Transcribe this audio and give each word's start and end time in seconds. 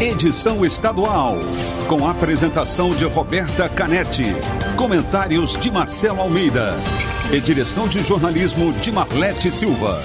edição 0.00 0.64
estadual. 0.64 1.36
Com 1.86 2.08
apresentação 2.08 2.88
de 2.90 3.04
Roberta 3.04 3.68
Canetti. 3.68 4.34
Comentários 4.74 5.56
de 5.56 5.70
Marcelo 5.70 6.22
Almeida. 6.22 6.74
E 7.30 7.38
direção 7.38 7.86
de 7.86 8.02
jornalismo 8.02 8.72
de 8.72 8.90
Marlete 8.90 9.50
Silva. 9.50 10.02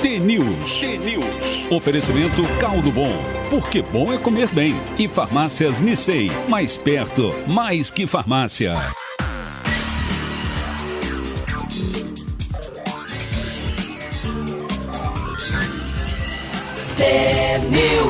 T-News. 0.00 0.80
T-News. 0.80 1.70
Oferecimento 1.70 2.42
Caldo 2.58 2.90
Bom. 2.90 3.12
Porque 3.50 3.82
bom 3.82 4.10
é 4.12 4.16
comer 4.16 4.48
bem. 4.48 4.74
E 4.98 5.06
farmácias 5.06 5.78
Nissei. 5.78 6.30
Mais 6.48 6.78
perto, 6.78 7.34
mais 7.46 7.90
que 7.90 8.06
farmácia. 8.06 8.76
T-News. 16.96 18.09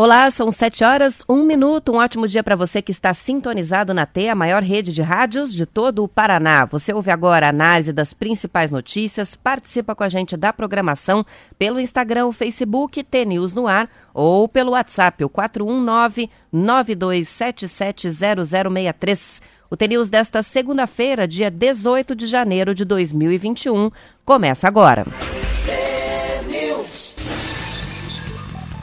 Olá, 0.00 0.30
são 0.30 0.52
7 0.52 0.84
horas, 0.84 1.24
1 1.28 1.42
minuto. 1.42 1.90
Um 1.90 1.96
ótimo 1.96 2.28
dia 2.28 2.44
para 2.44 2.54
você 2.54 2.80
que 2.80 2.92
está 2.92 3.12
sintonizado 3.12 3.92
na 3.92 4.06
T, 4.06 4.28
a 4.28 4.34
maior 4.36 4.62
rede 4.62 4.92
de 4.92 5.02
rádios 5.02 5.52
de 5.52 5.66
todo 5.66 6.04
o 6.04 6.08
Paraná. 6.08 6.64
Você 6.66 6.92
ouve 6.92 7.10
agora 7.10 7.46
a 7.46 7.48
análise 7.48 7.92
das 7.92 8.12
principais 8.12 8.70
notícias, 8.70 9.34
participa 9.34 9.96
com 9.96 10.04
a 10.04 10.08
gente 10.08 10.36
da 10.36 10.52
programação 10.52 11.26
pelo 11.58 11.80
Instagram, 11.80 12.30
Facebook, 12.30 13.02
T 13.02 13.24
News 13.24 13.54
no 13.54 13.66
ar, 13.66 13.90
ou 14.14 14.48
pelo 14.48 14.70
WhatsApp, 14.70 15.24
o 15.24 15.28
419 15.28 16.30
92770063. 16.54 19.42
O 19.68 19.76
TNews 19.76 20.08
desta 20.08 20.44
segunda-feira, 20.44 21.26
dia 21.26 21.50
18 21.50 22.14
de 22.14 22.26
janeiro 22.26 22.72
de 22.72 22.84
2021, 22.84 23.90
começa 24.24 24.68
agora. 24.68 25.04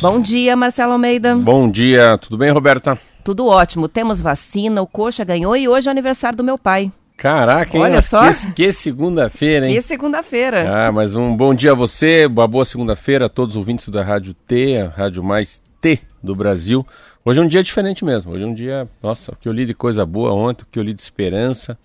Bom 0.01 0.19
dia, 0.19 0.55
Marcelo 0.55 0.91
Almeida. 0.91 1.35
Bom 1.35 1.69
dia, 1.71 2.17
tudo 2.17 2.37
bem, 2.37 2.51
Roberta? 2.51 2.99
Tudo 3.23 3.47
ótimo. 3.47 3.87
Temos 3.87 4.19
vacina, 4.19 4.81
o 4.81 4.87
Coxa 4.87 5.23
ganhou 5.23 5.55
e 5.55 5.67
hoje 5.67 5.87
é 5.87 5.91
aniversário 5.91 6.37
do 6.37 6.43
meu 6.43 6.57
pai. 6.57 6.91
Caraca, 7.17 7.75
hein? 7.75 7.83
Olha 7.83 8.01
só. 8.01 8.29
Que, 8.29 8.53
que 8.53 8.71
segunda-feira, 8.73 9.67
hein? 9.67 9.73
Que 9.73 9.81
segunda-feira. 9.81 10.87
Ah, 10.87 10.91
mas 10.91 11.15
um 11.15 11.35
bom 11.35 11.53
dia 11.53 11.71
a 11.71 11.75
você, 11.75 12.25
uma 12.25 12.45
boa 12.47 12.65
segunda-feira 12.65 13.27
a 13.27 13.29
todos 13.29 13.55
os 13.55 13.57
ouvintes 13.57 13.87
da 13.87 14.03
Rádio 14.03 14.33
T, 14.33 14.79
a 14.79 14.89
rádio 14.89 15.23
mais 15.23 15.63
T 15.79 15.99
do 16.21 16.35
Brasil. 16.35 16.85
Hoje 17.23 17.39
é 17.39 17.43
um 17.43 17.47
dia 17.47 17.63
diferente 17.63 18.03
mesmo. 18.03 18.33
Hoje 18.33 18.43
é 18.43 18.47
um 18.47 18.53
dia, 18.53 18.87
nossa, 19.01 19.31
o 19.31 19.35
que 19.37 19.47
eu 19.47 19.53
li 19.53 19.65
de 19.65 19.73
coisa 19.73 20.05
boa 20.05 20.33
ontem, 20.33 20.63
o 20.63 20.67
que 20.69 20.77
eu 20.77 20.83
li 20.83 20.93
de 20.93 21.01
esperança. 21.01 21.77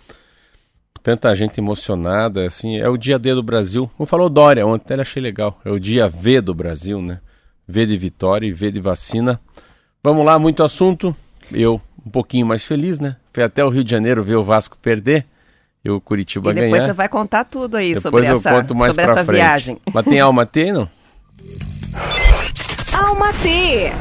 Tanta 1.02 1.34
gente 1.34 1.58
emocionada, 1.58 2.44
assim, 2.44 2.76
é 2.76 2.88
o 2.88 2.96
dia 2.96 3.18
D 3.18 3.34
do 3.34 3.42
Brasil. 3.42 3.88
Como 3.96 4.06
falou 4.06 4.28
Dória 4.28 4.66
ontem, 4.66 4.92
ele 4.92 5.02
achei 5.02 5.22
legal. 5.22 5.58
É 5.64 5.70
o 5.70 5.78
dia 5.78 6.08
V 6.08 6.40
do 6.40 6.52
Brasil, 6.52 7.00
né? 7.00 7.20
V 7.70 7.86
de 7.86 7.96
vitória 7.96 8.46
e 8.46 8.52
V 8.52 8.70
de 8.70 8.80
vacina. 8.80 9.40
Vamos 10.02 10.24
lá, 10.26 10.38
muito 10.38 10.62
assunto. 10.62 11.14
Eu 11.52 11.80
um 12.04 12.10
pouquinho 12.10 12.46
mais 12.46 12.64
feliz, 12.64 12.98
né? 12.98 13.16
Fui 13.32 13.42
até 13.42 13.64
o 13.64 13.68
Rio 13.70 13.84
de 13.84 13.90
Janeiro 13.90 14.24
ver 14.24 14.36
o 14.36 14.42
Vasco 14.42 14.76
perder 14.76 15.26
e 15.84 15.90
o 15.90 16.00
Curitiba 16.00 16.50
e 16.50 16.54
depois 16.54 16.70
ganhar. 16.72 16.86
você 16.86 16.92
vai 16.92 17.08
contar 17.08 17.44
tudo 17.44 17.76
aí 17.76 17.94
depois 17.94 18.02
sobre 18.02 18.26
eu 18.26 18.38
essa, 18.38 18.50
conto 18.50 18.74
mais 18.74 18.92
sobre 18.94 19.04
pra 19.04 19.12
essa 19.12 19.24
frente. 19.24 19.36
viagem. 19.38 19.78
Mas 19.92 20.04
tem 20.04 20.20
alma 20.20 20.44
T, 20.44 20.72
não? 20.72 20.88
Alma 22.92 23.32
T. 23.32 23.92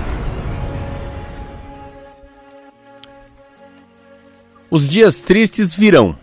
Os 4.70 4.88
dias 4.88 5.22
tristes 5.24 5.74
virão. 5.74 6.16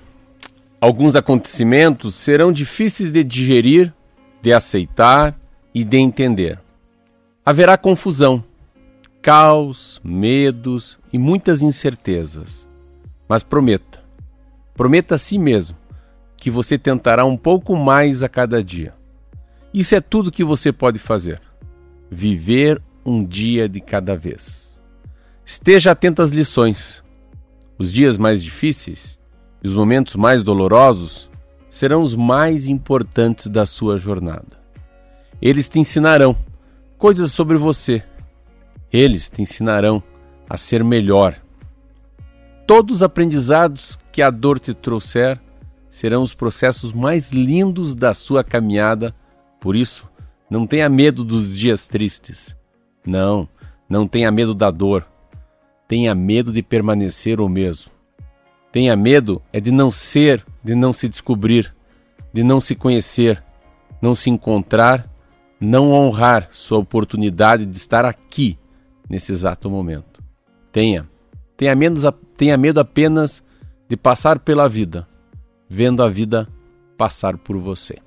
Alguns 0.81 1.17
acontecimentos 1.17 2.15
serão 2.15 2.53
difíceis 2.53 3.11
de 3.11 3.25
digerir, 3.25 3.93
de 4.43 4.53
aceitar 4.53 5.35
e 5.75 5.83
de 5.83 5.97
entender. 5.97 6.59
Haverá 7.49 7.79
confusão, 7.79 8.43
caos, 9.23 10.01
medos 10.03 10.99
e 11.13 11.19
muitas 11.19 11.63
incertezas. 11.63 12.67
Mas 13.29 13.45
prometa, 13.45 14.03
prometa 14.75 15.15
a 15.15 15.19
si 15.19 15.39
mesmo 15.39 15.79
que 16.37 16.51
você 16.51 16.77
tentará 16.77 17.25
um 17.25 17.37
pouco 17.37 17.77
mais 17.77 18.25
a 18.25 18.29
cada 18.29 18.65
dia. 18.65 18.95
Isso 19.73 19.95
é 19.95 20.01
tudo 20.01 20.33
que 20.33 20.43
você 20.43 20.73
pode 20.73 20.99
fazer. 20.99 21.41
Viver 22.11 22.83
um 23.05 23.25
dia 23.25 23.69
de 23.69 23.81
cada 23.81 24.17
vez. 24.17 24.77
Esteja 25.45 25.93
atento 25.93 26.23
às 26.23 26.31
lições. 26.31 27.01
Os 27.79 27.93
dias 27.93 28.19
mais 28.19 28.43
difíceis 28.43 29.17
e 29.63 29.69
os 29.69 29.75
momentos 29.77 30.17
mais 30.17 30.43
dolorosos 30.43 31.31
serão 31.71 32.03
os 32.03 32.17
mais 32.17 32.67
importantes 32.67 33.47
da 33.47 33.65
sua 33.65 33.99
jornada. 33.99 34.59
Eles 35.41 35.69
te 35.69 35.79
ensinarão 35.79 36.35
coisas 36.99 37.33
sobre 37.33 37.57
você. 37.57 38.03
Eles 38.93 39.29
te 39.29 39.43
ensinarão 39.43 40.03
a 40.49 40.57
ser 40.57 40.83
melhor. 40.85 41.37
Todos 42.67 42.97
os 42.97 43.03
aprendizados 43.03 43.99
que 44.11 44.23
a 44.23 44.31
dor 44.31 44.59
te 44.59 44.75
trouxer 44.75 45.41
serão 45.89 46.23
os 46.23 46.35
processos 46.35 46.93
mais 46.93 47.33
lindos 47.33 47.95
da 47.95 48.13
sua 48.13 48.43
caminhada. 48.43 49.15
Por 49.61 49.77
isso, 49.77 50.09
não 50.51 50.67
tenha 50.67 50.89
medo 50.89 51.25
dos 51.25 51.57
dias 51.57 51.87
tristes. 51.87 52.57
Não, 53.07 53.49
não 53.89 54.07
tenha 54.07 54.31
medo 54.31 54.55
da 54.55 54.71
dor. 54.71 55.07
Tenha 55.87 56.15
medo 56.15 56.53
de 56.53 56.63
permanecer 56.63 57.41
o 57.41 57.49
mesmo. 57.49 57.93
Tenha 58.73 58.97
medo 58.97 59.41
é 59.53 59.61
de 59.61 59.71
não 59.71 59.91
ser, 59.91 60.45
de 60.63 60.75
não 60.75 60.93
se 60.93 61.09
descobrir, 61.09 61.75
de 62.33 62.43
não 62.43 62.61
se 62.61 62.75
conhecer, 62.75 63.43
não 64.03 64.15
se 64.15 64.29
encontrar 64.29 65.09
não 65.61 65.93
honrar 65.93 66.49
sua 66.53 66.79
oportunidade 66.79 67.65
de 67.65 67.77
estar 67.77 68.05
aqui 68.05 68.59
nesse 69.09 69.33
exato 69.33 69.71
momento. 69.71 70.23
Tenha, 70.71 71.09
tenha, 71.57 71.75
menos, 71.75 72.03
tenha 72.37 72.57
medo 72.57 72.81
apenas 72.81 73.43
de 73.89 73.97
passar 73.97 74.39
pela 74.39 74.69
vida, 74.69 75.09
vendo 75.69 76.03
a 76.03 76.09
vida 76.09 76.49
passar 76.97 77.39
por 77.39 77.57
você. 77.57 77.99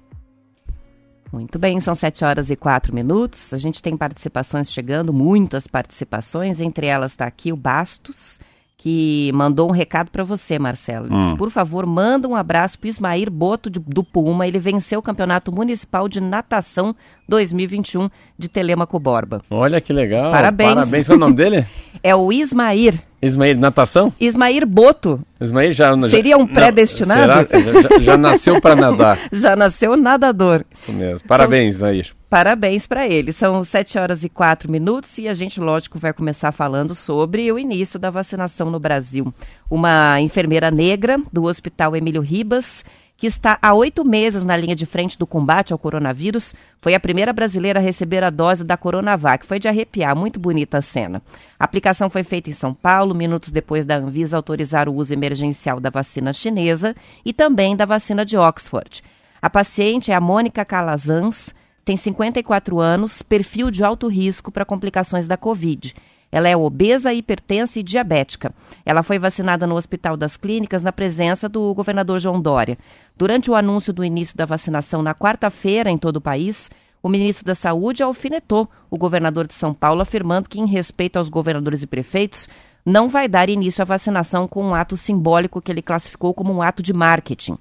Muito 1.31 1.59
bem, 1.59 1.79
são 1.79 1.93
7 1.93 2.25
horas 2.25 2.49
e 2.49 2.55
4 2.55 2.93
minutos. 2.93 3.53
A 3.53 3.57
gente 3.57 3.83
tem 3.83 3.95
participações 3.95 4.71
chegando, 4.71 5.13
muitas 5.13 5.67
participações. 5.67 6.59
Entre 6.59 6.87
elas 6.87 7.11
está 7.11 7.25
aqui 7.25 7.53
o 7.53 7.55
Bastos, 7.55 8.39
que 8.81 9.29
mandou 9.33 9.67
um 9.67 9.73
recado 9.73 10.09
para 10.09 10.23
você, 10.23 10.57
Marcelo. 10.57 11.07
Ele 11.07 11.19
disse, 11.19 11.33
Hum. 11.33 11.35
por 11.37 11.51
favor, 11.51 11.85
manda 11.85 12.29
um 12.29 12.35
abraço 12.35 12.79
para 12.79 12.87
Ismair 12.87 13.29
Boto 13.29 13.69
de- 13.69 13.77
do 13.77 14.05
Puma. 14.05 14.47
Ele 14.47 14.57
venceu 14.57 14.99
o 14.99 15.03
Campeonato 15.03 15.51
Municipal 15.51 16.07
de 16.07 16.21
Natação 16.21 16.95
2021 17.27 18.09
de 18.37 18.47
Telemaco 18.47 18.97
Borba. 18.97 19.41
Olha 19.49 19.81
que 19.81 19.91
legal. 19.91 20.31
Parabéns. 20.31 20.73
Parabéns. 20.73 21.07
Qual 21.07 21.15
é 21.15 21.17
o 21.17 21.19
nome 21.19 21.35
dele? 21.35 21.65
É 22.01 22.15
o 22.15 22.31
Ismair. 22.31 22.93
Ismael, 23.21 23.57
natação? 23.57 24.13
Ismair 24.17 24.65
Boto 24.65 25.19
Ismael 25.41 25.73
já. 25.73 25.93
já- 25.99 26.09
Seria 26.09 26.37
um 26.37 26.45
não, 26.45 26.47
predestinado? 26.47 27.45
será? 27.49 27.61
Já, 27.81 27.99
já- 27.99 28.17
nasceu 28.17 28.61
para 28.61 28.73
nadar. 28.77 29.19
já 29.33 29.53
nasceu 29.57 29.97
nadador. 29.97 30.63
Isso 30.71 30.93
mesmo. 30.93 31.27
Parabéns, 31.27 31.75
Ismael. 31.75 32.03
Parabéns 32.29 32.85
para 32.85 33.07
ele. 33.07 33.33
São 33.33 33.63
7 33.63 33.97
horas 33.97 34.23
e 34.23 34.29
4 34.29 34.71
minutos 34.71 35.17
e 35.17 35.27
a 35.27 35.33
gente, 35.33 35.59
lógico, 35.59 35.97
vai 35.97 36.13
começar 36.13 36.51
falando 36.51 36.93
sobre 36.93 37.51
o 37.51 37.57
início 37.57 37.97
da 37.97 38.11
vacinação 38.11 38.69
no 38.69 38.79
Brasil. 38.79 39.33
Uma 39.67 40.21
enfermeira 40.21 40.69
negra 40.69 41.19
do 41.33 41.45
Hospital 41.45 41.95
Emílio 41.95 42.21
Ribas, 42.21 42.85
que 43.17 43.25
está 43.25 43.57
há 43.59 43.73
oito 43.73 44.05
meses 44.05 44.43
na 44.43 44.55
linha 44.55 44.75
de 44.75 44.85
frente 44.85 45.17
do 45.17 45.25
combate 45.25 45.73
ao 45.73 45.79
coronavírus, 45.79 46.53
foi 46.79 46.93
a 46.93 46.99
primeira 46.99 47.33
brasileira 47.33 47.79
a 47.79 47.83
receber 47.83 48.23
a 48.23 48.29
dose 48.29 48.63
da 48.63 48.77
Coronavac. 48.77 49.43
Foi 49.43 49.57
de 49.57 49.67
arrepiar, 49.67 50.15
muito 50.15 50.39
bonita 50.39 50.77
a 50.77 50.81
cena. 50.83 51.23
A 51.59 51.65
aplicação 51.65 52.11
foi 52.11 52.23
feita 52.23 52.49
em 52.51 52.53
São 52.53 52.75
Paulo, 52.75 53.15
minutos 53.15 53.49
depois 53.49 53.87
da 53.87 53.95
Anvisa 53.95 54.37
autorizar 54.37 54.87
o 54.87 54.93
uso 54.93 55.11
emergencial 55.11 55.79
da 55.79 55.89
vacina 55.89 56.31
chinesa 56.31 56.95
e 57.25 57.33
também 57.33 57.75
da 57.75 57.85
vacina 57.85 58.23
de 58.23 58.37
Oxford. 58.37 59.01
A 59.41 59.49
paciente 59.49 60.11
é 60.11 60.15
a 60.15 60.21
Mônica 60.21 60.63
Calazans, 60.63 61.57
tem 61.89 61.97
54 61.97 62.79
anos, 62.79 63.23
perfil 63.23 63.71
de 63.71 63.83
alto 63.83 64.07
risco 64.07 64.51
para 64.51 64.63
complicações 64.63 65.27
da 65.27 65.35
Covid. 65.35 65.95
Ela 66.31 66.47
é 66.47 66.55
obesa, 66.55 67.11
hipertensa 67.11 67.79
e 67.79 67.83
diabética. 67.83 68.53
Ela 68.85 69.01
foi 69.01 69.17
vacinada 69.17 69.65
no 69.65 69.73
Hospital 69.73 70.15
das 70.15 70.37
Clínicas 70.37 70.83
na 70.83 70.91
presença 70.91 71.49
do 71.49 71.73
governador 71.73 72.19
João 72.19 72.39
Dória. 72.39 72.77
Durante 73.17 73.49
o 73.49 73.55
anúncio 73.55 73.91
do 73.91 74.05
início 74.05 74.37
da 74.37 74.45
vacinação 74.45 75.01
na 75.01 75.15
quarta-feira 75.15 75.89
em 75.89 75.97
todo 75.97 76.17
o 76.17 76.21
país, 76.21 76.69
o 77.01 77.09
ministro 77.09 77.43
da 77.43 77.55
Saúde 77.55 78.03
alfinetou 78.03 78.69
o 78.91 78.95
governador 78.95 79.47
de 79.47 79.55
São 79.55 79.73
Paulo, 79.73 80.01
afirmando 80.01 80.47
que, 80.47 80.59
em 80.59 80.67
respeito 80.67 81.17
aos 81.17 81.27
governadores 81.27 81.81
e 81.81 81.87
prefeitos, 81.87 82.47
não 82.85 83.09
vai 83.09 83.27
dar 83.27 83.49
início 83.49 83.81
à 83.81 83.85
vacinação 83.85 84.47
com 84.47 84.63
um 84.63 84.75
ato 84.75 84.95
simbólico 84.95 85.59
que 85.59 85.71
ele 85.71 85.81
classificou 85.81 86.35
como 86.35 86.53
um 86.53 86.61
ato 86.61 86.83
de 86.83 86.93
marketing. 86.93 87.57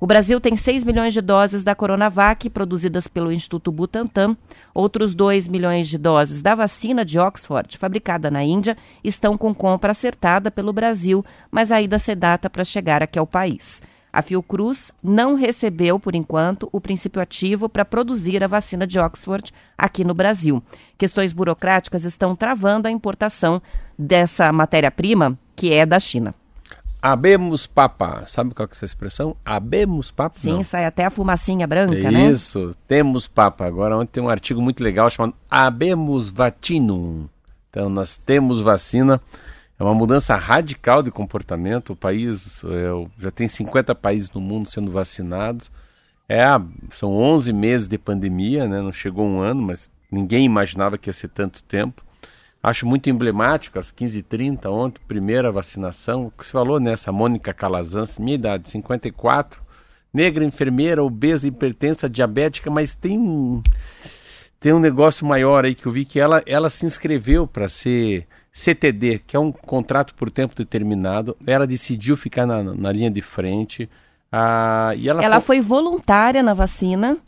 O 0.00 0.06
Brasil 0.06 0.40
tem 0.40 0.56
6 0.56 0.82
milhões 0.82 1.14
de 1.14 1.20
doses 1.20 1.62
da 1.62 1.74
Coronavac, 1.74 2.50
produzidas 2.50 3.06
pelo 3.06 3.32
Instituto 3.32 3.70
Butantan. 3.70 4.36
Outros 4.74 5.14
2 5.14 5.46
milhões 5.46 5.88
de 5.88 5.96
doses 5.96 6.42
da 6.42 6.54
vacina 6.54 7.04
de 7.04 7.18
Oxford, 7.18 7.78
fabricada 7.78 8.30
na 8.30 8.42
Índia, 8.42 8.76
estão 9.02 9.38
com 9.38 9.54
compra 9.54 9.92
acertada 9.92 10.50
pelo 10.50 10.72
Brasil, 10.72 11.24
mas 11.50 11.70
ainda 11.70 11.98
se 11.98 12.14
data 12.14 12.50
para 12.50 12.64
chegar 12.64 13.02
aqui 13.02 13.18
ao 13.18 13.26
país. 13.26 13.80
A 14.12 14.22
Fiocruz 14.22 14.92
não 15.02 15.34
recebeu, 15.34 15.98
por 15.98 16.14
enquanto, 16.14 16.68
o 16.70 16.80
princípio 16.80 17.20
ativo 17.20 17.68
para 17.68 17.84
produzir 17.84 18.44
a 18.44 18.46
vacina 18.46 18.86
de 18.86 18.98
Oxford 18.98 19.52
aqui 19.76 20.04
no 20.04 20.14
Brasil. 20.14 20.62
Questões 20.96 21.32
burocráticas 21.32 22.04
estão 22.04 22.36
travando 22.36 22.86
a 22.86 22.92
importação 22.92 23.60
dessa 23.98 24.52
matéria-prima, 24.52 25.36
que 25.56 25.72
é 25.72 25.84
da 25.84 25.98
China. 25.98 26.32
Abemos 27.04 27.66
papa. 27.66 28.24
Sabe 28.26 28.54
qual 28.54 28.66
é 28.66 28.72
essa 28.72 28.86
expressão? 28.86 29.36
Abemos 29.44 30.10
papa? 30.10 30.38
Sim, 30.38 30.52
Não. 30.52 30.64
sai 30.64 30.86
até 30.86 31.04
a 31.04 31.10
fumacinha 31.10 31.66
branca, 31.66 31.98
é 31.98 32.10
né? 32.10 32.30
Isso, 32.30 32.72
temos 32.88 33.28
papa. 33.28 33.66
Agora 33.66 33.94
ontem 33.94 34.12
tem 34.12 34.22
um 34.22 34.30
artigo 34.30 34.62
muito 34.62 34.82
legal 34.82 35.10
chamado 35.10 35.34
Abemos 35.50 36.30
vacinum. 36.30 37.28
Então 37.68 37.90
nós 37.90 38.16
temos 38.16 38.62
vacina 38.62 39.20
é 39.78 39.82
uma 39.82 39.92
mudança 39.94 40.34
radical 40.34 41.02
de 41.02 41.10
comportamento. 41.10 41.92
O 41.92 41.96
país 41.96 42.62
é, 42.64 43.08
já 43.18 43.30
tem 43.30 43.48
50 43.48 43.94
países 43.94 44.30
no 44.30 44.40
mundo 44.40 44.66
sendo 44.68 44.90
vacinados. 44.90 45.70
É, 46.26 46.44
são 46.90 47.12
11 47.12 47.52
meses 47.52 47.86
de 47.86 47.98
pandemia, 47.98 48.66
né? 48.66 48.80
não 48.80 48.92
chegou 48.92 49.26
um 49.26 49.40
ano, 49.40 49.60
mas 49.60 49.90
ninguém 50.10 50.46
imaginava 50.46 50.96
que 50.96 51.10
ia 51.10 51.12
ser 51.12 51.28
tanto 51.28 51.62
tempo. 51.64 52.02
Acho 52.64 52.86
muito 52.86 53.10
emblemático, 53.10 53.78
às 53.78 53.92
15h30, 53.92 54.70
ontem, 54.70 54.98
primeira 55.06 55.52
vacinação. 55.52 56.28
O 56.28 56.30
que 56.30 56.46
você 56.46 56.52
falou 56.52 56.80
nessa, 56.80 57.12
né? 57.12 57.18
Mônica 57.18 57.52
Calazans, 57.52 58.18
minha 58.18 58.36
idade, 58.36 58.70
54, 58.70 59.60
negra, 60.10 60.42
enfermeira, 60.42 61.04
obesa, 61.04 61.46
hipertensa, 61.46 62.08
diabética, 62.08 62.70
mas 62.70 62.96
tem 62.96 63.18
um, 63.18 63.62
tem 64.58 64.72
um 64.72 64.78
negócio 64.78 65.26
maior 65.26 65.66
aí 65.66 65.74
que 65.74 65.84
eu 65.84 65.92
vi 65.92 66.06
que 66.06 66.18
ela, 66.18 66.42
ela 66.46 66.70
se 66.70 66.86
inscreveu 66.86 67.46
para 67.46 67.68
ser 67.68 68.26
CTD, 68.50 69.18
que 69.26 69.36
é 69.36 69.38
um 69.38 69.52
contrato 69.52 70.14
por 70.14 70.30
tempo 70.30 70.54
determinado, 70.56 71.36
ela 71.46 71.66
decidiu 71.66 72.16
ficar 72.16 72.46
na, 72.46 72.62
na 72.62 72.90
linha 72.90 73.10
de 73.10 73.20
frente. 73.20 73.90
Ah, 74.32 74.94
e 74.96 75.06
ela, 75.06 75.22
ela 75.22 75.38
foi... 75.38 75.58
foi 75.58 75.68
voluntária 75.68 76.42
na 76.42 76.54
vacina. 76.54 77.18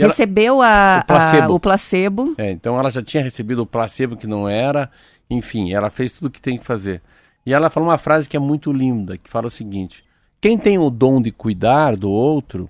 Ela, 0.00 0.08
recebeu 0.08 0.62
a, 0.62 1.00
o 1.02 1.06
placebo. 1.06 1.52
A, 1.52 1.54
o 1.54 1.60
placebo. 1.60 2.34
É, 2.38 2.50
então 2.50 2.78
ela 2.78 2.90
já 2.90 3.02
tinha 3.02 3.22
recebido 3.22 3.62
o 3.62 3.66
placebo 3.66 4.16
que 4.16 4.26
não 4.26 4.48
era. 4.48 4.90
Enfim, 5.28 5.72
ela 5.72 5.90
fez 5.90 6.12
tudo 6.12 6.26
o 6.26 6.30
que 6.30 6.40
tem 6.40 6.58
que 6.58 6.64
fazer. 6.64 7.02
E 7.44 7.52
ela 7.52 7.70
falou 7.70 7.88
uma 7.88 7.98
frase 7.98 8.28
que 8.28 8.36
é 8.36 8.40
muito 8.40 8.72
linda, 8.72 9.16
que 9.16 9.28
fala 9.28 9.46
o 9.46 9.50
seguinte: 9.50 10.04
quem 10.40 10.58
tem 10.58 10.78
o 10.78 10.90
dom 10.90 11.20
de 11.20 11.30
cuidar 11.30 11.96
do 11.96 12.10
outro 12.10 12.68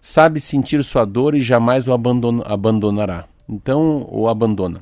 sabe 0.00 0.40
sentir 0.40 0.82
sua 0.84 1.04
dor 1.04 1.34
e 1.34 1.40
jamais 1.40 1.88
o 1.88 1.92
abandonará. 1.92 3.24
Então, 3.48 4.06
o 4.10 4.28
abandona 4.28 4.80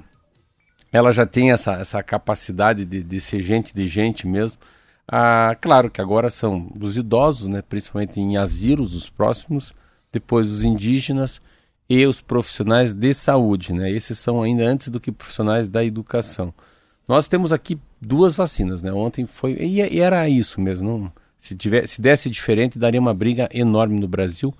ela 0.94 1.10
já 1.10 1.26
tem 1.26 1.50
essa, 1.50 1.72
essa 1.72 2.00
capacidade 2.04 2.84
de, 2.84 3.02
de 3.02 3.20
ser 3.20 3.40
gente 3.40 3.74
de 3.74 3.88
gente 3.88 4.28
mesmo. 4.28 4.60
Ah, 5.08 5.56
claro 5.60 5.90
que 5.90 6.00
agora 6.00 6.30
são 6.30 6.70
os 6.80 6.96
idosos, 6.96 7.48
né, 7.48 7.60
principalmente 7.62 8.20
em 8.20 8.36
asilos, 8.36 8.94
os 8.94 9.10
próximos, 9.10 9.74
depois 10.12 10.48
os 10.48 10.62
indígenas 10.62 11.42
e 11.88 12.06
os 12.06 12.20
profissionais 12.20 12.94
de 12.94 13.12
saúde. 13.12 13.72
Né? 13.72 13.90
Esses 13.90 14.18
são 14.18 14.42
ainda 14.42 14.64
antes 14.64 14.88
do 14.88 15.00
que 15.00 15.12
profissionais 15.12 15.68
da 15.68 15.84
educação. 15.84 16.52
Nós 17.06 17.28
temos 17.28 17.52
aqui 17.52 17.78
duas 18.00 18.34
vacinas, 18.34 18.82
né? 18.82 18.90
Ontem 18.92 19.26
foi. 19.26 19.52
E, 19.54 20.00
era 20.00 20.28
isso 20.28 20.60
mesmo. 20.60 20.98
Não, 20.98 21.12
se, 21.36 21.54
tiver, 21.54 21.86
se 21.86 22.00
desse 22.00 22.30
diferente, 22.30 22.78
daria 22.78 23.00
uma 23.00 23.12
briga 23.12 23.48
enorme 23.52 24.00
no 24.00 24.08
Brasil. 24.08 24.54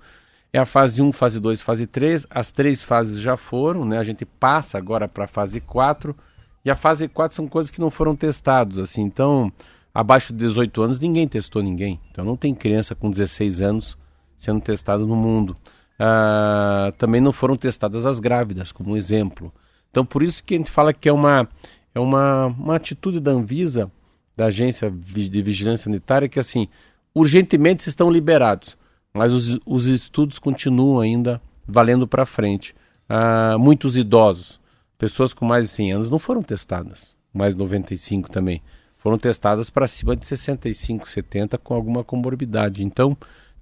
É 0.53 0.59
a 0.59 0.65
fase 0.65 1.01
1, 1.01 1.11
fase 1.11 1.39
2, 1.39 1.61
fase 1.61 1.87
3. 1.87 2.27
As 2.29 2.51
três 2.51 2.83
fases 2.83 3.19
já 3.19 3.35
foram, 3.35 3.83
né? 3.83 3.97
A 3.97 4.03
gente 4.03 4.25
passa 4.25 4.77
agora 4.77 5.07
para 5.07 5.25
a 5.25 5.27
fase 5.27 5.59
4. 5.59 6.15
E 6.63 6.69
a 6.69 6.75
fase 6.75 7.07
4 7.07 7.35
são 7.35 7.47
coisas 7.47 7.71
que 7.71 7.81
não 7.81 7.89
foram 7.89 8.15
testados, 8.15 8.79
assim. 8.79 9.01
Então, 9.01 9.51
abaixo 9.93 10.31
de 10.31 10.39
18 10.39 10.81
anos, 10.83 10.99
ninguém 10.99 11.27
testou 11.27 11.63
ninguém. 11.63 11.99
Então, 12.11 12.23
não 12.23 12.37
tem 12.37 12.53
criança 12.53 12.93
com 12.93 13.09
16 13.09 13.61
anos 13.61 13.97
sendo 14.37 14.61
testada 14.61 15.03
no 15.03 15.15
mundo. 15.15 15.57
Ah, 15.99 16.93
também 16.97 17.21
não 17.21 17.31
foram 17.31 17.55
testadas 17.55 18.05
as 18.05 18.19
grávidas, 18.19 18.71
como 18.71 18.97
exemplo. 18.97 19.53
Então, 19.89 20.05
por 20.05 20.23
isso 20.23 20.43
que 20.43 20.55
a 20.55 20.57
gente 20.57 20.71
fala 20.71 20.93
que 20.93 21.07
é 21.07 21.13
uma, 21.13 21.47
é 21.93 21.99
uma, 21.99 22.47
uma 22.47 22.75
atitude 22.75 23.19
da 23.19 23.31
Anvisa, 23.31 23.91
da 24.35 24.45
Agência 24.45 24.91
de 24.91 25.41
Vigilância 25.41 25.85
Sanitária, 25.85 26.27
que, 26.27 26.39
assim, 26.39 26.67
urgentemente 27.13 27.87
estão 27.87 28.11
liberados 28.11 28.77
mas 29.15 29.31
os, 29.31 29.57
os 29.65 29.85
estudos 29.85 30.37
continuam 30.37 30.99
ainda 30.99 31.41
valendo 31.65 32.05
para 32.05 32.25
frente. 32.25 32.75
Ah, 33.07 33.55
muitos 33.57 33.95
idosos, 33.95 34.59
pessoas 34.97 35.33
com 35.33 35.45
mais 35.45 35.67
de 35.67 35.71
100 35.71 35.93
anos, 35.93 36.09
não 36.09 36.19
foram 36.19 36.43
testadas, 36.43 37.15
mais 37.33 37.55
95 37.55 38.29
também. 38.29 38.61
Foram 38.97 39.17
testadas 39.17 39.69
para 39.69 39.87
cima 39.87 40.17
de 40.17 40.25
65, 40.25 41.07
70 41.07 41.57
com 41.59 41.73
alguma 41.73 42.03
comorbidade. 42.03 42.83
Então, 42.83 43.15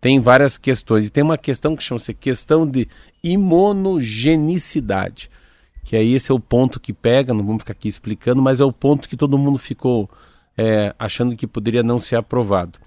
tem 0.03 0.19
várias 0.19 0.57
questões. 0.57 1.07
E 1.07 1.09
tem 1.09 1.23
uma 1.23 1.37
questão 1.37 1.77
que 1.77 1.81
chama-se 1.81 2.13
questão 2.13 2.69
de 2.69 2.89
imunogenicidade. 3.23 5.31
Que 5.81 5.95
aí 5.95 6.13
esse 6.13 6.29
é 6.29 6.35
o 6.35 6.41
ponto 6.41 6.77
que 6.77 6.91
pega, 6.91 7.33
não 7.33 7.45
vamos 7.45 7.61
ficar 7.61 7.71
aqui 7.71 7.87
explicando, 7.87 8.41
mas 8.41 8.59
é 8.59 8.65
o 8.65 8.73
ponto 8.73 9.07
que 9.07 9.15
todo 9.15 9.37
mundo 9.37 9.57
ficou 9.57 10.09
é, 10.57 10.93
achando 10.99 11.37
que 11.37 11.47
poderia 11.47 11.83
não 11.83 11.99
ser 11.99 12.17
aprovado. 12.17 12.79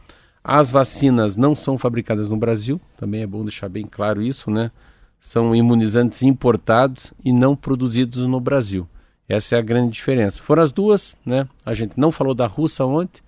As 0.44 0.70
vacinas 0.70 1.38
não 1.38 1.54
são 1.54 1.78
fabricadas 1.78 2.28
no 2.28 2.36
Brasil, 2.36 2.78
também 2.98 3.22
é 3.22 3.26
bom 3.26 3.42
deixar 3.42 3.70
bem 3.70 3.86
claro 3.86 4.20
isso, 4.20 4.50
né? 4.50 4.70
São 5.18 5.56
imunizantes 5.56 6.22
importados 6.22 7.14
e 7.24 7.32
não 7.32 7.56
produzidos 7.56 8.26
no 8.26 8.38
Brasil. 8.38 8.86
Essa 9.26 9.56
é 9.56 9.58
a 9.58 9.62
grande 9.62 9.92
diferença. 9.92 10.42
Foram 10.42 10.62
as 10.62 10.70
duas, 10.70 11.16
né? 11.24 11.48
A 11.64 11.72
gente 11.72 11.98
não 11.98 12.12
falou 12.12 12.34
da 12.34 12.46
russa 12.46 12.84
ontem, 12.84 13.22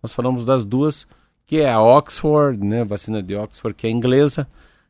nós 0.00 0.12
falamos 0.12 0.44
das 0.44 0.64
duas, 0.64 1.08
que 1.46 1.60
é 1.60 1.70
a 1.70 1.80
Oxford, 1.80 2.64
né? 2.64 2.84
Vacina 2.84 3.22
de 3.22 3.34
Oxford, 3.34 3.76
que 3.76 3.86
é 3.86 3.90
inglesa, 3.90 4.46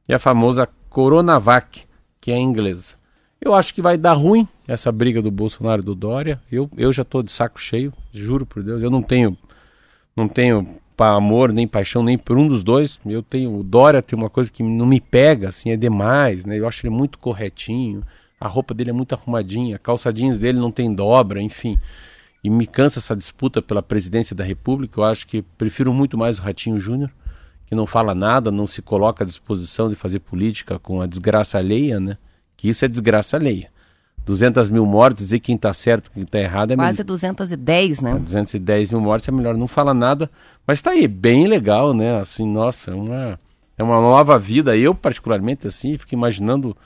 e 0.08 0.14
a 0.14 0.19
famosa 0.19 0.69
Coronavac, 0.88 1.84
que 2.20 2.31
é 2.31 2.38
inglesa. 2.38 2.96
Eu 3.40 3.54
acho 3.54 3.75
que 3.75 3.82
vai 3.82 3.99
dar 3.99 4.12
ruim 4.12 4.46
essa 4.69 4.93
briga 4.93 5.20
do 5.20 5.31
Bolsonaro 5.31 5.82
e 5.82 5.84
do 5.84 5.94
Dória. 5.94 6.40
Eu, 6.50 6.70
eu 6.76 6.93
já 6.93 7.02
estou 7.02 7.22
de 7.22 7.31
saco 7.31 7.60
cheio, 7.60 7.93
juro 8.12 8.46
por 8.46 8.62
Deus. 8.62 8.81
Eu 8.81 8.90
não 8.90 9.02
tenho, 9.02 9.37
não 10.14 10.28
tenho 10.28 10.81
amor, 10.96 11.52
nem 11.52 11.66
paixão, 11.66 12.02
nem 12.02 12.16
por 12.16 12.38
um 12.38 12.46
dos 12.46 12.62
dois. 12.62 13.00
Eu 13.04 13.22
tenho. 13.22 13.58
O 13.58 13.64
Dória 13.64 14.00
tem 14.00 14.16
uma 14.16 14.31
coisa 14.31 14.50
que 14.50 14.62
não 14.62 14.87
me 14.87 15.00
pega, 15.00 15.49
assim, 15.49 15.70
é 15.70 15.76
demais, 15.76 16.44
né? 16.44 16.58
Eu 16.58 16.69
acho 16.69 16.87
ele 16.87 16.94
muito 16.94 17.19
corretinho. 17.19 18.04
A 18.38 18.46
roupa 18.46 18.75
dele 18.75 18.90
é 18.90 18.93
muito 18.93 19.14
arrumadinha, 19.14 19.76
a 19.76 19.78
calça 19.78 20.12
jeans 20.12 20.38
dele 20.38 20.58
não 20.58 20.70
tem 20.70 20.93
dobra, 20.93 21.40
enfim. 21.40 21.78
E 22.42 22.50
me 22.50 22.66
cansa 22.66 22.98
essa 22.98 23.14
disputa 23.14 23.62
pela 23.62 23.82
presidência 23.82 24.34
da 24.34 24.42
República. 24.42 25.00
Eu 25.00 25.04
acho 25.04 25.26
que 25.26 25.42
prefiro 25.42 25.92
muito 25.92 26.18
mais 26.18 26.38
o 26.38 26.42
Ratinho 26.42 26.78
Júnior, 26.78 27.11
que 27.66 27.75
não 27.75 27.87
fala 27.87 28.14
nada, 28.14 28.50
não 28.50 28.66
se 28.66 28.82
coloca 28.82 29.22
à 29.22 29.26
disposição 29.26 29.88
de 29.88 29.94
fazer 29.94 30.18
política 30.20 30.78
com 30.78 31.00
a 31.00 31.06
desgraça 31.06 31.58
alheia, 31.58 32.00
né? 32.00 32.18
Que 32.56 32.68
isso 32.68 32.84
é 32.84 32.88
desgraça 32.88 33.37
alheia. 33.37 33.70
200 34.25 34.70
mil 34.70 34.87
mortes, 34.87 35.32
e 35.32 35.40
quem 35.40 35.56
está 35.56 35.75
certo, 35.75 36.11
quem 36.11 36.22
está 36.22 36.38
errado 36.38 36.72
é 36.72 36.76
Quase 36.76 36.99
melhor. 36.99 37.06
210, 37.06 38.00
né? 38.00 38.14
210 38.18 38.92
mil 38.92 39.00
mortes 39.00 39.28
é 39.28 39.32
melhor 39.32 39.56
não 39.56 39.66
falar 39.66 39.94
nada, 39.94 40.30
mas 40.66 40.78
está 40.78 40.92
aí, 40.92 41.08
bem 41.08 41.49
legal, 41.49 41.92
né? 41.92 42.20
Assim, 42.20 42.46
nossa, 42.46 42.92
é 42.92 42.94
uma, 42.94 43.40
é 43.76 43.82
uma 43.82 44.00
nova 44.00 44.38
vida. 44.38 44.76
Eu, 44.76 44.94
particularmente, 44.94 45.66
assim, 45.66 45.99
fico 45.99 46.14
imaginando 46.14 46.76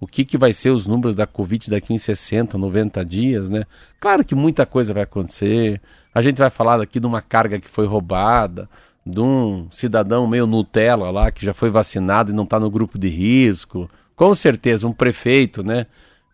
o 0.00 0.06
que, 0.06 0.24
que 0.24 0.36
vai 0.36 0.52
ser 0.52 0.70
os 0.70 0.86
números 0.86 1.14
da 1.14 1.26
Covid 1.26 1.70
daqui 1.70 1.94
em 1.94 1.98
60, 1.98 2.58
90 2.58 3.04
dias, 3.04 3.48
né? 3.48 3.64
Claro 3.98 4.24
que 4.24 4.34
muita 4.34 4.66
coisa 4.66 4.92
vai 4.92 5.04
acontecer. 5.04 5.80
A 6.14 6.20
gente 6.20 6.38
vai 6.38 6.50
falar 6.50 6.80
aqui 6.80 7.00
de 7.00 7.06
uma 7.06 7.22
carga 7.22 7.58
que 7.58 7.68
foi 7.68 7.86
roubada, 7.86 8.68
de 9.04 9.20
um 9.20 9.68
cidadão 9.70 10.26
meio 10.26 10.46
Nutella 10.46 11.10
lá 11.10 11.30
que 11.30 11.44
já 11.44 11.54
foi 11.54 11.70
vacinado 11.70 12.30
e 12.30 12.34
não 12.34 12.44
está 12.44 12.60
no 12.60 12.70
grupo 12.70 12.98
de 12.98 13.08
risco. 13.08 13.88
Com 14.14 14.34
certeza, 14.34 14.86
um 14.86 14.92
prefeito, 14.92 15.62
né? 15.62 15.86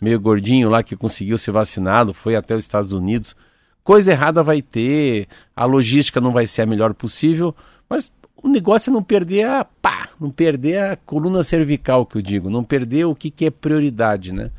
meio 0.02 0.18
gordinho 0.18 0.68
lá 0.68 0.82
que 0.82 0.96
conseguiu 0.96 1.38
ser 1.38 1.52
vacinado, 1.52 2.12
foi 2.12 2.34
até 2.34 2.56
os 2.56 2.64
Estados 2.64 2.92
Unidos. 2.92 3.36
Coisa 3.84 4.10
errada 4.10 4.42
vai 4.42 4.60
ter, 4.60 5.28
a 5.54 5.64
logística 5.64 6.20
não 6.20 6.32
vai 6.32 6.46
ser 6.46 6.62
a 6.62 6.66
melhor 6.66 6.92
possível, 6.92 7.54
mas 7.88 8.12
o 8.42 8.48
negócio 8.48 8.90
é 8.90 8.92
não 8.92 9.02
perder 9.02 9.46
a 9.46 9.64
pá, 9.64 10.08
não 10.20 10.30
perder 10.30 10.78
a 10.78 10.96
coluna 10.96 11.42
cervical 11.42 12.04
que 12.04 12.16
eu 12.16 12.22
digo, 12.22 12.50
não 12.50 12.64
perder 12.64 13.04
o 13.04 13.14
que, 13.14 13.30
que 13.30 13.46
é 13.46 13.50
prioridade, 13.50 14.34
né? 14.34 14.50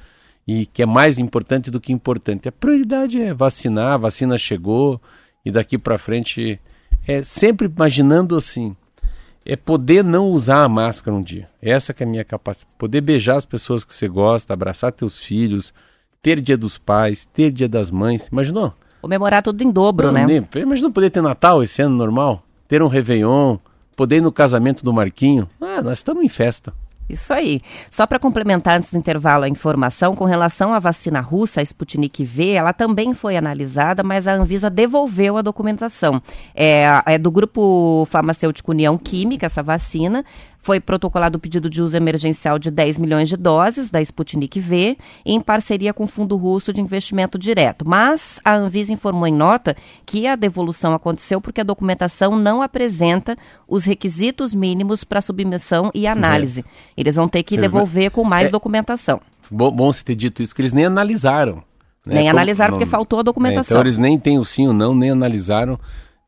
E 0.48 0.66
que 0.66 0.82
é 0.82 0.86
mais 0.86 1.20
importante 1.20 1.70
do 1.70 1.80
que 1.80 1.94
importante. 1.94 2.48
A 2.48 2.52
prioridade 2.52 3.22
é 3.22 3.34
vacinar, 3.34 3.94
a 3.94 3.98
vacina 3.98 4.38
chegou 4.38 5.02
e 5.46 5.52
daqui 5.52 5.78
para 5.78 5.98
frente 5.98 6.60
é 7.08 7.22
sempre 7.24 7.68
imaginando 7.68 8.36
assim, 8.36 8.74
é 9.46 9.56
poder 9.56 10.04
não 10.04 10.30
usar 10.30 10.64
a 10.64 10.70
máscara 10.70 11.16
um 11.16 11.22
dia. 11.22 11.50
Essa 11.62 11.94
que 11.94 12.04
é 12.04 12.06
a 12.06 12.10
minha 12.10 12.24
capacidade. 12.24 12.76
Poder 12.78 13.02
beijar 13.02 13.36
as 13.36 13.46
pessoas 13.46 13.84
que 13.84 13.94
você 13.94 14.08
gosta, 14.08 14.54
abraçar 14.54 14.92
teus 14.92 15.22
filhos, 15.22 15.74
ter 16.22 16.40
dia 16.40 16.58
dos 16.58 16.78
pais, 16.78 17.26
ter 17.26 17.52
dia 17.52 17.68
das 17.68 17.92
mães. 17.92 18.28
Imaginou? 18.28 18.74
Comemorar 19.02 19.44
tudo 19.44 19.62
em 19.62 19.70
dobro, 19.70 20.12
não, 20.12 20.26
né? 20.26 20.48
Imaginou 20.56 20.92
poder 20.92 21.10
ter 21.10 21.22
Natal 21.22 21.62
esse 21.62 21.82
ano 21.82 21.98
normal? 21.98 22.42
Ter 22.70 22.82
um 22.82 22.88
Réveillon, 22.88 23.58
poder 23.96 24.18
ir 24.18 24.22
no 24.22 24.32
casamento 24.32 24.84
do 24.84 24.94
Marquinho. 24.94 25.50
Ah, 25.62 25.82
nós 25.82 26.00
estamos 26.00 26.24
em 26.24 26.30
festa. 26.30 26.74
Isso 27.10 27.34
aí. 27.34 27.62
Só 27.92 28.08
para 28.08 28.18
complementar 28.18 28.78
antes 28.78 28.90
do 28.90 28.98
intervalo 28.98 29.44
a 29.44 29.50
informação, 29.50 30.16
com 30.16 30.24
relação 30.24 30.74
à 30.74 30.80
vacina 30.80 31.20
russa, 31.20 31.60
a 31.60 31.64
Sputnik 31.64 32.24
V, 32.24 32.52
ela 32.52 32.72
também 32.72 33.14
foi 33.14 33.36
analisada, 33.36 34.02
mas 34.04 34.28
a 34.28 34.34
Anvisa 34.34 34.70
devolveu 34.70 35.38
a 35.38 35.42
documentação. 35.42 36.22
É, 36.56 36.86
é 37.06 37.18
do 37.18 37.30
grupo 37.30 38.08
farmacêutico 38.10 38.72
União 38.72 38.98
Química, 38.98 39.46
essa 39.46 39.62
vacina, 39.62 40.24
foi 40.64 40.80
protocolado 40.80 41.38
o 41.38 41.42
pedido 41.42 41.70
de 41.70 41.82
uso 41.82 41.96
emergencial 41.96 42.58
de 42.58 42.72
10 42.72 42.98
milhões 42.98 43.28
de 43.28 43.36
doses 43.36 43.90
da 43.90 44.02
Sputnik 44.02 44.60
V, 44.62 44.98
em 45.26 45.40
parceria 45.42 45.94
com 45.94 46.06
o 46.06 46.08
Fundo 46.08 46.38
Russo 46.38 46.72
de 46.72 46.80
Investimento 46.80 47.38
Direto. 47.38 47.88
Mas 47.88 48.40
a 48.46 48.56
Anvisa 48.56 48.94
informou 48.94 49.28
em 49.28 49.34
nota 49.34 49.76
que 50.06 50.26
a 50.26 50.38
devolução 50.38 50.94
aconteceu 50.94 51.42
porque 51.42 51.60
a 51.60 51.66
documentação 51.66 52.38
não 52.38 52.62
apresenta 52.62 53.38
os 53.68 53.84
requisitos 53.84 54.56
mínimos 54.56 55.04
para 55.04 55.22
submissão 55.22 55.92
e 55.94 56.08
análise. 56.08 56.62
É. 56.62 56.64
Eles 56.96 57.16
vão 57.16 57.28
ter 57.28 57.44
que 57.44 57.56
eles 57.56 57.70
devolver 57.70 58.06
não... 58.06 58.12
com 58.12 58.24
mais 58.24 58.48
é... 58.48 58.52
documentação. 58.52 59.20
Bom, 59.52 59.70
bom 59.70 59.92
você 59.92 60.04
ter 60.04 60.16
dito 60.16 60.42
isso, 60.42 60.56
que 60.56 60.62
eles 60.62 60.72
nem 60.72 60.86
analisaram. 60.86 61.56
Né? 62.06 62.16
Nem 62.16 62.24
como... 62.28 62.38
analisaram 62.38 62.72
não... 62.72 62.80
porque 62.80 62.90
faltou 62.90 63.20
a 63.20 63.24
documentação. 63.24 63.76
É, 63.76 63.80
então 63.80 63.84
eles 63.84 63.98
nem 63.98 64.18
têm 64.18 64.40
o 64.40 64.46
sim 64.46 64.66
ou 64.66 64.74
não, 64.74 64.96
nem 64.96 65.12
analisaram. 65.12 65.78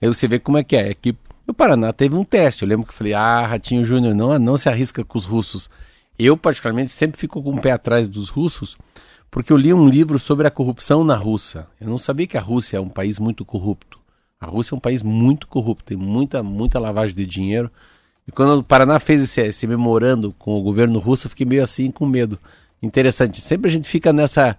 Aí 0.01 0.09
você 0.09 0.27
vê 0.27 0.39
como 0.39 0.57
é 0.57 0.63
que 0.63 0.75
é. 0.75 0.91
É 0.91 0.93
que 0.93 1.15
no 1.45 1.53
Paraná 1.53 1.93
teve 1.93 2.15
um 2.15 2.23
teste. 2.23 2.63
Eu 2.63 2.69
lembro 2.69 2.85
que 2.85 2.91
eu 2.91 2.97
falei, 2.97 3.13
ah, 3.13 3.45
Ratinho 3.45 3.85
Júnior, 3.85 4.15
não, 4.15 4.37
não 4.39 4.57
se 4.57 4.67
arrisca 4.67 5.03
com 5.03 5.17
os 5.17 5.25
russos. 5.25 5.69
Eu, 6.17 6.35
particularmente, 6.35 6.91
sempre 6.91 7.19
fico 7.19 7.41
com 7.43 7.51
o 7.51 7.61
pé 7.61 7.71
atrás 7.71 8.07
dos 8.07 8.29
russos, 8.29 8.77
porque 9.29 9.51
eu 9.51 9.57
li 9.57 9.73
um 9.73 9.87
livro 9.87 10.17
sobre 10.17 10.47
a 10.47 10.51
corrupção 10.51 11.03
na 11.03 11.15
Rússia. 11.15 11.67
Eu 11.79 11.89
não 11.89 11.97
sabia 11.97 12.25
que 12.25 12.37
a 12.37 12.41
Rússia 12.41 12.77
é 12.77 12.79
um 12.79 12.89
país 12.89 13.19
muito 13.19 13.45
corrupto. 13.45 13.99
A 14.39 14.47
Rússia 14.47 14.73
é 14.73 14.77
um 14.77 14.79
país 14.79 15.03
muito 15.03 15.47
corrupto, 15.47 15.85
tem 15.85 15.97
muita, 15.97 16.41
muita 16.41 16.79
lavagem 16.79 17.15
de 17.15 17.25
dinheiro. 17.25 17.69
E 18.27 18.31
quando 18.31 18.59
o 18.59 18.63
Paraná 18.63 18.97
fez 18.99 19.21
esse, 19.21 19.41
esse 19.41 19.67
memorando 19.67 20.33
com 20.39 20.57
o 20.57 20.63
governo 20.63 20.99
russo, 20.99 21.27
eu 21.27 21.29
fiquei 21.29 21.45
meio 21.45 21.61
assim 21.61 21.91
com 21.91 22.05
medo. 22.05 22.39
Interessante. 22.81 23.39
Sempre 23.41 23.69
a 23.69 23.73
gente 23.73 23.87
fica 23.87 24.11
nessa 24.11 24.57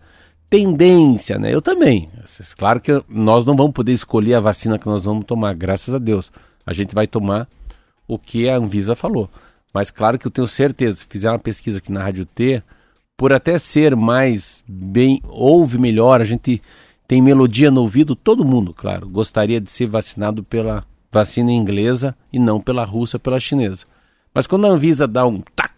tendência, 0.48 1.38
né? 1.38 1.52
Eu 1.52 1.60
também. 1.60 2.08
Claro 2.56 2.80
que 2.80 3.02
nós 3.08 3.44
não 3.44 3.56
vamos 3.56 3.72
poder 3.72 3.92
escolher 3.92 4.34
a 4.34 4.40
vacina 4.40 4.78
que 4.78 4.86
nós 4.86 5.04
vamos 5.04 5.24
tomar, 5.24 5.54
graças 5.54 5.94
a 5.94 5.98
Deus 5.98 6.30
a 6.66 6.72
gente 6.72 6.94
vai 6.94 7.06
tomar 7.06 7.48
o 8.06 8.18
que 8.18 8.48
a 8.48 8.56
Anvisa 8.56 8.94
falou. 8.94 9.30
Mas 9.72 9.90
claro 9.90 10.18
que 10.18 10.26
eu 10.26 10.30
tenho 10.30 10.46
certeza, 10.46 10.98
se 10.98 11.06
fizer 11.06 11.30
uma 11.30 11.38
pesquisa 11.38 11.78
aqui 11.78 11.92
na 11.92 12.02
Rádio 12.02 12.26
T, 12.26 12.62
por 13.16 13.32
até 13.32 13.58
ser 13.58 13.94
mais 13.94 14.64
bem, 14.66 15.22
ouve 15.28 15.78
melhor, 15.78 16.20
a 16.20 16.24
gente 16.24 16.60
tem 17.06 17.22
melodia 17.22 17.70
no 17.70 17.82
ouvido, 17.82 18.16
todo 18.16 18.44
mundo, 18.44 18.74
claro, 18.74 19.08
gostaria 19.08 19.60
de 19.60 19.70
ser 19.70 19.86
vacinado 19.86 20.42
pela 20.42 20.84
vacina 21.10 21.52
inglesa 21.52 22.16
e 22.32 22.38
não 22.38 22.60
pela 22.60 22.84
russa, 22.84 23.18
pela 23.18 23.40
chinesa. 23.40 23.86
Mas 24.34 24.46
quando 24.46 24.66
a 24.66 24.70
Anvisa 24.70 25.06
dá 25.06 25.26
um 25.26 25.40
tac, 25.40 25.72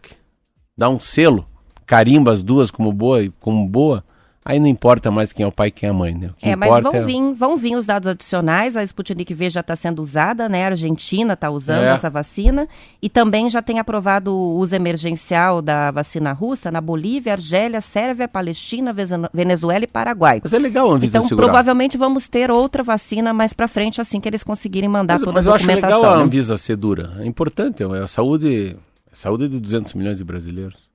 dá 0.76 0.88
um 0.88 0.98
selo, 0.98 1.44
carimba 1.86 2.32
as 2.32 2.42
duas 2.42 2.70
como 2.70 2.92
boa, 2.92 3.28
como 3.40 3.68
boa, 3.68 4.02
Aí 4.48 4.58
não 4.58 4.66
importa 4.66 5.10
mais 5.10 5.30
quem 5.30 5.44
é 5.44 5.46
o 5.46 5.52
pai 5.52 5.68
e 5.68 5.70
quem 5.70 5.86
é 5.86 5.90
a 5.90 5.94
mãe, 5.94 6.14
né? 6.14 6.30
é, 6.40 6.56
mas 6.56 6.82
vão, 6.82 6.90
é... 6.94 7.04
vir, 7.04 7.34
vão 7.34 7.58
vir 7.58 7.76
os 7.76 7.84
dados 7.84 8.08
adicionais. 8.08 8.78
A 8.78 8.82
Sputnik 8.82 9.34
V 9.34 9.50
já 9.50 9.60
está 9.60 9.76
sendo 9.76 10.00
usada, 10.00 10.48
né? 10.48 10.64
A 10.64 10.68
Argentina 10.68 11.34
está 11.34 11.50
usando 11.50 11.82
é. 11.82 11.92
essa 11.92 12.08
vacina. 12.08 12.66
E 13.02 13.10
também 13.10 13.50
já 13.50 13.60
tem 13.60 13.78
aprovado 13.78 14.32
o 14.32 14.56
uso 14.56 14.74
emergencial 14.74 15.60
da 15.60 15.90
vacina 15.90 16.32
russa 16.32 16.70
na 16.70 16.80
Bolívia, 16.80 17.34
Argélia, 17.34 17.82
Sérvia, 17.82 18.26
Palestina, 18.26 18.90
Venezuela 19.34 19.84
e 19.84 19.86
Paraguai. 19.86 20.40
Mas 20.42 20.54
é 20.54 20.58
legal 20.58 20.92
a 20.92 20.94
Anvisa 20.94 21.18
Então, 21.18 21.28
segurar. 21.28 21.48
provavelmente 21.48 21.98
vamos 21.98 22.26
ter 22.26 22.50
outra 22.50 22.82
vacina 22.82 23.34
mais 23.34 23.52
para 23.52 23.68
frente, 23.68 24.00
assim 24.00 24.18
que 24.18 24.30
eles 24.30 24.42
conseguirem 24.42 24.88
mandar 24.88 25.16
mas, 25.16 25.24
toda 25.24 25.34
mas 25.34 25.46
a 25.46 25.50
documentação. 25.50 25.82
Mas 25.82 25.92
eu 25.92 25.98
acho 25.98 26.06
legal 26.06 26.14
a 26.14 26.18
né? 26.20 26.24
Anvisa 26.24 26.56
ser 26.56 26.76
dura. 26.76 27.12
É 27.18 27.26
importante, 27.26 27.82
é 27.82 28.02
a 28.02 28.08
saúde, 28.08 28.74
a 29.12 29.14
saúde 29.14 29.46
de 29.46 29.60
200 29.60 29.92
milhões 29.92 30.16
de 30.16 30.24
brasileiros. 30.24 30.87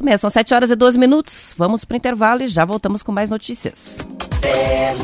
Isso 0.00 0.04
mesmo, 0.04 0.18
são 0.18 0.30
7 0.30 0.54
horas 0.54 0.70
e 0.70 0.74
12 0.74 0.98
minutos. 0.98 1.54
Vamos 1.58 1.84
para 1.84 1.94
o 1.94 1.98
intervalo 1.98 2.42
e 2.42 2.48
já 2.48 2.64
voltamos 2.64 3.02
com 3.02 3.12
mais 3.12 3.28
notícias. 3.28 3.98
É 4.42 4.94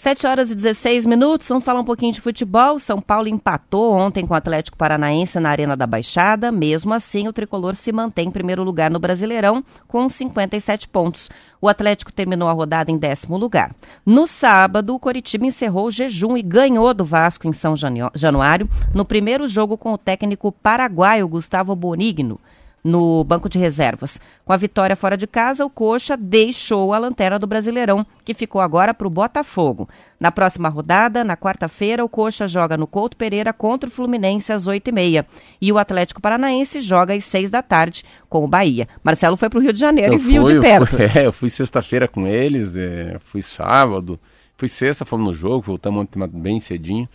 Sete 0.00 0.26
horas 0.26 0.50
e 0.50 0.54
16 0.54 1.04
minutos, 1.04 1.46
vamos 1.46 1.62
falar 1.62 1.78
um 1.78 1.84
pouquinho 1.84 2.14
de 2.14 2.22
futebol. 2.22 2.80
São 2.80 3.02
Paulo 3.02 3.28
empatou 3.28 3.92
ontem 3.92 4.26
com 4.26 4.32
o 4.32 4.36
Atlético 4.36 4.78
Paranaense 4.78 5.38
na 5.38 5.50
Arena 5.50 5.76
da 5.76 5.86
Baixada. 5.86 6.50
Mesmo 6.50 6.94
assim, 6.94 7.28
o 7.28 7.34
tricolor 7.34 7.76
se 7.76 7.92
mantém 7.92 8.28
em 8.28 8.30
primeiro 8.30 8.64
lugar 8.64 8.90
no 8.90 8.98
Brasileirão 8.98 9.62
com 9.86 10.08
57 10.08 10.88
pontos. 10.88 11.28
O 11.60 11.68
Atlético 11.68 12.10
terminou 12.10 12.48
a 12.48 12.52
rodada 12.52 12.90
em 12.90 12.96
décimo 12.96 13.36
lugar. 13.36 13.74
No 14.06 14.26
sábado, 14.26 14.94
o 14.94 14.98
Coritiba 14.98 15.44
encerrou 15.44 15.88
o 15.88 15.90
jejum 15.90 16.34
e 16.34 16.40
ganhou 16.40 16.94
do 16.94 17.04
Vasco 17.04 17.46
em 17.46 17.52
São 17.52 17.74
Januário 18.14 18.70
no 18.94 19.04
primeiro 19.04 19.46
jogo 19.46 19.76
com 19.76 19.92
o 19.92 19.98
técnico 19.98 20.50
paraguaio 20.50 21.28
Gustavo 21.28 21.76
Bonigno 21.76 22.40
no 22.82 23.22
banco 23.24 23.48
de 23.48 23.58
reservas. 23.58 24.20
Com 24.44 24.52
a 24.52 24.56
vitória 24.56 24.96
fora 24.96 25.16
de 25.16 25.26
casa, 25.26 25.64
o 25.64 25.70
Coxa 25.70 26.16
deixou 26.16 26.92
a 26.92 26.98
lanterna 26.98 27.38
do 27.38 27.46
Brasileirão, 27.46 28.06
que 28.24 28.34
ficou 28.34 28.60
agora 28.60 28.94
para 28.94 29.06
o 29.06 29.10
Botafogo. 29.10 29.88
Na 30.18 30.32
próxima 30.32 30.68
rodada, 30.68 31.22
na 31.22 31.36
quarta-feira, 31.36 32.04
o 32.04 32.08
Coxa 32.08 32.48
joga 32.48 32.76
no 32.76 32.86
Couto 32.86 33.16
Pereira 33.16 33.52
contra 33.52 33.88
o 33.88 33.92
Fluminense 33.92 34.52
às 34.52 34.66
8h30. 34.66 35.24
E 35.60 35.72
o 35.72 35.78
Atlético 35.78 36.20
Paranaense 36.20 36.80
joga 36.80 37.14
às 37.14 37.24
6 37.24 37.50
da 37.50 37.62
tarde 37.62 38.04
com 38.28 38.44
o 38.44 38.48
Bahia. 38.48 38.88
Marcelo 39.02 39.36
foi 39.36 39.48
para 39.48 39.58
o 39.58 39.62
Rio 39.62 39.72
de 39.72 39.80
Janeiro 39.80 40.14
eu 40.14 40.18
e 40.18 40.22
viu 40.22 40.44
de 40.44 40.60
perto. 40.60 40.96
Fui, 40.96 41.04
é, 41.14 41.26
eu 41.26 41.32
fui 41.32 41.50
sexta-feira 41.50 42.08
com 42.08 42.26
eles, 42.26 42.76
é, 42.76 43.18
fui 43.20 43.42
sábado, 43.42 44.18
fui 44.56 44.68
sexta, 44.68 45.04
fomos 45.04 45.26
no 45.26 45.34
jogo, 45.34 45.60
voltamos 45.60 46.06
bem 46.32 46.60
cedinho. 46.60 47.08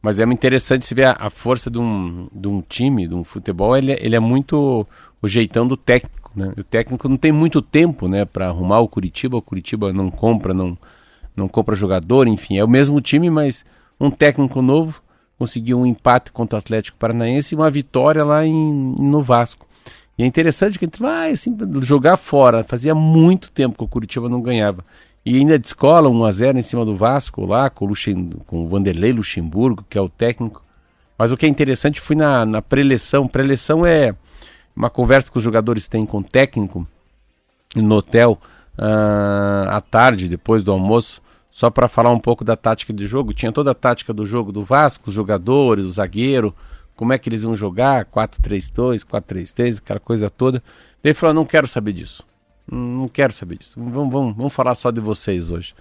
Mas 0.00 0.20
é 0.20 0.24
interessante 0.24 0.86
se 0.86 0.94
ver 0.94 1.06
a, 1.06 1.16
a, 1.18 1.30
força 1.30 1.70
de 1.70 1.78
um, 1.78 2.28
de 2.32 2.46
um 2.46 2.62
time, 2.62 3.08
de 3.08 3.14
um 3.14 3.24
futebol, 3.24 3.76
ele, 3.76 3.92
ele 3.92 4.14
é 4.14 4.20
muito 4.20 4.86
o 5.20 5.28
jeitão 5.28 5.66
do 5.66 5.76
técnico. 5.76 6.30
Né? 6.36 6.52
O 6.56 6.62
técnico 6.62 7.08
não 7.08 7.16
tem 7.16 7.32
muito 7.32 7.60
tempo 7.60 8.06
né, 8.06 8.24
para 8.24 8.48
arrumar 8.48 8.80
o 8.80 8.88
Curitiba, 8.88 9.36
o 9.36 9.42
Curitiba 9.42 9.92
não 9.92 10.10
compra, 10.10 10.54
não, 10.54 10.78
não 11.36 11.48
compra 11.48 11.74
jogador, 11.74 12.28
enfim, 12.28 12.58
é 12.58 12.64
o 12.64 12.68
mesmo 12.68 13.00
time, 13.00 13.28
mas 13.28 13.64
um 13.98 14.10
técnico 14.10 14.62
novo 14.62 15.02
conseguiu 15.38 15.78
um 15.78 15.86
empate 15.86 16.32
contra 16.32 16.56
o 16.56 16.58
Atlético 16.58 16.98
Paranaense 16.98 17.54
e 17.54 17.56
uma 17.56 17.70
vitória 17.70 18.24
lá 18.24 18.46
em, 18.46 18.94
no 18.98 19.22
Vasco. 19.22 19.66
E 20.18 20.24
é 20.24 20.26
interessante 20.26 20.78
que 20.78 20.84
a 20.84 20.88
gente 20.88 21.00
vai 21.00 21.30
assim, 21.30 21.56
jogar 21.80 22.16
fora. 22.16 22.64
Fazia 22.64 22.92
muito 22.92 23.52
tempo 23.52 23.78
que 23.78 23.84
o 23.84 23.88
Curitiba 23.88 24.28
não 24.28 24.42
ganhava. 24.42 24.84
E 25.28 25.36
ainda 25.36 25.58
de 25.58 25.66
escola, 25.66 26.08
1x0 26.08 26.56
em 26.56 26.62
cima 26.62 26.86
do 26.86 26.96
Vasco, 26.96 27.44
lá 27.44 27.68
com 27.68 27.84
o, 27.84 27.88
Luxem, 27.88 28.30
com 28.46 28.64
o 28.64 28.66
Vanderlei 28.66 29.12
Luxemburgo, 29.12 29.84
que 29.86 29.98
é 29.98 30.00
o 30.00 30.08
técnico. 30.08 30.62
Mas 31.18 31.30
o 31.30 31.36
que 31.36 31.44
é 31.44 31.48
interessante 31.50 32.00
foi 32.00 32.16
na, 32.16 32.46
na 32.46 32.62
preleção. 32.62 33.28
Preleção 33.28 33.84
é 33.84 34.14
uma 34.74 34.88
conversa 34.88 35.30
que 35.30 35.36
os 35.36 35.44
jogadores 35.44 35.86
têm 35.86 36.06
com 36.06 36.20
o 36.20 36.24
técnico 36.24 36.88
no 37.76 37.96
hotel 37.96 38.40
uh, 38.78 39.68
à 39.68 39.82
tarde, 39.82 40.30
depois 40.30 40.64
do 40.64 40.72
almoço, 40.72 41.20
só 41.50 41.68
para 41.68 41.88
falar 41.88 42.08
um 42.08 42.20
pouco 42.20 42.42
da 42.42 42.56
tática 42.56 42.90
de 42.90 43.06
jogo. 43.06 43.34
Tinha 43.34 43.52
toda 43.52 43.72
a 43.72 43.74
tática 43.74 44.14
do 44.14 44.24
jogo 44.24 44.50
do 44.50 44.64
Vasco, 44.64 45.10
os 45.10 45.14
jogadores, 45.14 45.84
o 45.84 45.90
zagueiro, 45.90 46.54
como 46.96 47.12
é 47.12 47.18
que 47.18 47.28
eles 47.28 47.42
iam 47.42 47.54
jogar, 47.54 48.06
4-3-2, 48.06 49.04
4-3-3, 49.04 49.76
aquela 49.76 50.00
coisa 50.00 50.30
toda. 50.30 50.62
Ele 51.04 51.12
falou: 51.12 51.34
não 51.34 51.44
quero 51.44 51.66
saber 51.66 51.92
disso. 51.92 52.26
Não 52.70 53.08
quero 53.08 53.32
saber 53.32 53.58
disso. 53.58 53.74
Vamos, 53.76 54.12
vamos, 54.12 54.36
vamos 54.36 54.52
falar 54.52 54.74
só 54.74 54.90
de 54.90 55.00
vocês 55.00 55.50
hoje. 55.50 55.74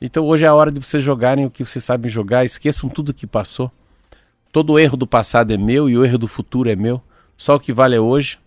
Então 0.00 0.24
hoje 0.26 0.44
é 0.44 0.48
a 0.48 0.54
hora 0.54 0.70
de 0.70 0.80
vocês 0.80 1.02
jogarem 1.02 1.44
o 1.44 1.50
que 1.50 1.64
vocês 1.64 1.84
sabem 1.84 2.10
jogar. 2.10 2.44
Esqueçam 2.44 2.88
tudo 2.88 3.12
que 3.12 3.26
passou. 3.26 3.70
Todo 4.52 4.78
erro 4.78 4.96
do 4.96 5.06
passado 5.06 5.52
é 5.52 5.56
meu 5.56 5.88
e 5.88 5.96
o 5.96 6.04
erro 6.04 6.18
do 6.18 6.28
futuro 6.28 6.70
é 6.70 6.76
meu. 6.76 7.02
Só 7.36 7.56
o 7.56 7.60
que 7.60 7.72
vale 7.72 7.96
é 7.96 8.00
hoje. 8.00 8.38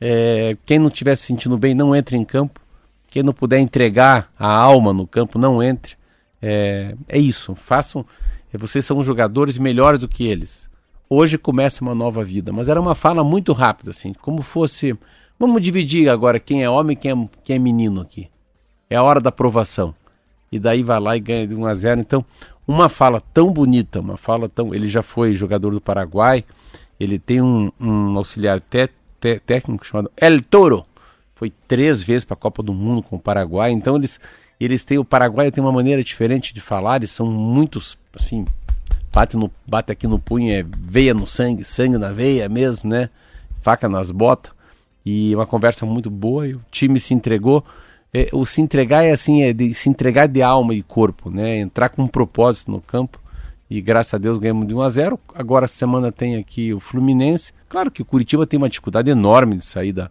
É, 0.00 0.56
quem 0.64 0.78
não 0.78 0.88
estiver 0.88 1.14
se 1.16 1.24
sentindo 1.24 1.56
bem, 1.56 1.74
não 1.74 1.94
entre 1.94 2.16
em 2.16 2.24
campo. 2.24 2.60
Quem 3.08 3.22
não 3.22 3.32
puder 3.32 3.58
entregar 3.58 4.30
a 4.38 4.48
alma 4.48 4.92
no 4.92 5.06
campo, 5.06 5.38
não 5.38 5.62
entre. 5.62 5.96
É, 6.42 6.94
é 7.08 7.18
isso. 7.18 7.54
Façam. 7.54 8.04
É, 8.52 8.58
vocês 8.58 8.84
são 8.84 9.02
jogadores 9.02 9.58
melhores 9.58 10.00
do 10.00 10.08
que 10.08 10.26
eles. 10.26 10.68
Hoje 11.08 11.38
começa 11.38 11.82
uma 11.82 11.94
nova 11.94 12.22
vida. 12.22 12.52
Mas 12.52 12.68
era 12.68 12.80
uma 12.80 12.94
fala 12.94 13.24
muito 13.24 13.52
rápida, 13.52 13.90
assim, 13.90 14.12
como 14.12 14.42
fosse 14.42 14.96
Vamos 15.38 15.62
dividir 15.62 16.08
agora 16.08 16.40
quem 16.40 16.64
é 16.64 16.68
homem 16.68 16.94
e 16.94 16.96
quem 16.96 17.12
é, 17.12 17.28
quem 17.44 17.56
é 17.56 17.58
menino 17.60 18.00
aqui. 18.00 18.28
É 18.90 18.96
a 18.96 19.02
hora 19.02 19.20
da 19.20 19.28
aprovação. 19.28 19.94
E 20.50 20.58
daí 20.58 20.82
vai 20.82 20.98
lá 20.98 21.16
e 21.16 21.20
ganha 21.20 21.46
de 21.46 21.54
1 21.54 21.66
a 21.66 21.74
0. 21.74 22.00
Então, 22.00 22.24
uma 22.66 22.88
fala 22.88 23.20
tão 23.32 23.52
bonita, 23.52 24.00
uma 24.00 24.16
fala 24.16 24.48
tão. 24.48 24.74
Ele 24.74 24.88
já 24.88 25.02
foi 25.02 25.34
jogador 25.34 25.70
do 25.70 25.80
Paraguai, 25.80 26.44
ele 26.98 27.18
tem 27.18 27.40
um, 27.40 27.70
um 27.78 28.18
auxiliar 28.18 28.60
te, 28.60 28.88
te, 29.20 29.38
técnico 29.40 29.86
chamado 29.86 30.10
El 30.16 30.42
Toro. 30.42 30.84
Foi 31.36 31.52
três 31.68 32.02
vezes 32.02 32.24
para 32.24 32.34
a 32.34 32.40
Copa 32.40 32.60
do 32.60 32.74
Mundo 32.74 33.02
com 33.02 33.14
o 33.14 33.20
Paraguai. 33.20 33.70
Então, 33.70 33.94
eles, 33.94 34.18
eles 34.58 34.84
têm. 34.84 34.98
O 34.98 35.04
Paraguai 35.04 35.52
tem 35.52 35.62
uma 35.62 35.72
maneira 35.72 36.02
diferente 36.02 36.52
de 36.52 36.60
falar, 36.60 36.96
eles 36.96 37.10
são 37.10 37.26
muitos, 37.26 37.96
assim, 38.12 38.44
bate, 39.14 39.36
no, 39.36 39.48
bate 39.64 39.92
aqui 39.92 40.08
no 40.08 40.18
punho, 40.18 40.52
é 40.52 40.64
veia 40.66 41.14
no 41.14 41.28
sangue, 41.28 41.64
sangue 41.64 41.96
na 41.96 42.10
veia 42.10 42.48
mesmo, 42.48 42.90
né? 42.90 43.08
Faca 43.60 43.88
nas 43.88 44.10
botas. 44.10 44.57
E 45.10 45.34
uma 45.34 45.46
conversa 45.46 45.86
muito 45.86 46.10
boa, 46.10 46.46
e 46.46 46.52
o 46.54 46.60
time 46.70 47.00
se 47.00 47.14
entregou. 47.14 47.64
É, 48.12 48.28
o 48.30 48.44
se 48.44 48.60
entregar 48.60 49.04
é 49.04 49.10
assim, 49.10 49.42
é 49.42 49.54
de, 49.54 49.72
se 49.72 49.88
entregar 49.88 50.28
de 50.28 50.42
alma 50.42 50.74
e 50.74 50.82
corpo, 50.82 51.30
né? 51.30 51.56
Entrar 51.56 51.88
com 51.88 52.02
um 52.02 52.06
propósito 52.06 52.70
no 52.70 52.78
campo. 52.78 53.18
E 53.70 53.80
graças 53.80 54.12
a 54.12 54.18
Deus 54.18 54.36
ganhamos 54.36 54.68
de 54.68 54.74
1 54.74 54.82
a 54.82 54.88
0. 54.90 55.20
Agora 55.34 55.66
semana 55.66 56.12
tem 56.12 56.36
aqui 56.36 56.74
o 56.74 56.78
Fluminense. 56.78 57.54
Claro 57.70 57.90
que 57.90 58.02
o 58.02 58.04
Curitiba 58.04 58.46
tem 58.46 58.58
uma 58.58 58.68
dificuldade 58.68 59.10
enorme 59.10 59.56
de 59.56 59.64
sair 59.64 59.94
da, 59.94 60.10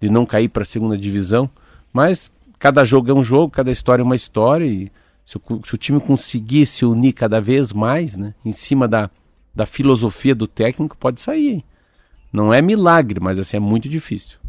de 0.00 0.08
não 0.08 0.24
cair 0.24 0.48
para 0.48 0.62
a 0.62 0.66
segunda 0.66 0.96
divisão, 0.96 1.48
mas 1.92 2.30
cada 2.58 2.82
jogo 2.82 3.10
é 3.10 3.14
um 3.14 3.22
jogo, 3.22 3.50
cada 3.50 3.70
história 3.70 4.00
é 4.00 4.04
uma 4.04 4.16
história 4.16 4.64
e 4.64 4.90
se 5.26 5.36
o, 5.36 5.42
se 5.66 5.74
o 5.74 5.78
time 5.78 6.00
conseguir 6.00 6.64
se 6.64 6.86
unir 6.86 7.12
cada 7.12 7.42
vez 7.42 7.74
mais, 7.74 8.16
né, 8.16 8.32
em 8.42 8.52
cima 8.52 8.88
da, 8.88 9.10
da 9.54 9.66
filosofia 9.66 10.34
do 10.34 10.46
técnico, 10.46 10.96
pode 10.96 11.20
sair. 11.20 11.62
Não 12.32 12.52
é 12.52 12.62
milagre, 12.62 13.20
mas 13.20 13.38
assim 13.38 13.56
é 13.56 13.60
muito 13.60 13.88
difícil. 13.88 14.39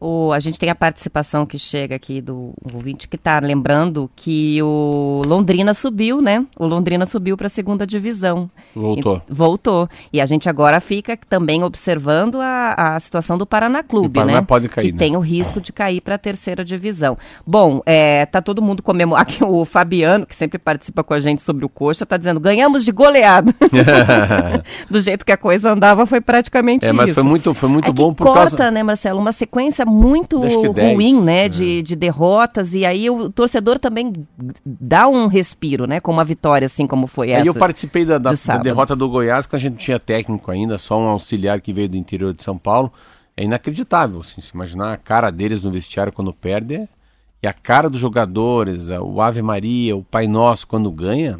O, 0.00 0.32
a 0.32 0.38
gente 0.38 0.58
tem 0.58 0.70
a 0.70 0.74
participação 0.74 1.44
que 1.44 1.58
chega 1.58 1.96
aqui 1.96 2.20
do 2.20 2.54
ouvinte 2.72 3.08
que 3.08 3.16
está 3.16 3.40
lembrando 3.40 4.08
que 4.14 4.62
o 4.62 5.22
Londrina 5.26 5.74
subiu, 5.74 6.20
né? 6.20 6.46
O 6.56 6.66
Londrina 6.66 7.04
subiu 7.04 7.36
para 7.36 7.48
a 7.48 7.50
segunda 7.50 7.84
divisão. 7.84 8.48
Voltou. 8.74 9.22
E, 9.28 9.32
voltou. 9.32 9.88
E 10.12 10.20
a 10.20 10.26
gente 10.26 10.48
agora 10.48 10.80
fica 10.80 11.18
também 11.28 11.64
observando 11.64 12.40
a, 12.40 12.94
a 12.94 13.00
situação 13.00 13.36
do 13.36 13.44
Paraná 13.44 13.82
Clube, 13.82 14.06
o 14.06 14.22
Paraná 14.22 14.40
né? 14.40 14.46
pode 14.46 14.68
cair, 14.68 14.86
que 14.86 14.92
né? 14.92 14.98
tem 14.98 15.16
o 15.16 15.20
risco 15.20 15.60
de 15.60 15.72
cair 15.72 16.00
para 16.00 16.14
a 16.14 16.18
terceira 16.18 16.64
divisão. 16.64 17.18
Bom, 17.44 17.82
é, 17.84 18.24
tá 18.26 18.40
todo 18.40 18.62
mundo 18.62 18.82
comemorando. 18.82 19.18
Aqui 19.28 19.42
o 19.42 19.64
Fabiano, 19.64 20.24
que 20.26 20.36
sempre 20.36 20.58
participa 20.58 21.02
com 21.02 21.12
a 21.12 21.18
gente 21.18 21.42
sobre 21.42 21.64
o 21.64 21.68
Coxa, 21.68 22.06
tá 22.06 22.16
dizendo: 22.16 22.38
ganhamos 22.38 22.84
de 22.84 22.92
goleada. 22.92 23.52
do 24.88 25.00
jeito 25.00 25.26
que 25.26 25.32
a 25.32 25.36
coisa 25.36 25.72
andava, 25.72 26.06
foi 26.06 26.20
praticamente 26.20 26.86
é, 26.86 26.88
isso. 26.88 26.96
Mas 26.96 27.10
foi 27.10 27.22
muito, 27.22 27.52
foi 27.52 27.68
muito 27.68 27.88
é 27.88 27.92
bom 27.92 28.12
por 28.12 28.26
corta, 28.28 28.56
causa. 28.56 28.70
né, 28.70 28.82
Marcelo? 28.82 29.18
Uma 29.18 29.32
sequência 29.32 29.84
muito 29.88 30.40
ruim, 30.40 31.20
né, 31.20 31.46
é. 31.46 31.48
de, 31.48 31.82
de 31.82 31.96
derrotas, 31.96 32.74
e 32.74 32.84
aí 32.84 33.08
o 33.10 33.30
torcedor 33.30 33.78
também 33.78 34.12
dá 34.64 35.08
um 35.08 35.26
respiro, 35.26 35.86
né, 35.86 36.00
com 36.00 36.12
uma 36.12 36.24
vitória 36.24 36.66
assim 36.66 36.86
como 36.86 37.06
foi 37.06 37.30
essa. 37.30 37.42
Aí 37.42 37.46
eu 37.46 37.54
participei 37.54 38.04
da, 38.04 38.18
da, 38.18 38.32
de 38.32 38.46
da 38.46 38.58
derrota 38.58 38.94
do 38.94 39.08
Goiás, 39.08 39.46
que 39.46 39.56
a 39.56 39.58
gente 39.58 39.72
não 39.72 39.78
tinha 39.78 39.98
técnico 39.98 40.50
ainda, 40.50 40.78
só 40.78 40.98
um 40.98 41.08
auxiliar 41.08 41.60
que 41.60 41.72
veio 41.72 41.88
do 41.88 41.96
interior 41.96 42.32
de 42.32 42.42
São 42.42 42.56
Paulo. 42.56 42.92
É 43.36 43.44
inacreditável, 43.44 44.20
assim, 44.20 44.40
se 44.40 44.52
imaginar 44.54 44.92
a 44.92 44.96
cara 44.96 45.30
deles 45.30 45.62
no 45.62 45.70
vestiário 45.70 46.12
quando 46.12 46.32
perde, 46.32 46.74
é... 46.74 46.88
e 47.42 47.46
a 47.46 47.52
cara 47.52 47.88
dos 47.88 48.00
jogadores, 48.00 48.88
o 48.90 49.20
Ave 49.20 49.42
Maria, 49.42 49.96
o 49.96 50.02
Pai 50.02 50.26
Nosso 50.26 50.66
quando 50.66 50.90
ganha, 50.90 51.38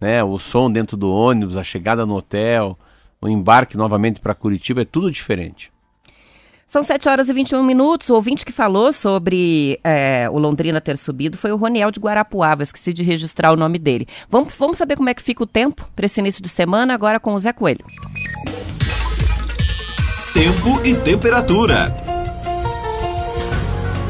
né, 0.00 0.22
o 0.24 0.38
som 0.38 0.70
dentro 0.70 0.96
do 0.96 1.10
ônibus, 1.10 1.56
a 1.56 1.62
chegada 1.62 2.06
no 2.06 2.16
hotel, 2.16 2.78
o 3.20 3.28
embarque 3.28 3.76
novamente 3.76 4.20
para 4.20 4.34
Curitiba, 4.34 4.82
é 4.82 4.84
tudo 4.84 5.10
diferente. 5.10 5.70
São 6.68 6.82
7 6.82 7.08
horas 7.08 7.28
e 7.28 7.32
21 7.32 7.62
minutos. 7.62 8.10
O 8.10 8.14
ouvinte 8.14 8.44
que 8.44 8.52
falou 8.52 8.92
sobre 8.92 9.78
é, 9.84 10.28
o 10.30 10.38
Londrina 10.38 10.80
ter 10.80 10.96
subido 10.96 11.38
foi 11.38 11.52
o 11.52 11.56
Roniel 11.56 11.90
de 11.90 12.00
Guarapuava. 12.00 12.62
Esqueci 12.62 12.92
de 12.92 13.02
registrar 13.02 13.52
o 13.52 13.56
nome 13.56 13.78
dele. 13.78 14.06
Vamos, 14.28 14.54
vamos 14.58 14.76
saber 14.76 14.96
como 14.96 15.08
é 15.08 15.14
que 15.14 15.22
fica 15.22 15.44
o 15.44 15.46
tempo 15.46 15.88
para 15.94 16.06
esse 16.06 16.20
início 16.20 16.42
de 16.42 16.48
semana, 16.48 16.92
agora 16.92 17.20
com 17.20 17.34
o 17.34 17.38
Zé 17.38 17.52
Coelho. 17.52 17.84
Tempo 20.34 20.84
e 20.84 20.94
temperatura. 20.96 22.15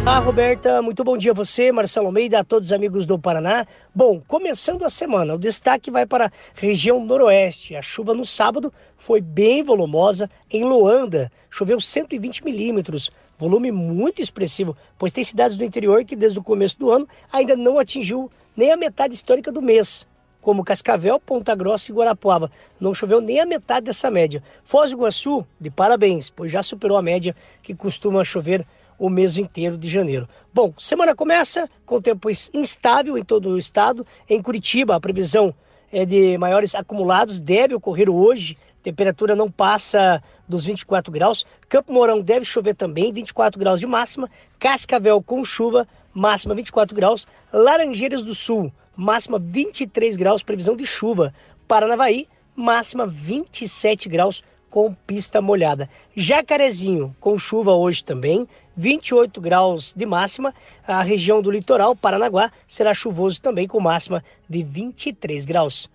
Olá, 0.07 0.21
Roberta. 0.21 0.81
Muito 0.81 1.03
bom 1.03 1.19
dia 1.19 1.33
a 1.33 1.35
você, 1.35 1.73
Marcelo 1.73 2.07
Almeida, 2.07 2.39
a 2.39 2.45
todos 2.45 2.69
os 2.69 2.73
amigos 2.73 3.05
do 3.05 3.19
Paraná. 3.19 3.67
Bom, 3.93 4.23
começando 4.25 4.85
a 4.85 4.89
semana, 4.89 5.35
o 5.35 5.39
destaque 5.39 5.91
vai 5.91 6.07
para 6.07 6.27
a 6.27 6.31
região 6.55 7.05
noroeste. 7.05 7.75
A 7.75 7.83
chuva 7.83 8.15
no 8.15 8.25
sábado 8.25 8.73
foi 8.97 9.21
bem 9.21 9.65
volumosa. 9.65 10.31
Em 10.49 10.63
Luanda, 10.63 11.29
choveu 11.51 11.81
120 11.81 12.45
milímetros, 12.45 13.11
volume 13.37 13.73
muito 13.73 14.23
expressivo, 14.23 14.77
pois 14.97 15.11
tem 15.11 15.25
cidades 15.25 15.57
do 15.57 15.65
interior 15.65 16.05
que 16.05 16.15
desde 16.15 16.39
o 16.39 16.43
começo 16.43 16.79
do 16.79 16.89
ano 16.89 17.09
ainda 17.33 17.57
não 17.57 17.77
atingiu 17.77 18.31
nem 18.57 18.71
a 18.71 18.77
metade 18.77 19.13
histórica 19.13 19.51
do 19.51 19.61
mês 19.61 20.07
como 20.41 20.63
Cascavel, 20.63 21.19
Ponta 21.19 21.57
Grossa 21.57 21.91
e 21.91 21.95
Guarapuava. 21.97 22.53
Não 22.79 22.95
choveu 22.95 23.21
nem 23.21 23.41
a 23.41 23.45
metade 23.45 23.87
dessa 23.87 24.09
média. 24.09 24.41
Foz 24.63 24.93
do 24.93 24.97
Iguaçu, 24.97 25.45
de 25.61 25.69
parabéns, 25.71 26.31
pois 26.31 26.52
já 26.52 26.63
superou 26.63 26.97
a 26.97 27.02
média 27.02 27.35
que 27.61 27.75
costuma 27.75 28.23
chover 28.23 28.65
o 28.99 29.09
mês 29.09 29.37
inteiro 29.37 29.76
de 29.76 29.89
janeiro. 29.89 30.28
Bom, 30.52 30.73
semana 30.78 31.15
começa 31.15 31.69
com 31.85 32.00
tempo 32.00 32.28
instável 32.30 33.17
em 33.19 33.25
todo 33.25 33.50
o 33.50 33.59
estado. 33.59 34.06
Em 34.28 34.41
Curitiba, 34.41 34.97
a 34.97 35.00
previsão 35.00 35.54
é 35.93 36.04
de 36.04 36.37
maiores 36.39 36.75
acumulados 36.75 37.41
deve 37.41 37.75
ocorrer 37.75 38.11
hoje. 38.11 38.59
Temperatura 38.82 39.35
não 39.35 39.50
passa 39.50 40.23
dos 40.49 40.65
24 40.65 41.13
graus. 41.13 41.45
Campo 41.69 41.93
Mourão 41.93 42.21
deve 42.21 42.45
chover 42.45 42.75
também, 42.75 43.13
24 43.13 43.59
graus 43.59 43.80
de 43.80 43.87
máxima. 43.87 44.30
Cascavel 44.59 45.23
com 45.23 45.45
chuva, 45.45 45.87
máxima 46.15 46.54
24 46.54 46.95
graus. 46.95 47.26
Laranjeiras 47.52 48.23
do 48.23 48.35
Sul, 48.35 48.73
máxima 48.95 49.39
23 49.39 50.17
graus, 50.17 50.43
previsão 50.43 50.76
de 50.76 50.87
chuva. 50.87 51.35
Paranavaí, 51.67 52.28
máxima 52.54 53.06
27 53.06 54.09
graus 54.09 54.43
com 54.71 54.93
pista 54.93 55.41
molhada. 55.41 55.89
Jacarezinho, 56.15 57.15
com 57.19 57.39
chuva 57.39 57.73
hoje 57.73 58.04
também, 58.04 58.47
28 58.76 59.41
graus 59.41 59.93
de 59.97 60.04
máxima. 60.04 60.54
A 60.86 61.02
região 61.02 61.41
do 61.41 61.50
litoral, 61.50 61.97
Paranaguá, 61.97 62.50
será 62.69 62.93
chuvoso 62.93 63.41
também, 63.41 63.67
com 63.67 63.80
máxima 63.80 64.23
de 64.49 64.62
23 64.62 65.45
graus. 65.45 65.89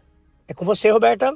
É 0.47 0.53
com 0.53 0.65
você, 0.65 0.89
Roberta. 0.89 1.33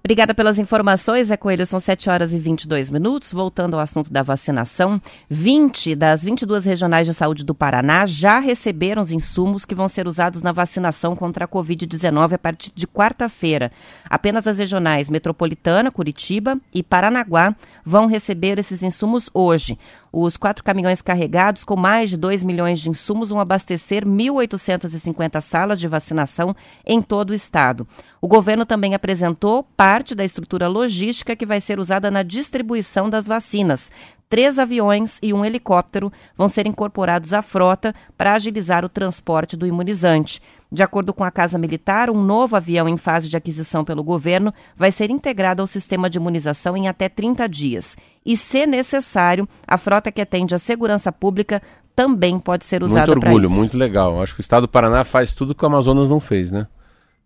Obrigada 0.00 0.32
pelas 0.32 0.58
informações, 0.58 1.30
é 1.30 1.36
Coelho. 1.36 1.66
São 1.66 1.80
7 1.80 2.08
horas 2.08 2.32
e 2.32 2.38
22 2.38 2.88
minutos. 2.88 3.32
Voltando 3.32 3.74
ao 3.74 3.80
assunto 3.80 4.10
da 4.10 4.22
vacinação, 4.22 5.00
20 5.28 5.94
das 5.96 6.22
22 6.22 6.64
regionais 6.64 7.06
de 7.06 7.12
saúde 7.12 7.44
do 7.44 7.54
Paraná 7.54 8.06
já 8.06 8.38
receberam 8.38 9.02
os 9.02 9.12
insumos 9.12 9.64
que 9.64 9.74
vão 9.74 9.88
ser 9.88 10.06
usados 10.06 10.40
na 10.40 10.52
vacinação 10.52 11.16
contra 11.16 11.44
a 11.44 11.48
Covid-19 11.48 12.32
a 12.32 12.38
partir 12.38 12.72
de 12.74 12.86
quarta-feira. 12.86 13.72
Apenas 14.08 14.46
as 14.46 14.58
regionais 14.58 15.10
Metropolitana, 15.10 15.90
Curitiba 15.90 16.58
e 16.72 16.82
Paranaguá 16.82 17.54
vão 17.84 18.06
receber 18.06 18.58
esses 18.58 18.82
insumos 18.82 19.28
hoje. 19.34 19.76
Os 20.12 20.36
quatro 20.36 20.64
caminhões 20.64 21.02
carregados 21.02 21.64
com 21.64 21.76
mais 21.76 22.10
de 22.10 22.16
2 22.16 22.42
milhões 22.42 22.80
de 22.80 22.88
insumos 22.88 23.30
vão 23.30 23.40
abastecer 23.40 24.06
1.850 24.06 25.40
salas 25.40 25.78
de 25.78 25.86
vacinação 25.86 26.56
em 26.86 27.02
todo 27.02 27.30
o 27.30 27.34
estado. 27.34 27.86
O 28.20 28.26
governo 28.26 28.64
também 28.64 28.94
apresentou 28.94 29.62
parte 29.76 30.14
da 30.14 30.24
estrutura 30.24 30.66
logística 30.66 31.36
que 31.36 31.46
vai 31.46 31.60
ser 31.60 31.78
usada 31.78 32.10
na 32.10 32.22
distribuição 32.22 33.10
das 33.10 33.26
vacinas. 33.26 33.92
Três 34.28 34.58
aviões 34.58 35.18
e 35.22 35.32
um 35.32 35.42
helicóptero 35.42 36.12
vão 36.36 36.48
ser 36.48 36.66
incorporados 36.66 37.32
à 37.32 37.40
frota 37.40 37.94
para 38.16 38.34
agilizar 38.34 38.84
o 38.84 38.88
transporte 38.88 39.56
do 39.56 39.66
imunizante. 39.66 40.42
De 40.70 40.82
acordo 40.82 41.14
com 41.14 41.24
a 41.24 41.30
Casa 41.30 41.56
Militar, 41.56 42.10
um 42.10 42.22
novo 42.22 42.54
avião 42.54 42.86
em 42.88 42.98
fase 42.98 43.28
de 43.28 43.36
aquisição 43.36 43.84
pelo 43.84 44.04
governo 44.04 44.52
vai 44.76 44.92
ser 44.92 45.10
integrado 45.10 45.62
ao 45.62 45.66
sistema 45.66 46.10
de 46.10 46.18
imunização 46.18 46.76
em 46.76 46.88
até 46.88 47.08
30 47.08 47.48
dias. 47.48 47.96
E, 48.24 48.36
se 48.36 48.66
necessário, 48.66 49.48
a 49.66 49.78
frota 49.78 50.12
que 50.12 50.20
atende 50.20 50.54
à 50.54 50.58
segurança 50.58 51.10
pública 51.10 51.62
também 51.96 52.38
pode 52.38 52.66
ser 52.66 52.82
usada 52.82 53.06
para 53.06 53.12
isso. 53.12 53.20
Muito 53.20 53.44
orgulho, 53.44 53.50
muito 53.50 53.76
legal. 53.78 54.22
Acho 54.22 54.34
que 54.34 54.40
o 54.40 54.42
estado 54.42 54.62
do 54.62 54.68
Paraná 54.68 55.04
faz 55.04 55.32
tudo 55.32 55.54
que 55.54 55.64
o 55.64 55.66
Amazonas 55.66 56.10
não 56.10 56.20
fez, 56.20 56.52
né? 56.52 56.66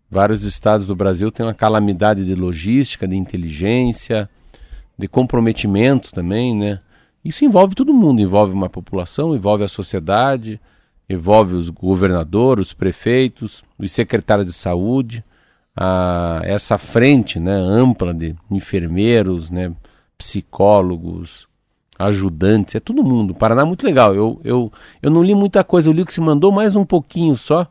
Vários 0.09 0.43
estados 0.43 0.87
do 0.87 0.95
Brasil 0.95 1.31
têm 1.31 1.45
uma 1.45 1.53
calamidade 1.53 2.25
de 2.25 2.35
logística, 2.35 3.07
de 3.07 3.15
inteligência, 3.15 4.29
de 4.97 5.07
comprometimento 5.07 6.13
também, 6.13 6.55
né? 6.55 6.79
Isso 7.25 7.43
envolve 7.43 7.75
todo 7.75 7.93
mundo, 7.93 8.21
envolve 8.21 8.53
uma 8.53 8.69
população, 8.69 9.35
envolve 9.35 9.63
a 9.63 9.67
sociedade, 9.67 10.61
envolve 11.13 11.55
os 11.55 11.69
governadores, 11.69 12.67
os 12.67 12.73
prefeitos, 12.73 13.63
os 13.77 13.91
secretários 13.91 14.47
de 14.47 14.53
saúde, 14.53 15.23
a, 15.75 16.41
essa 16.43 16.77
frente 16.77 17.39
né, 17.39 17.53
ampla 17.53 18.13
de 18.13 18.35
enfermeiros, 18.51 19.49
né, 19.49 19.73
psicólogos, 20.17 21.47
ajudantes, 21.97 22.75
é 22.75 22.79
todo 22.79 23.03
mundo. 23.03 23.31
O 23.31 23.35
Paraná 23.35 23.61
é 23.61 23.65
muito 23.65 23.85
legal. 23.85 24.13
Eu, 24.15 24.39
eu, 24.43 24.71
eu 25.01 25.09
não 25.09 25.23
li 25.23 25.35
muita 25.35 25.63
coisa, 25.63 25.89
eu 25.89 25.93
li 25.93 26.01
o 26.01 26.05
que 26.05 26.13
se 26.13 26.21
mandou 26.21 26.51
mais 26.51 26.75
um 26.75 26.85
pouquinho 26.85 27.35
só. 27.35 27.67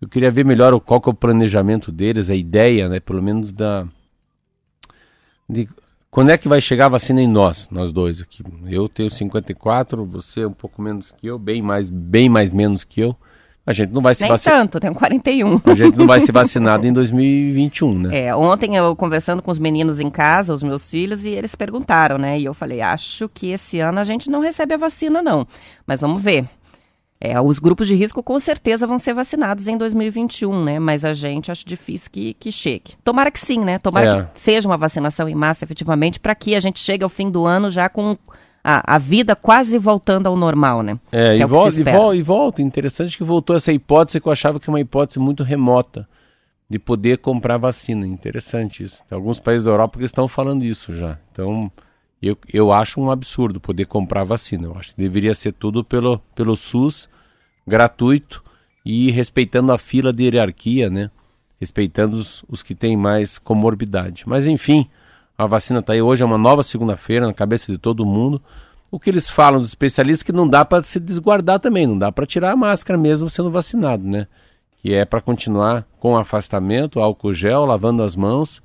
Eu 0.00 0.08
queria 0.08 0.30
ver 0.30 0.44
melhor 0.44 0.78
qual 0.80 1.00
que 1.00 1.08
é 1.08 1.12
o 1.12 1.14
planejamento 1.14 1.90
deles, 1.90 2.28
a 2.30 2.34
ideia, 2.34 2.88
né, 2.88 3.00
pelo 3.00 3.22
menos 3.22 3.52
da 3.52 3.86
de 5.48 5.68
quando 6.16 6.30
é 6.30 6.38
que 6.38 6.48
vai 6.48 6.62
chegar 6.62 6.86
a 6.86 6.88
vacina 6.88 7.20
em 7.20 7.28
nós, 7.28 7.68
nós 7.70 7.92
dois 7.92 8.22
aqui? 8.22 8.42
Eu 8.66 8.88
tenho 8.88 9.10
54, 9.10 10.02
você 10.06 10.46
um 10.46 10.50
pouco 10.50 10.80
menos 10.80 11.12
que 11.12 11.26
eu, 11.26 11.38
bem 11.38 11.60
mais, 11.60 11.90
bem 11.90 12.26
mais 12.26 12.50
menos 12.50 12.84
que 12.84 13.02
eu. 13.02 13.14
A 13.66 13.72
gente 13.74 13.92
não 13.92 14.00
vai 14.00 14.14
se 14.14 14.26
vacinar. 14.26 14.60
Tanto, 14.60 14.80
tenho 14.80 14.94
41. 14.94 15.60
A 15.66 15.74
gente 15.74 15.94
não 15.94 16.06
vai 16.06 16.18
ser 16.20 16.32
vacinado 16.32 16.86
em 16.86 16.92
2021, 16.94 17.98
né? 17.98 18.28
É, 18.28 18.34
ontem 18.34 18.76
eu 18.76 18.96
conversando 18.96 19.42
com 19.42 19.50
os 19.50 19.58
meninos 19.58 20.00
em 20.00 20.08
casa, 20.08 20.54
os 20.54 20.62
meus 20.62 20.88
filhos, 20.90 21.26
e 21.26 21.28
eles 21.28 21.54
perguntaram, 21.54 22.16
né? 22.16 22.40
E 22.40 22.46
eu 22.46 22.54
falei, 22.54 22.80
acho 22.80 23.28
que 23.28 23.50
esse 23.50 23.78
ano 23.80 23.98
a 23.98 24.04
gente 24.04 24.30
não 24.30 24.40
recebe 24.40 24.72
a 24.72 24.78
vacina, 24.78 25.20
não. 25.20 25.46
Mas 25.86 26.00
vamos 26.00 26.22
ver. 26.22 26.48
É, 27.20 27.40
os 27.40 27.58
grupos 27.58 27.86
de 27.86 27.94
risco 27.94 28.22
com 28.22 28.38
certeza 28.38 28.86
vão 28.86 28.98
ser 28.98 29.14
vacinados 29.14 29.68
em 29.68 29.76
2021, 29.76 30.62
né? 30.64 30.78
Mas 30.78 31.04
a 31.04 31.14
gente 31.14 31.50
acha 31.50 31.64
difícil 31.66 32.10
que, 32.10 32.34
que 32.34 32.52
chegue. 32.52 32.92
Tomara 33.02 33.30
que 33.30 33.40
sim, 33.40 33.58
né? 33.58 33.78
Tomara 33.78 34.18
É. 34.18 34.22
que 34.34 34.40
seja 34.40 34.68
uma 34.68 34.76
vacinação 34.76 35.28
em 35.28 35.34
massa, 35.34 35.64
efetivamente, 35.64 36.20
para 36.20 36.34
que 36.34 36.54
a 36.54 36.60
gente 36.60 36.78
chegue 36.78 37.02
ao 37.02 37.08
fim 37.08 37.30
do 37.30 37.46
ano 37.46 37.70
já 37.70 37.88
com 37.88 38.18
a, 38.62 38.96
a 38.96 38.98
vida 38.98 39.34
quase 39.34 39.78
voltando 39.78 40.26
ao 40.26 40.36
normal, 40.36 40.82
né? 40.82 40.98
É, 41.10 41.38
e, 41.38 41.42
é 41.42 41.46
volta, 41.46 41.80
e, 41.80 41.84
volta, 41.84 42.16
e 42.16 42.22
volta. 42.22 42.62
Interessante 42.62 43.16
que 43.16 43.24
voltou 43.24 43.56
essa 43.56 43.72
hipótese 43.72 44.20
que 44.20 44.28
eu 44.28 44.32
achava 44.32 44.60
que 44.60 44.68
é 44.68 44.72
uma 44.72 44.80
hipótese 44.80 45.18
muito 45.18 45.42
remota 45.42 46.06
de 46.68 46.78
poder 46.78 47.18
comprar 47.18 47.56
vacina. 47.56 48.06
Interessante 48.06 48.82
isso. 48.82 49.02
Tem 49.08 49.16
alguns 49.16 49.40
países 49.40 49.64
da 49.64 49.70
Europa 49.70 49.98
que 49.98 50.04
estão 50.04 50.28
falando 50.28 50.64
isso 50.64 50.92
já. 50.92 51.16
Então, 51.32 51.70
eu, 52.22 52.36
eu 52.52 52.72
acho 52.72 53.00
um 53.00 53.10
absurdo 53.10 53.60
poder 53.60 53.86
comprar 53.86 54.24
vacina. 54.24 54.66
Eu 54.66 54.76
acho 54.76 54.94
que 54.94 55.02
deveria 55.02 55.34
ser 55.34 55.52
tudo 55.52 55.84
pelo, 55.84 56.18
pelo 56.34 56.56
SUS, 56.56 57.08
gratuito 57.66 58.42
e 58.84 59.10
respeitando 59.10 59.72
a 59.72 59.78
fila 59.78 60.12
de 60.12 60.24
hierarquia, 60.24 60.88
né? 60.88 61.10
Respeitando 61.60 62.16
os, 62.16 62.44
os 62.48 62.62
que 62.62 62.74
têm 62.74 62.96
mais 62.96 63.38
comorbidade. 63.38 64.24
Mas, 64.26 64.46
enfim, 64.46 64.88
a 65.36 65.46
vacina 65.46 65.80
está 65.80 65.92
aí 65.92 66.02
hoje, 66.02 66.22
é 66.22 66.26
uma 66.26 66.38
nova 66.38 66.62
segunda-feira 66.62 67.26
na 67.26 67.34
cabeça 67.34 67.70
de 67.70 67.78
todo 67.78 68.06
mundo. 68.06 68.40
O 68.90 69.00
que 69.00 69.10
eles 69.10 69.28
falam 69.28 69.58
dos 69.58 69.68
especialistas 69.68 70.24
é 70.24 70.26
que 70.26 70.32
não 70.32 70.48
dá 70.48 70.64
para 70.64 70.82
se 70.82 71.00
desguardar 71.00 71.58
também, 71.60 71.86
não 71.86 71.98
dá 71.98 72.12
para 72.12 72.24
tirar 72.24 72.52
a 72.52 72.56
máscara 72.56 72.98
mesmo 72.98 73.28
sendo 73.28 73.50
vacinado, 73.50 74.04
né? 74.04 74.26
Que 74.80 74.94
é 74.94 75.04
para 75.04 75.20
continuar 75.20 75.86
com 75.98 76.16
afastamento, 76.16 77.00
álcool 77.00 77.32
gel, 77.32 77.64
lavando 77.64 78.02
as 78.02 78.14
mãos 78.14 78.62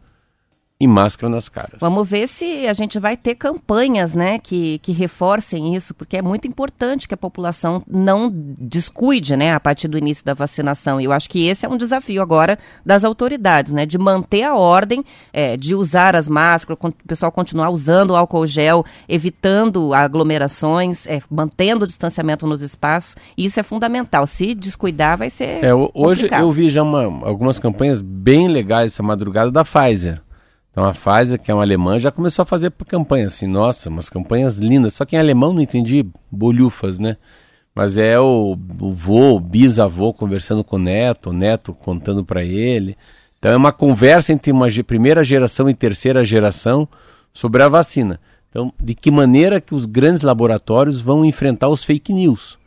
e 0.82 0.88
máscara 0.88 1.30
nas 1.30 1.48
caras. 1.48 1.76
Vamos 1.80 2.10
ver 2.10 2.28
se 2.28 2.66
a 2.66 2.74
gente 2.74 2.98
vai 2.98 3.16
ter 3.16 3.36
campanhas, 3.36 4.16
né, 4.16 4.40
que, 4.40 4.80
que 4.80 4.92
reforcem 4.92 5.76
isso, 5.76 5.94
porque 5.94 6.18
é 6.18 6.24
muito 6.24 6.48
importante 6.48 7.08
que 7.08 7.14
a 7.14 7.18
população 7.18 7.84
não 7.88 8.32
descuide, 8.34 9.38
né, 9.38 9.54
a 9.54 9.60
partir 9.60 9.88
do 9.88 9.96
início 9.96 10.26
da 10.26 10.34
vacinação. 10.34 11.00
E 11.00 11.04
eu 11.06 11.12
acho 11.12 11.30
que 11.30 11.46
esse 11.46 11.68
é 11.68 11.70
um 11.70 11.78
desafio 11.78 12.20
agora 12.20 12.58
das 12.84 13.06
autoridades, 13.06 13.72
né, 13.72 13.86
de 13.86 13.96
manter 14.00 14.42
a 14.42 14.56
ordem, 14.56 15.06
é, 15.32 15.56
de 15.56 15.76
usar 15.76 16.16
as 16.16 16.28
máscaras, 16.28 16.80
o 16.84 17.08
pessoal 17.08 17.32
continuar 17.32 17.70
usando 17.70 18.10
o 18.10 18.16
álcool 18.16 18.48
gel, 18.48 18.84
evitando 19.08 19.94
aglomerações, 19.94 21.06
é, 21.06 21.22
mantendo 21.30 21.86
o 21.86 21.88
distanciamento 21.88 22.48
nos 22.48 22.64
espaços. 22.64 23.16
Isso 23.38 23.60
é 23.60 23.64
fundamental. 23.64 24.26
Se 24.26 24.56
descuidar, 24.56 25.16
vai 25.16 25.30
ser. 25.30 25.64
É, 25.64 25.76
hoje 25.76 26.24
complicado. 26.24 26.42
eu 26.42 26.52
vi 26.52 26.70
já 26.70 26.82
uma, 26.82 27.04
algumas 27.28 27.60
campanhas 27.60 28.02
bem 28.02 28.48
legais 28.48 28.94
essa 28.94 29.04
madrugada 29.04 29.52
da 29.52 29.64
Pfizer. 29.64 30.24
Então 30.72 30.86
a 30.86 30.94
Pfizer, 30.94 31.40
que 31.40 31.52
é 31.52 31.54
uma 31.54 31.64
alemã, 31.64 32.00
já 32.00 32.12
começou 32.12 32.44
a 32.44 32.46
fazer 32.46 32.72
campanha 32.88 33.26
assim, 33.26 33.46
nossa, 33.46 33.90
umas 33.90 34.10
campanhas 34.10 34.58
lindas. 34.58 34.94
Só 34.94 35.06
que 35.06 35.16
em 35.16 35.20
alemão 35.20 35.54
não 35.54 35.62
entendi 35.62 36.06
bolhufas, 36.32 36.98
né? 36.98 37.18
Mas 37.76 37.98
é 37.98 38.18
o, 38.20 38.58
o 38.80 38.94
vô, 38.94 39.36
o 39.36 39.40
bisavô 39.40 40.14
conversando 40.14 40.64
com 40.64 40.78
o 40.78 40.80
neto, 40.80 41.30
o 41.30 41.34
neto 41.34 41.74
contando 41.74 42.24
para 42.24 42.44
ele. 42.44 42.98
Então 43.38 43.52
é 43.52 43.58
uma 43.58 43.72
conversa 43.72 44.32
entre 44.32 44.52
uma 44.52 44.68
primeira 44.86 45.24
geração 45.24 45.70
e 45.70 45.74
terceira 45.74 46.24
geração 46.24 46.88
sobre 47.34 47.64
a 47.64 47.70
vacina. 47.70 48.20
Então, 48.50 48.72
de 48.82 48.94
que 48.94 49.10
maneira 49.10 49.62
que 49.62 49.74
os 49.74 49.86
grandes 49.86 50.22
laboratórios 50.22 51.00
vão 51.00 51.24
enfrentar 51.24 51.70
os 51.70 51.84
fake 51.84 52.12
news? 52.12 52.60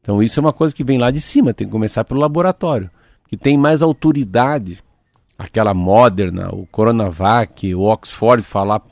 Então, 0.00 0.22
isso 0.22 0.40
é 0.40 0.42
uma 0.42 0.52
coisa 0.52 0.74
que 0.74 0.82
vem 0.82 0.98
lá 0.98 1.10
de 1.10 1.20
cima, 1.20 1.52
tem 1.52 1.66
que 1.66 1.72
começar 1.72 2.04
pelo 2.04 2.20
laboratório, 2.20 2.90
que 3.28 3.36
tem 3.36 3.58
mais 3.58 3.82
autoridade 3.82 4.82
aquela 5.38 5.74
Moderna, 5.74 6.48
o 6.52 6.66
Coronavac, 6.66 7.74
o 7.74 7.82
Oxford 7.82 8.42
falar, 8.42 8.82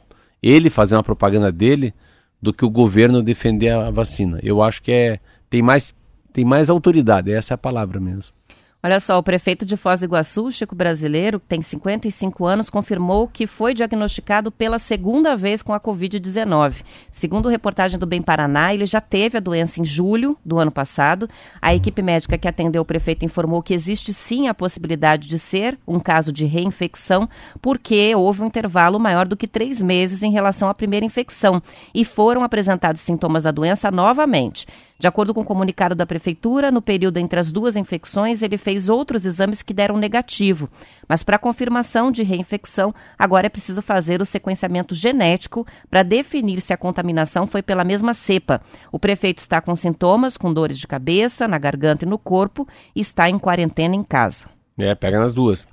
ele 0.42 0.70
fazer 0.70 0.96
uma 0.96 1.02
propaganda 1.02 1.50
dele, 1.50 1.94
do 2.40 2.52
que 2.52 2.64
o 2.64 2.70
governo 2.70 3.22
defender 3.22 3.70
a 3.70 3.90
vacina. 3.90 4.38
Eu 4.42 4.62
acho 4.62 4.83
que 4.83 4.92
é 4.92 5.20
tem 5.48 5.62
mais 5.62 5.94
tem 6.33 6.44
mais 6.44 6.68
autoridade, 6.68 7.33
essa 7.33 7.54
é 7.54 7.57
a 7.57 7.59
palavra 7.59 8.00
mesmo. 8.00 8.35
Olha 8.84 9.00
só, 9.00 9.16
o 9.16 9.22
prefeito 9.22 9.64
de 9.64 9.78
Foz 9.78 10.00
do 10.00 10.04
Iguaçu, 10.04 10.52
Chico 10.52 10.74
Brasileiro, 10.74 11.40
que 11.40 11.46
tem 11.46 11.62
55 11.62 12.44
anos, 12.44 12.68
confirmou 12.68 13.26
que 13.26 13.46
foi 13.46 13.72
diagnosticado 13.72 14.52
pela 14.52 14.78
segunda 14.78 15.34
vez 15.34 15.62
com 15.62 15.72
a 15.72 15.80
Covid-19. 15.80 16.84
Segundo 17.10 17.48
reportagem 17.48 17.98
do 17.98 18.04
Bem 18.04 18.20
Paraná, 18.20 18.74
ele 18.74 18.84
já 18.84 19.00
teve 19.00 19.38
a 19.38 19.40
doença 19.40 19.80
em 19.80 19.86
julho 19.86 20.36
do 20.44 20.58
ano 20.58 20.70
passado. 20.70 21.30
A 21.62 21.74
equipe 21.74 22.02
médica 22.02 22.36
que 22.36 22.46
atendeu 22.46 22.82
o 22.82 22.84
prefeito 22.84 23.24
informou 23.24 23.62
que 23.62 23.72
existe 23.72 24.12
sim 24.12 24.48
a 24.48 24.54
possibilidade 24.54 25.28
de 25.28 25.38
ser 25.38 25.78
um 25.88 25.98
caso 25.98 26.30
de 26.30 26.44
reinfecção, 26.44 27.26
porque 27.62 28.14
houve 28.14 28.42
um 28.42 28.46
intervalo 28.48 29.00
maior 29.00 29.26
do 29.26 29.34
que 29.34 29.48
três 29.48 29.80
meses 29.80 30.22
em 30.22 30.30
relação 30.30 30.68
à 30.68 30.74
primeira 30.74 31.06
infecção 31.06 31.62
e 31.94 32.04
foram 32.04 32.42
apresentados 32.42 33.00
sintomas 33.00 33.44
da 33.44 33.50
doença 33.50 33.90
novamente. 33.90 34.66
De 35.04 35.08
acordo 35.08 35.34
com 35.34 35.42
o 35.42 35.44
comunicado 35.44 35.94
da 35.94 36.06
Prefeitura, 36.06 36.70
no 36.70 36.80
período 36.80 37.18
entre 37.18 37.38
as 37.38 37.52
duas 37.52 37.76
infecções, 37.76 38.40
ele 38.40 38.56
fez 38.56 38.88
outros 38.88 39.26
exames 39.26 39.60
que 39.60 39.74
deram 39.74 39.98
negativo. 39.98 40.66
Mas 41.06 41.22
para 41.22 41.36
confirmação 41.36 42.10
de 42.10 42.22
reinfecção, 42.22 42.94
agora 43.18 43.46
é 43.46 43.50
preciso 43.50 43.82
fazer 43.82 44.22
o 44.22 44.24
sequenciamento 44.24 44.94
genético 44.94 45.66
para 45.90 46.02
definir 46.02 46.62
se 46.62 46.72
a 46.72 46.78
contaminação 46.78 47.46
foi 47.46 47.60
pela 47.60 47.84
mesma 47.84 48.14
cepa. 48.14 48.62
O 48.90 48.98
prefeito 48.98 49.40
está 49.40 49.60
com 49.60 49.76
sintomas, 49.76 50.38
com 50.38 50.50
dores 50.50 50.78
de 50.78 50.86
cabeça, 50.86 51.46
na 51.46 51.58
garganta 51.58 52.06
e 52.06 52.08
no 52.08 52.16
corpo, 52.16 52.66
e 52.96 53.02
está 53.02 53.28
em 53.28 53.38
quarentena 53.38 53.94
em 53.94 54.02
casa. 54.02 54.46
É, 54.78 54.94
pega 54.94 55.20
nas 55.20 55.34
duas. 55.34 55.68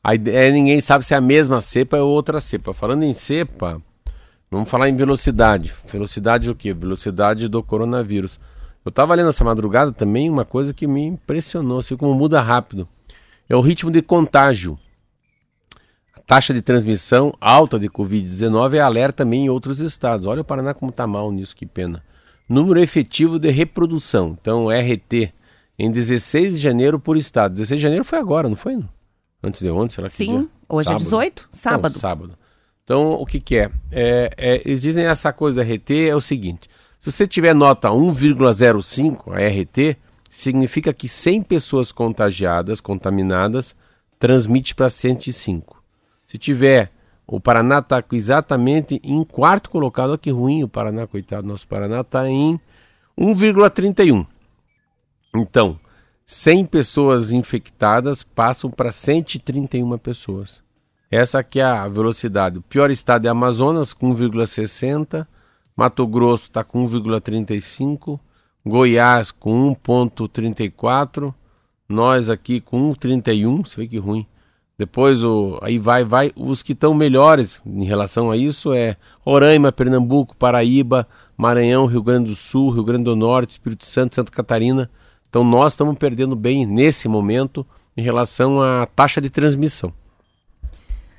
Aí 0.00 0.22
é, 0.26 0.52
ninguém 0.52 0.80
sabe 0.80 1.04
se 1.04 1.12
é 1.12 1.16
a 1.16 1.20
mesma 1.20 1.60
cepa 1.60 1.96
ou 1.96 2.12
outra 2.12 2.38
cepa. 2.38 2.72
Falando 2.72 3.02
em 3.02 3.12
cepa, 3.12 3.82
vamos 4.48 4.70
falar 4.70 4.88
em 4.88 4.94
velocidade. 4.94 5.74
Velocidade 5.90 6.48
o 6.48 6.54
quê? 6.54 6.72
Velocidade 6.72 7.48
do 7.48 7.64
coronavírus. 7.64 8.38
Eu 8.86 8.90
estava 8.90 9.16
lendo 9.16 9.30
essa 9.30 9.42
madrugada 9.42 9.90
também 9.90 10.30
uma 10.30 10.44
coisa 10.44 10.72
que 10.72 10.86
me 10.86 11.04
impressionou, 11.04 11.78
assim 11.78 11.96
como 11.96 12.14
muda 12.14 12.40
rápido. 12.40 12.88
É 13.48 13.56
o 13.56 13.60
ritmo 13.60 13.90
de 13.90 14.00
contágio. 14.00 14.78
A 16.14 16.20
taxa 16.20 16.54
de 16.54 16.62
transmissão 16.62 17.34
alta 17.40 17.80
de 17.80 17.88
Covid-19 17.88 18.74
é 18.74 18.80
alerta 18.80 19.24
também 19.24 19.46
em 19.46 19.48
outros 19.48 19.80
estados. 19.80 20.24
Olha 20.24 20.42
o 20.42 20.44
Paraná 20.44 20.72
como 20.72 20.90
está 20.90 21.04
mal 21.04 21.32
nisso, 21.32 21.56
que 21.56 21.66
pena. 21.66 22.00
Número 22.48 22.78
efetivo 22.78 23.40
de 23.40 23.50
reprodução, 23.50 24.38
então 24.40 24.68
RT, 24.68 25.32
em 25.76 25.90
16 25.90 26.54
de 26.54 26.62
janeiro 26.62 27.00
por 27.00 27.16
estado. 27.16 27.54
16 27.54 27.80
de 27.80 27.82
janeiro 27.82 28.04
foi 28.04 28.20
agora, 28.20 28.48
não 28.48 28.54
foi? 28.54 28.78
Antes 29.42 29.62
de 29.62 29.68
ontem, 29.68 29.94
será 29.94 30.08
que 30.08 30.14
Sim, 30.14 30.26
dia? 30.26 30.48
hoje 30.68 30.88
é 30.88 30.92
sábado. 30.92 31.02
é 31.02 31.04
18, 31.06 31.48
sábado. 31.50 31.92
Não, 31.92 32.00
sábado. 32.00 32.38
Então, 32.84 33.12
o 33.14 33.26
que, 33.26 33.40
que 33.40 33.56
é? 33.56 33.70
é? 33.90 34.30
é? 34.36 34.62
Eles 34.64 34.80
dizem 34.80 35.06
essa 35.06 35.32
coisa 35.32 35.60
RT 35.60 35.90
é 36.08 36.14
o 36.14 36.20
seguinte: 36.20 36.68
se 37.06 37.12
você 37.12 37.24
tiver 37.24 37.54
nota 37.54 37.88
1,05, 37.88 39.32
a 39.32 39.38
RT, 39.38 39.96
significa 40.28 40.92
que 40.92 41.08
100 41.08 41.42
pessoas 41.42 41.92
contagiadas, 41.92 42.80
contaminadas, 42.80 43.76
transmite 44.18 44.74
para 44.74 44.88
105. 44.88 45.80
Se 46.26 46.36
tiver, 46.36 46.90
o 47.24 47.38
Paraná 47.38 47.78
está 47.78 48.02
exatamente 48.10 49.00
em 49.04 49.22
quarto 49.22 49.70
colocado, 49.70 50.10
olha 50.10 50.18
que 50.18 50.32
ruim 50.32 50.64
o 50.64 50.68
Paraná, 50.68 51.06
coitado, 51.06 51.46
nosso 51.46 51.68
Paraná 51.68 52.00
está 52.00 52.28
em 52.28 52.58
1,31. 53.16 54.26
Então, 55.36 55.78
100 56.24 56.66
pessoas 56.66 57.30
infectadas 57.30 58.24
passam 58.24 58.68
para 58.68 58.90
131 58.90 59.96
pessoas. 59.98 60.60
Essa 61.08 61.38
aqui 61.38 61.60
é 61.60 61.64
a 61.64 61.86
velocidade. 61.86 62.58
O 62.58 62.62
pior 62.62 62.90
estado 62.90 63.26
é 63.26 63.28
Amazonas, 63.28 63.92
com 63.92 64.12
1,60. 64.12 65.24
Mato 65.76 66.06
Grosso 66.06 66.44
está 66.44 66.64
com 66.64 66.88
1,35, 66.88 68.18
Goiás 68.64 69.30
com 69.30 69.74
1,34, 69.74 71.34
nós 71.86 72.30
aqui 72.30 72.60
com 72.60 72.92
1,31, 72.92 73.66
você 73.66 73.76
vê 73.76 73.86
que 73.86 73.98
ruim. 73.98 74.26
Depois 74.78 75.22
o, 75.22 75.58
aí 75.62 75.78
vai, 75.78 76.04
vai. 76.04 76.32
Os 76.34 76.62
que 76.62 76.72
estão 76.72 76.94
melhores 76.94 77.62
em 77.64 77.84
relação 77.84 78.30
a 78.30 78.36
isso 78.36 78.72
é 78.72 78.96
Roraima, 79.20 79.72
Pernambuco, 79.72 80.36
Paraíba, 80.36 81.06
Maranhão, 81.36 81.86
Rio 81.86 82.02
Grande 82.02 82.30
do 82.30 82.34
Sul, 82.34 82.70
Rio 82.70 82.84
Grande 82.84 83.04
do 83.04 83.16
Norte, 83.16 83.52
Espírito 83.52 83.86
Santo, 83.86 84.14
Santa 84.14 84.30
Catarina. 84.30 84.90
Então 85.28 85.44
nós 85.44 85.72
estamos 85.72 85.96
perdendo 85.96 86.36
bem 86.36 86.66
nesse 86.66 87.08
momento 87.08 87.66
em 87.96 88.02
relação 88.02 88.60
à 88.60 88.86
taxa 88.86 89.20
de 89.20 89.30
transmissão. 89.30 89.92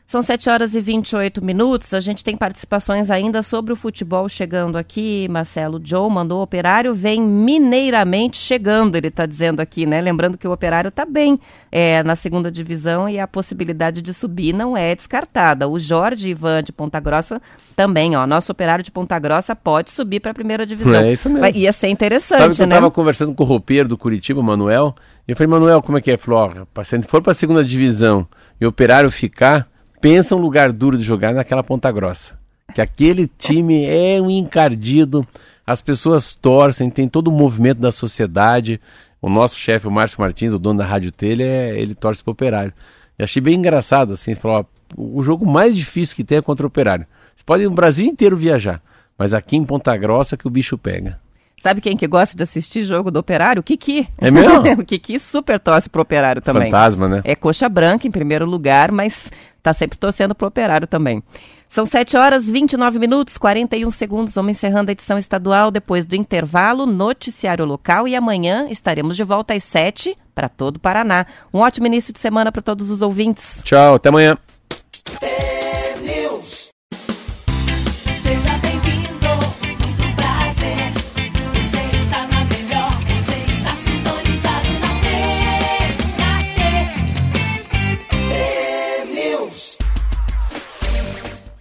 São 0.08 0.22
7 0.22 0.50
horas 0.50 0.74
e 0.74 0.80
28 0.80 1.44
minutos. 1.44 1.94
A 1.94 2.00
gente 2.00 2.24
tem 2.24 2.38
participações 2.38 3.12
ainda 3.12 3.44
sobre 3.44 3.74
o 3.74 3.76
futebol 3.76 4.30
chegando 4.30 4.78
aqui. 4.78 5.28
Marcelo 5.30 5.82
Joe 5.84 6.10
mandou 6.10 6.40
o 6.40 6.44
operário, 6.44 6.96
vem 6.96 7.22
mineiramente 7.22 8.38
chegando, 8.38 8.96
ele 8.96 9.10
está 9.10 9.26
dizendo 9.26 9.60
aqui, 9.60 9.86
né? 9.86 10.00
Lembrando 10.00 10.38
que 10.38 10.48
o 10.48 10.52
operário 10.54 10.88
está 10.88 11.04
bem 11.04 11.38
é, 11.70 12.02
na 12.04 12.16
segunda 12.16 12.50
divisão 12.50 13.10
e 13.10 13.20
a 13.20 13.28
possibilidade 13.28 14.02
de 14.02 14.14
subir 14.14 14.54
não 14.54 14.78
é 14.78 14.96
descartada. 14.96 15.68
O 15.68 15.78
Jorge 15.78 16.30
Ivan 16.30 16.64
de 16.64 16.72
Ponta 16.72 17.02
Grossa 17.02 17.42
também, 17.76 18.16
ó. 18.16 18.26
Nosso 18.26 18.50
operário 18.50 18.86
de 18.86 18.92
Ponta 18.92 19.20
Grossa 19.20 19.54
pode 19.58 19.92
subir 19.92 20.22
para 20.22 20.32
a 20.32 20.34
primeira 20.34 20.66
divisão. 20.66 21.02
É 21.02 21.12
isso 21.12 21.28
mesmo. 21.28 21.42
Vai, 21.42 21.52
ia 21.52 21.74
ser 21.74 21.90
interessante, 21.90 22.40
Sabe 22.40 22.56
que 22.56 22.62
né? 22.62 22.76
Eu 22.76 22.78
estava 22.78 22.92
conversando 22.92 23.34
com 23.36 23.44
o 23.44 23.46
roupeiro 23.46 23.90
do 23.90 23.98
Curitiba, 23.98 24.42
Manuel, 24.42 24.96
e 25.28 25.32
eu 25.32 25.36
falei, 25.36 25.52
Manuel, 25.52 25.82
como 25.82 25.98
é 25.98 26.02
que 26.02 26.12
é? 26.12 26.18
Falou, 26.18 26.50
se 26.86 27.02
for 27.02 27.22
para 27.22 27.34
a 27.34 27.36
segunda 27.36 27.62
divisão 27.62 28.26
e 28.62 28.66
o 28.66 28.70
operário 28.70 29.12
ficar 29.12 29.68
pensa 30.00 30.36
um 30.36 30.40
lugar 30.40 30.72
duro 30.72 30.98
de 30.98 31.04
jogar 31.04 31.34
naquela 31.34 31.64
Ponta 31.64 31.92
Grossa. 31.92 32.38
Que 32.74 32.82
aquele 32.82 33.28
time 33.28 33.86
é 33.86 34.22
um 34.22 34.30
encardido, 34.30 35.26
as 35.66 35.82
pessoas 35.82 36.36
torcem, 36.36 36.90
tem 36.90 37.08
todo 37.08 37.28
o 37.28 37.32
movimento 37.32 37.80
da 37.80 37.92
sociedade. 37.92 38.80
O 39.22 39.30
nosso 39.30 39.58
chefe, 39.58 39.88
o 39.88 39.92
Márcio 39.92 40.22
Martins, 40.22 40.54
o 40.54 40.60
dono 40.60 40.80
da 40.80 40.86
Rádio 40.86 41.12
Telha, 41.12 41.44
é, 41.44 41.80
ele 41.80 41.96
torce 41.96 42.24
para 42.24 42.32
o 42.32 42.34
Operário. 42.34 42.74
Eu 43.18 43.24
achei 43.24 43.42
bem 43.42 43.56
engraçado, 43.56 44.14
assim, 44.14 44.36
falou, 44.36 44.68
o 44.96 45.24
jogo 45.24 45.46
mais 45.46 45.76
difícil 45.76 46.16
que 46.16 46.24
tem 46.24 46.38
é 46.38 46.42
contra 46.42 46.66
o 46.66 46.70
Operário. 46.70 47.06
Você 47.36 47.44
pode 47.44 47.64
ir 47.64 47.70
no 47.70 47.76
Brasil 47.76 48.06
inteiro 48.06 48.38
viajar, 48.38 48.82
Mas 49.18 49.34
aqui 49.34 49.58
em 49.58 49.66
Ponta 49.66 49.96
Grossa 49.98 50.38
que 50.38 50.48
o 50.48 50.50
bicho 50.52 50.78
pega. 50.78 51.20
Sabe 51.68 51.82
quem 51.82 51.98
que 51.98 52.08
gosta 52.08 52.38
de 52.38 52.44
assistir 52.44 52.86
jogo 52.86 53.12
do 53.12 53.20
Operário? 53.20 53.60
O 53.60 53.64
Kiki. 53.64 54.08
É 54.18 54.32
mesmo? 54.32 54.62
o 54.82 54.86
Kiki 54.86 55.20
super 55.20 55.60
torce 55.60 55.90
pro 55.90 56.02
Operário 56.02 56.42
também. 56.42 56.72
Fantasma, 56.72 57.10
né? 57.10 57.22
É 57.26 57.36
coxa 57.36 57.68
branca 57.68 58.08
em 58.08 58.12
primeiro 58.12 58.46
lugar, 58.46 58.90
mas 58.90 59.30
tá 59.62 59.74
sempre 59.74 60.00
torcendo 60.00 60.34
pro 60.34 60.48
Operário 60.48 60.88
também. 60.88 61.22
São 61.68 61.86
7 61.86 62.16
horas 62.16 62.50
29 62.50 62.98
minutos, 63.00 63.38
41 63.38 63.92
segundos. 63.92 64.34
Vamos 64.34 64.52
encerrando 64.52 64.92
a 64.92 64.94
edição 64.94 65.18
estadual 65.18 65.70
depois 65.70 66.06
do 66.06 66.16
intervalo, 66.16 66.86
noticiário 66.86 67.66
local 67.66 68.08
e 68.08 68.16
amanhã 68.16 68.68
estaremos 68.70 69.18
de 69.18 69.26
volta 69.26 69.54
às 69.54 69.66
7 69.66 70.18
para 70.34 70.48
todo 70.48 70.78
o 70.78 70.80
Paraná. 70.80 71.26
Um 71.54 71.60
ótimo 71.60 71.86
início 71.86 72.14
de 72.14 72.20
semana 72.20 72.50
para 72.50 72.62
todos 72.62 72.90
os 72.90 73.02
ouvintes. 73.02 73.60
Tchau, 73.66 73.96
até 73.96 74.08
amanhã. 74.08 74.38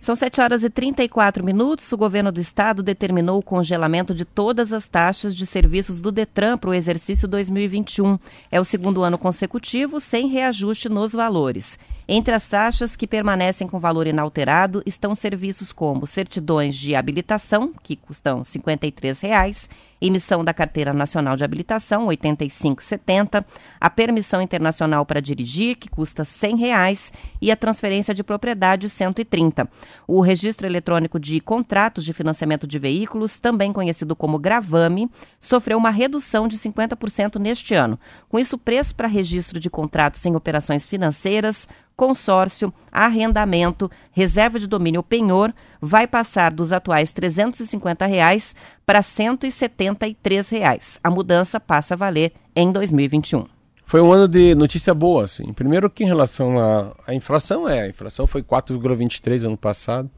São 0.06 0.14
7 0.14 0.40
horas 0.40 0.62
e 0.62 0.70
34 0.70 1.44
minutos. 1.44 1.90
O 1.90 1.96
governo 1.96 2.30
do 2.30 2.40
estado 2.40 2.80
determinou 2.80 3.40
o 3.40 3.42
congelamento 3.42 4.14
de 4.14 4.24
todas 4.24 4.72
as 4.72 4.86
taxas 4.86 5.34
de 5.34 5.44
serviços 5.44 6.00
do 6.00 6.12
Detran 6.12 6.56
para 6.56 6.70
o 6.70 6.74
exercício 6.74 7.26
2021. 7.26 8.16
É 8.48 8.60
o 8.60 8.64
segundo 8.64 9.02
ano 9.02 9.18
consecutivo 9.18 9.98
sem 9.98 10.28
reajuste 10.28 10.88
nos 10.88 11.12
valores. 11.12 11.76
Entre 12.06 12.32
as 12.32 12.46
taxas 12.46 12.94
que 12.94 13.04
permanecem 13.04 13.66
com 13.66 13.80
valor 13.80 14.06
inalterado 14.06 14.80
estão 14.86 15.12
serviços 15.12 15.72
como 15.72 16.06
certidões 16.06 16.76
de 16.76 16.94
habilitação, 16.94 17.72
que 17.82 17.96
custam 17.96 18.44
53 18.44 19.18
reais, 19.18 19.68
emissão 20.00 20.44
da 20.44 20.52
Carteira 20.52 20.92
Nacional 20.92 21.36
de 21.36 21.44
Habilitação, 21.44 22.06
R$ 22.06 22.16
85,70, 22.16 23.44
a 23.80 23.90
permissão 23.90 24.40
internacional 24.40 25.04
para 25.06 25.20
dirigir, 25.20 25.76
que 25.76 25.88
custa 25.88 26.24
100 26.24 26.56
reais, 26.56 27.12
e 27.40 27.50
a 27.50 27.56
transferência 27.56 28.14
de 28.14 28.22
propriedade, 28.22 28.86
R$ 28.86 28.92
130. 28.92 29.68
O 30.06 30.20
registro 30.20 30.66
eletrônico 30.66 31.18
de 31.18 31.40
contratos 31.40 32.04
de 32.04 32.12
financiamento 32.12 32.66
de 32.66 32.78
veículos, 32.78 33.38
também 33.38 33.72
conhecido 33.72 34.14
como 34.14 34.38
Gravame, 34.38 35.10
sofreu 35.40 35.78
uma 35.78 35.90
redução 35.90 36.48
de 36.48 36.58
50% 36.58 37.38
neste 37.38 37.74
ano. 37.74 37.98
Com 38.28 38.38
isso, 38.38 38.56
o 38.56 38.58
preço 38.58 38.94
para 38.94 39.08
registro 39.08 39.58
de 39.58 39.70
contratos 39.70 40.24
em 40.26 40.36
operações 40.36 40.86
financeiras, 40.86 41.68
consórcio, 41.96 42.72
arrendamento, 42.92 43.90
reserva 44.12 44.58
de 44.58 44.66
domínio 44.66 45.02
penhor 45.02 45.52
vai 45.80 46.06
passar 46.06 46.52
dos 46.52 46.72
atuais 46.72 47.12
350 47.12 48.04
reais 48.06 48.54
para 48.84 49.00
173 49.02 50.48
reais. 50.50 51.00
A 51.02 51.10
mudança 51.10 51.58
passa 51.58 51.94
a 51.94 51.96
valer 51.96 52.32
em 52.54 52.70
2021. 52.70 53.46
Foi 53.84 54.00
um 54.00 54.12
ano 54.12 54.26
de 54.28 54.54
notícia 54.54 54.92
boa, 54.92 55.24
assim. 55.24 55.52
Primeiro 55.52 55.88
que 55.88 56.02
em 56.04 56.06
relação 56.06 56.58
à, 56.58 56.92
à 57.06 57.14
inflação, 57.14 57.68
é, 57.68 57.82
a 57.82 57.88
inflação 57.88 58.26
foi 58.26 58.42
4,23 58.42 59.44
ano 59.46 59.56
passado. 59.56 60.10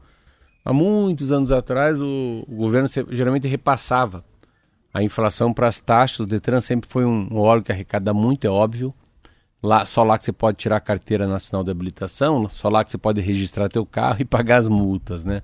Há 0.65 0.73
muitos 0.73 1.31
anos 1.31 1.51
atrás, 1.51 2.01
o, 2.01 2.43
o 2.47 2.55
governo 2.55 2.89
se- 2.89 3.05
geralmente 3.11 3.47
repassava 3.47 4.25
a 4.93 5.03
inflação 5.03 5.53
para 5.53 5.67
as 5.67 5.79
taxas. 5.79 6.21
O 6.21 6.25
Detran 6.25 6.61
sempre 6.61 6.89
foi 6.89 7.05
um, 7.05 7.27
um 7.31 7.37
órgão 7.37 7.63
que 7.65 7.71
arrecada 7.71 8.13
muito, 8.13 8.45
é 8.45 8.49
óbvio. 8.49 8.93
Lá, 9.61 9.85
só 9.85 10.03
lá 10.03 10.17
que 10.17 10.23
você 10.23 10.31
pode 10.31 10.57
tirar 10.57 10.77
a 10.77 10.81
carteira 10.81 11.27
nacional 11.27 11.63
de 11.63 11.71
habilitação, 11.71 12.47
só 12.49 12.69
lá 12.69 12.83
que 12.83 12.91
você 12.91 12.97
pode 12.97 13.19
registrar 13.19 13.67
teu 13.67 13.85
carro 13.85 14.17
e 14.21 14.25
pagar 14.25 14.57
as 14.57 14.67
multas, 14.67 15.25
né? 15.25 15.41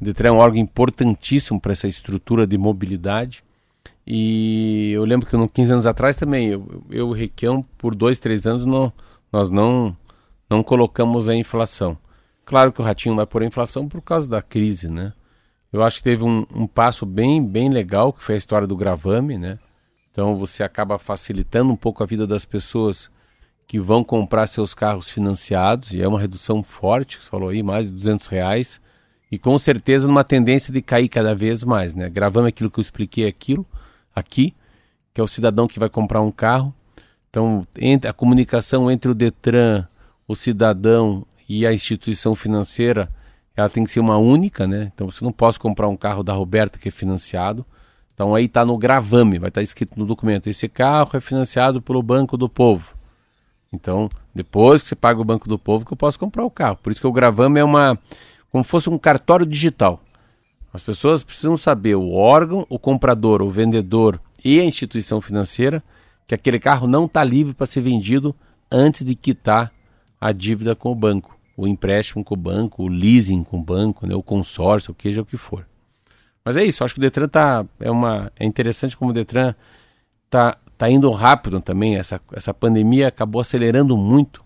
O 0.00 0.04
Detran 0.04 0.28
é 0.28 0.32
um 0.32 0.38
órgão 0.38 0.58
importantíssimo 0.58 1.60
para 1.60 1.72
essa 1.72 1.86
estrutura 1.86 2.46
de 2.46 2.56
mobilidade. 2.56 3.44
E 4.06 4.92
eu 4.92 5.04
lembro 5.04 5.26
que 5.28 5.36
no 5.36 5.48
15 5.48 5.72
anos 5.72 5.86
atrás 5.86 6.16
também, 6.16 6.48
eu, 6.48 6.84
eu 6.90 7.12
Requião, 7.12 7.62
por 7.78 7.94
dois, 7.94 8.18
três 8.18 8.46
anos, 8.46 8.64
nós 9.30 9.50
não, 9.50 9.96
não 10.48 10.62
colocamos 10.62 11.28
a 11.28 11.34
inflação. 11.34 11.96
Claro 12.44 12.72
que 12.72 12.80
o 12.80 12.84
Ratinho 12.84 13.16
vai 13.16 13.26
pôr 13.26 13.42
a 13.42 13.46
inflação 13.46 13.88
por 13.88 14.02
causa 14.02 14.28
da 14.28 14.42
crise, 14.42 14.90
né? 14.90 15.12
Eu 15.72 15.82
acho 15.82 15.98
que 15.98 16.04
teve 16.04 16.22
um, 16.22 16.46
um 16.54 16.66
passo 16.66 17.04
bem, 17.04 17.44
bem 17.44 17.68
legal, 17.68 18.12
que 18.12 18.22
foi 18.22 18.36
a 18.36 18.38
história 18.38 18.66
do 18.66 18.76
gravame, 18.76 19.36
né? 19.36 19.58
Então 20.12 20.36
você 20.36 20.62
acaba 20.62 20.98
facilitando 20.98 21.72
um 21.72 21.76
pouco 21.76 22.02
a 22.02 22.06
vida 22.06 22.26
das 22.26 22.44
pessoas 22.44 23.10
que 23.66 23.80
vão 23.80 24.04
comprar 24.04 24.46
seus 24.46 24.74
carros 24.74 25.08
financiados, 25.08 25.92
e 25.92 26.02
é 26.02 26.06
uma 26.06 26.20
redução 26.20 26.62
forte, 26.62 27.18
você 27.20 27.30
falou 27.30 27.48
aí, 27.48 27.62
mais 27.62 27.86
de 27.86 27.92
200 27.94 28.26
reais, 28.26 28.80
e 29.30 29.38
com 29.38 29.56
certeza 29.58 30.06
numa 30.06 30.22
tendência 30.22 30.72
de 30.72 30.80
cair 30.80 31.08
cada 31.08 31.34
vez 31.34 31.64
mais, 31.64 31.94
né? 31.94 32.08
Gravando 32.08 32.46
aquilo 32.46 32.70
que 32.70 32.78
eu 32.78 32.82
expliquei 32.82 33.26
aquilo, 33.26 33.66
aqui, 34.14 34.54
que 35.12 35.20
é 35.20 35.24
o 35.24 35.28
cidadão 35.28 35.66
que 35.66 35.78
vai 35.78 35.88
comprar 35.88 36.20
um 36.20 36.30
carro. 36.30 36.74
Então, 37.30 37.66
a 38.08 38.12
comunicação 38.12 38.90
entre 38.90 39.10
o 39.10 39.14
Detran, 39.14 39.86
o 40.28 40.34
cidadão 40.34 41.26
e 41.48 41.66
a 41.66 41.72
instituição 41.72 42.34
financeira, 42.34 43.10
ela 43.56 43.68
tem 43.68 43.84
que 43.84 43.90
ser 43.90 44.00
uma 44.00 44.18
única, 44.18 44.66
né? 44.66 44.92
Então, 44.94 45.10
você 45.10 45.24
não 45.24 45.32
posso 45.32 45.60
comprar 45.60 45.88
um 45.88 45.96
carro 45.96 46.22
da 46.22 46.32
Roberta 46.32 46.78
que 46.78 46.88
é 46.88 46.92
financiado. 46.92 47.64
Então, 48.12 48.34
aí 48.34 48.44
está 48.44 48.64
no 48.64 48.78
gravame, 48.78 49.38
vai 49.38 49.48
estar 49.48 49.62
escrito 49.62 49.98
no 49.98 50.06
documento: 50.06 50.48
esse 50.48 50.68
carro 50.68 51.10
é 51.14 51.20
financiado 51.20 51.82
pelo 51.82 52.02
Banco 52.02 52.36
do 52.36 52.48
Povo. 52.48 52.96
Então, 53.74 54.08
depois 54.34 54.82
que 54.82 54.88
você 54.88 54.94
paga 54.94 55.20
o 55.20 55.24
Banco 55.24 55.48
do 55.48 55.58
Povo, 55.58 55.84
que 55.84 55.92
eu 55.92 55.96
posso 55.96 56.18
comprar 56.18 56.44
o 56.44 56.50
carro. 56.50 56.78
Por 56.82 56.90
isso 56.90 57.00
que 57.00 57.06
o 57.06 57.12
gravame 57.12 57.58
é 57.58 57.64
uma. 57.64 57.98
como 58.50 58.64
se 58.64 58.70
fosse 58.70 58.88
um 58.88 58.98
cartório 58.98 59.44
digital. 59.44 60.00
As 60.72 60.82
pessoas 60.82 61.22
precisam 61.22 61.56
saber, 61.56 61.94
o 61.94 62.12
órgão, 62.12 62.66
o 62.68 62.78
comprador, 62.78 63.42
o 63.42 63.50
vendedor 63.50 64.20
e 64.44 64.58
a 64.58 64.64
instituição 64.64 65.20
financeira, 65.20 65.82
que 66.26 66.34
aquele 66.34 66.58
carro 66.58 66.86
não 66.86 67.04
está 67.04 67.22
livre 67.22 67.54
para 67.54 67.66
ser 67.66 67.80
vendido 67.80 68.34
antes 68.70 69.04
de 69.04 69.14
quitar 69.14 69.72
a 70.20 70.32
dívida 70.32 70.74
com 70.74 70.90
o 70.90 70.94
banco, 70.94 71.38
o 71.56 71.66
empréstimo 71.68 72.24
com 72.24 72.34
o 72.34 72.36
banco, 72.36 72.82
o 72.82 72.88
leasing 72.88 73.44
com 73.44 73.58
o 73.58 73.62
banco, 73.62 74.06
né, 74.06 74.14
o 74.14 74.22
consórcio, 74.22 74.90
o 74.90 74.94
que 74.94 75.04
seja 75.04 75.22
o 75.22 75.26
que 75.26 75.36
for. 75.36 75.66
Mas 76.44 76.56
é 76.56 76.64
isso, 76.64 76.82
acho 76.82 76.94
que 76.94 77.00
o 77.00 77.02
Detran 77.02 77.28
tá 77.28 77.64
é 77.78 77.90
uma 77.90 78.32
é 78.36 78.44
interessante 78.44 78.96
como 78.96 79.10
o 79.10 79.14
Detran 79.14 79.54
tá 80.28 80.58
tá 80.76 80.90
indo 80.90 81.10
rápido 81.10 81.60
também. 81.60 81.96
Essa 81.96 82.20
essa 82.32 82.52
pandemia 82.52 83.08
acabou 83.08 83.40
acelerando 83.40 83.96
muito 83.96 84.44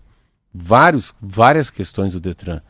vários 0.53 1.13
várias 1.21 1.69
questões 1.69 2.13
do 2.13 2.19
Detran. 2.19 2.61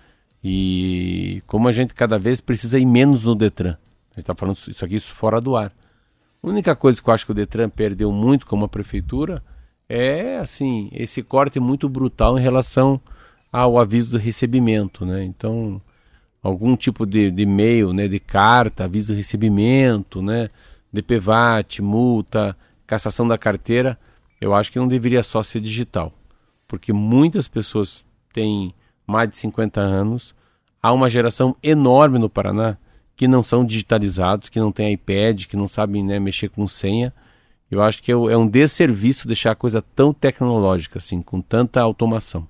E 0.43 1.43
como 1.45 1.67
a 1.67 1.71
gente 1.71 1.93
cada 1.93 2.17
vez 2.17 2.39
precisa 2.41 2.79
ir 2.79 2.85
menos 2.85 3.25
no 3.25 3.35
Detran. 3.35 3.77
A 4.11 4.15
gente 4.15 4.21
está 4.21 4.35
falando 4.35 4.55
isso 4.55 4.85
aqui 4.85 4.95
isso 4.95 5.13
fora 5.13 5.39
do 5.41 5.55
ar. 5.55 5.71
A 6.41 6.47
única 6.47 6.75
coisa 6.75 7.01
que 7.01 7.09
eu 7.09 7.13
acho 7.13 7.25
que 7.25 7.31
o 7.31 7.35
Detran 7.35 7.69
perdeu 7.69 8.11
muito 8.11 8.45
como 8.45 8.65
a 8.65 8.69
prefeitura 8.69 9.43
é 9.87 10.37
assim 10.37 10.89
esse 10.93 11.21
corte 11.21 11.59
muito 11.59 11.89
brutal 11.89 12.37
em 12.37 12.41
relação 12.41 13.01
ao 13.51 13.79
aviso 13.79 14.11
do 14.11 14.17
recebimento, 14.17 15.05
né? 15.05 15.23
Então 15.23 15.81
algum 16.41 16.75
tipo 16.75 17.05
de, 17.05 17.29
de 17.31 17.43
e-mail, 17.43 17.91
né, 17.93 18.07
de 18.07 18.19
carta, 18.19 18.85
aviso 18.85 19.13
de 19.13 19.17
recebimento, 19.17 20.21
né, 20.21 20.49
DPVAT, 20.91 21.81
multa, 21.81 22.55
cassação 22.89 23.27
da 23.27 23.37
carteira, 23.37 23.99
eu 24.41 24.55
acho 24.55 24.71
que 24.71 24.79
não 24.79 24.87
deveria 24.87 25.21
só 25.21 25.43
ser 25.43 25.59
digital, 25.59 26.11
porque 26.67 26.91
muitas 26.91 27.47
pessoas 27.47 28.03
têm 28.33 28.73
mais 29.05 29.29
de 29.29 29.37
50 29.37 29.79
anos, 29.79 30.33
há 30.81 30.91
uma 30.91 31.07
geração 31.07 31.55
enorme 31.61 32.17
no 32.17 32.27
Paraná 32.27 32.77
que 33.15 33.27
não 33.27 33.43
são 33.43 33.63
digitalizados, 33.63 34.49
que 34.49 34.59
não 34.59 34.71
têm 34.71 34.93
iPad, 34.93 35.45
que 35.45 35.55
não 35.55 35.67
sabem 35.67 36.03
né, 36.03 36.19
mexer 36.19 36.49
com 36.49 36.67
senha. 36.67 37.13
Eu 37.69 37.83
acho 37.83 38.01
que 38.01 38.11
é 38.11 38.15
um 38.15 38.47
desserviço 38.47 39.27
deixar 39.27 39.51
a 39.51 39.55
coisa 39.55 39.81
tão 39.81 40.11
tecnológica, 40.11 40.97
assim, 40.97 41.21
com 41.21 41.41
tanta 41.41 41.81
automação. 41.81 42.47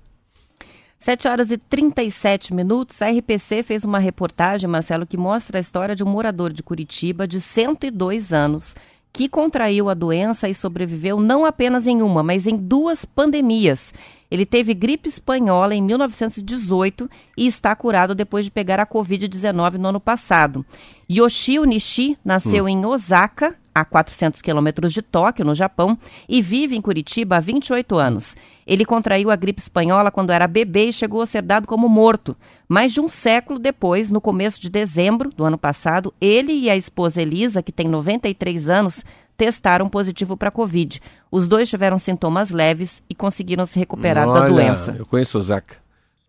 7 0.98 1.28
horas 1.28 1.50
e 1.50 1.58
37 1.58 2.54
minutos. 2.54 3.02
A 3.02 3.10
RPC 3.10 3.62
fez 3.62 3.84
uma 3.84 3.98
reportagem, 3.98 4.70
Marcelo, 4.70 5.06
que 5.06 5.16
mostra 5.16 5.58
a 5.58 5.60
história 5.60 5.96
de 5.96 6.04
um 6.04 6.08
morador 6.08 6.52
de 6.52 6.62
Curitiba 6.62 7.26
de 7.26 7.40
102 7.40 8.32
anos 8.32 8.76
que 9.12 9.28
contraiu 9.28 9.88
a 9.88 9.94
doença 9.94 10.48
e 10.48 10.54
sobreviveu 10.54 11.20
não 11.20 11.44
apenas 11.44 11.86
em 11.86 12.02
uma, 12.02 12.22
mas 12.22 12.46
em 12.46 12.56
duas 12.56 13.04
pandemias. 13.04 13.92
Ele 14.30 14.46
teve 14.46 14.72
gripe 14.72 15.08
espanhola 15.08 15.74
em 15.74 15.82
1918 15.82 17.10
e 17.36 17.46
está 17.46 17.74
curado 17.74 18.14
depois 18.14 18.44
de 18.44 18.50
pegar 18.50 18.78
a 18.78 18.86
Covid-19 18.86 19.72
no 19.74 19.88
ano 19.88 20.00
passado. 20.00 20.64
Yoshio 21.10 21.64
Nishi 21.64 22.16
nasceu 22.24 22.68
em 22.68 22.86
Osaka, 22.86 23.56
a 23.80 23.84
400 23.84 24.42
quilômetros 24.42 24.92
de 24.92 25.02
Tóquio, 25.02 25.44
no 25.44 25.54
Japão, 25.54 25.98
e 26.28 26.40
vive 26.40 26.76
em 26.76 26.80
Curitiba 26.80 27.36
há 27.36 27.40
28 27.40 27.96
anos. 27.96 28.36
Ele 28.66 28.84
contraiu 28.84 29.30
a 29.30 29.36
gripe 29.36 29.60
espanhola 29.60 30.10
quando 30.10 30.30
era 30.30 30.46
bebê 30.46 30.86
e 30.86 30.92
chegou 30.92 31.22
a 31.22 31.26
ser 31.26 31.42
dado 31.42 31.66
como 31.66 31.88
morto. 31.88 32.36
Mais 32.68 32.92
de 32.92 33.00
um 33.00 33.08
século 33.08 33.58
depois, 33.58 34.10
no 34.10 34.20
começo 34.20 34.60
de 34.60 34.70
dezembro 34.70 35.30
do 35.30 35.44
ano 35.44 35.58
passado, 35.58 36.14
ele 36.20 36.52
e 36.52 36.70
a 36.70 36.76
esposa 36.76 37.20
Elisa, 37.20 37.62
que 37.62 37.72
tem 37.72 37.88
93 37.88 38.68
anos, 38.68 39.04
testaram 39.36 39.88
positivo 39.88 40.36
para 40.36 40.50
a 40.50 40.52
Covid. 40.52 41.00
Os 41.30 41.48
dois 41.48 41.68
tiveram 41.68 41.98
sintomas 41.98 42.50
leves 42.50 43.02
e 43.08 43.14
conseguiram 43.14 43.64
se 43.66 43.78
recuperar 43.78 44.26
da 44.26 44.42
Olha, 44.42 44.48
doença. 44.48 44.94
Eu 44.98 45.06
conheço 45.06 45.38
Osaka. 45.38 45.76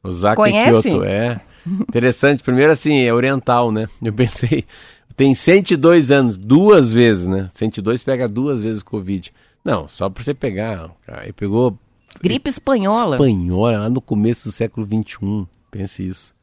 Osaka 0.04 0.36
Conhece? 0.36 0.88
e 0.88 0.92
Kyoto, 0.92 1.04
é. 1.04 1.42
Interessante. 1.68 2.42
Primeiro, 2.42 2.72
assim, 2.72 3.02
é 3.02 3.14
oriental, 3.14 3.72
né? 3.72 3.88
Eu 4.02 4.14
pensei, 4.14 4.66
tem 5.22 5.36
102 5.36 6.12
anos, 6.12 6.36
duas 6.36 6.92
vezes, 6.92 7.28
né? 7.28 7.48
102 7.52 8.02
pega 8.02 8.28
duas 8.28 8.64
vezes 8.64 8.82
Covid. 8.82 9.32
Não, 9.64 9.88
só 9.88 10.10
para 10.10 10.24
você 10.24 10.34
pegar. 10.34 10.90
Ele 11.22 11.32
pegou 11.32 11.78
Gripe 12.20 12.50
espanhola. 12.50 13.18
espanhola 13.18 13.82
lá 13.82 13.88
no 13.92 14.02
começo 14.02 14.50
do 14.50 14.52
século 14.52 14.84
XXI. 14.88 15.46
Pense 15.70 16.08
isso. 16.08 16.34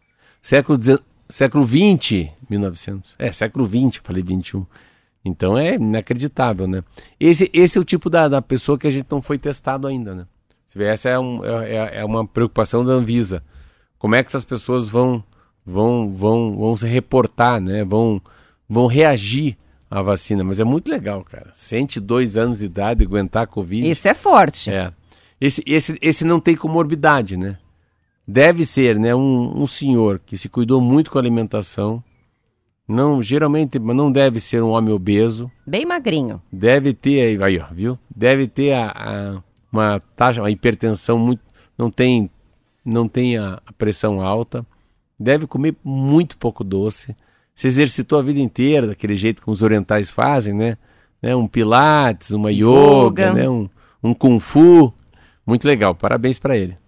Século, 0.41 0.79
deze- 0.79 1.01
século 1.29 1.67
XX, 1.67 2.29
1900. 2.49 3.17
É, 3.19 3.33
século 3.33 3.67
XX, 3.67 4.01
falei 4.01 4.23
21. 4.23 4.65
Então 5.25 5.59
é 5.59 5.75
inacreditável, 5.75 6.69
né? 6.69 6.85
Esse, 7.19 7.51
esse 7.53 7.79
é 7.79 7.81
o 7.81 7.85
tipo 7.85 8.09
da, 8.09 8.29
da 8.29 8.41
pessoa 8.41 8.79
que 8.79 8.87
a 8.87 8.91
gente 8.93 9.09
não 9.11 9.21
foi 9.21 9.39
testado 9.39 9.89
ainda, 9.89 10.15
né? 10.15 10.25
Você 10.69 10.79
vê, 10.79 10.85
essa 10.85 11.09
é, 11.09 11.19
um, 11.19 11.45
é, 11.45 11.99
é 11.99 12.05
uma 12.05 12.25
preocupação 12.25 12.85
da 12.85 12.93
Anvisa. 12.93 13.43
Como 13.99 14.15
é 14.15 14.23
que 14.23 14.29
essas 14.29 14.45
pessoas 14.45 14.89
vão, 14.89 15.25
vão, 15.67 16.15
vão, 16.15 16.57
vão 16.57 16.77
se 16.77 16.87
reportar, 16.87 17.61
né? 17.61 17.85
Vão, 17.85 18.23
vão 18.69 18.87
reagir 18.87 19.57
à 19.91 20.03
vacina. 20.03 20.45
Mas 20.45 20.61
é 20.61 20.65
muito 20.65 20.91
legal, 20.91 21.25
cara. 21.25 21.51
102 21.55 22.37
anos 22.37 22.59
de 22.59 22.67
idade, 22.67 23.05
aguentar 23.05 23.45
a 23.45 23.47
Covid. 23.47 23.87
Esse 23.89 24.09
é 24.09 24.15
forte. 24.15 24.71
É. 24.71 24.93
Esse, 25.41 25.63
esse, 25.67 25.99
esse 26.03 26.25
não 26.25 26.41
tem 26.41 26.57
comorbidade, 26.57 27.37
né? 27.37 27.59
Deve 28.27 28.65
ser, 28.65 28.99
né? 28.99 29.15
Um, 29.15 29.63
um 29.63 29.67
senhor 29.67 30.21
que 30.25 30.37
se 30.37 30.49
cuidou 30.49 30.81
muito 30.81 31.11
com 31.11 31.19
a 31.19 31.21
alimentação. 31.21 32.03
Não, 32.87 33.23
geralmente, 33.23 33.79
mas 33.79 33.95
não 33.97 34.11
deve 34.11 34.41
ser 34.41 34.63
um 34.63 34.71
homem 34.71 34.93
obeso. 34.95 35.51
Bem 35.67 35.85
magrinho. 35.87 36.41
Deve 36.51 36.93
ter 36.93 37.21
aí, 37.21 37.43
aí 37.43 37.59
ó, 37.61 37.67
viu? 37.73 37.99
Deve 38.15 38.47
ter 38.47 38.73
a, 38.73 38.89
a- 38.91 39.43
uma 39.71 40.01
taxa, 40.17 40.41
uma 40.43 40.51
hipertensão 40.51 41.19
muito, 41.19 41.43
não 41.77 41.91
tem, 41.91 42.31
não 42.85 43.07
tem 43.07 43.37
a, 43.37 43.61
a 43.67 43.73
pressão 43.75 44.21
alta. 44.23 44.65
Deve 45.21 45.47
comer 45.47 45.77
muito 45.85 46.39
pouco 46.39 46.65
doce. 46.65 47.15
Se 47.59 47.67
exercitou 47.67 48.21
a 48.21 48.23
vida 48.23 48.39
inteira 48.39 48.87
daquele 48.87 49.17
jeito 49.17 49.43
que 49.43 49.51
os 49.51 49.63
orientais 49.63 50.09
fazem, 50.09 50.55
né? 50.55 50.79
né? 51.21 51.35
Um 51.35 51.49
pilates, 51.49 52.31
uma 52.31 52.53
yoga, 52.53 53.31
Yoga. 53.31 53.33
né? 53.33 53.49
Um, 53.49 53.69
um 54.01 54.15
kung 54.15 54.39
fu. 54.39 54.95
Muito 55.45 55.67
legal. 55.67 55.93
Parabéns 55.93 56.39
para 56.39 56.57
ele. 56.57 56.79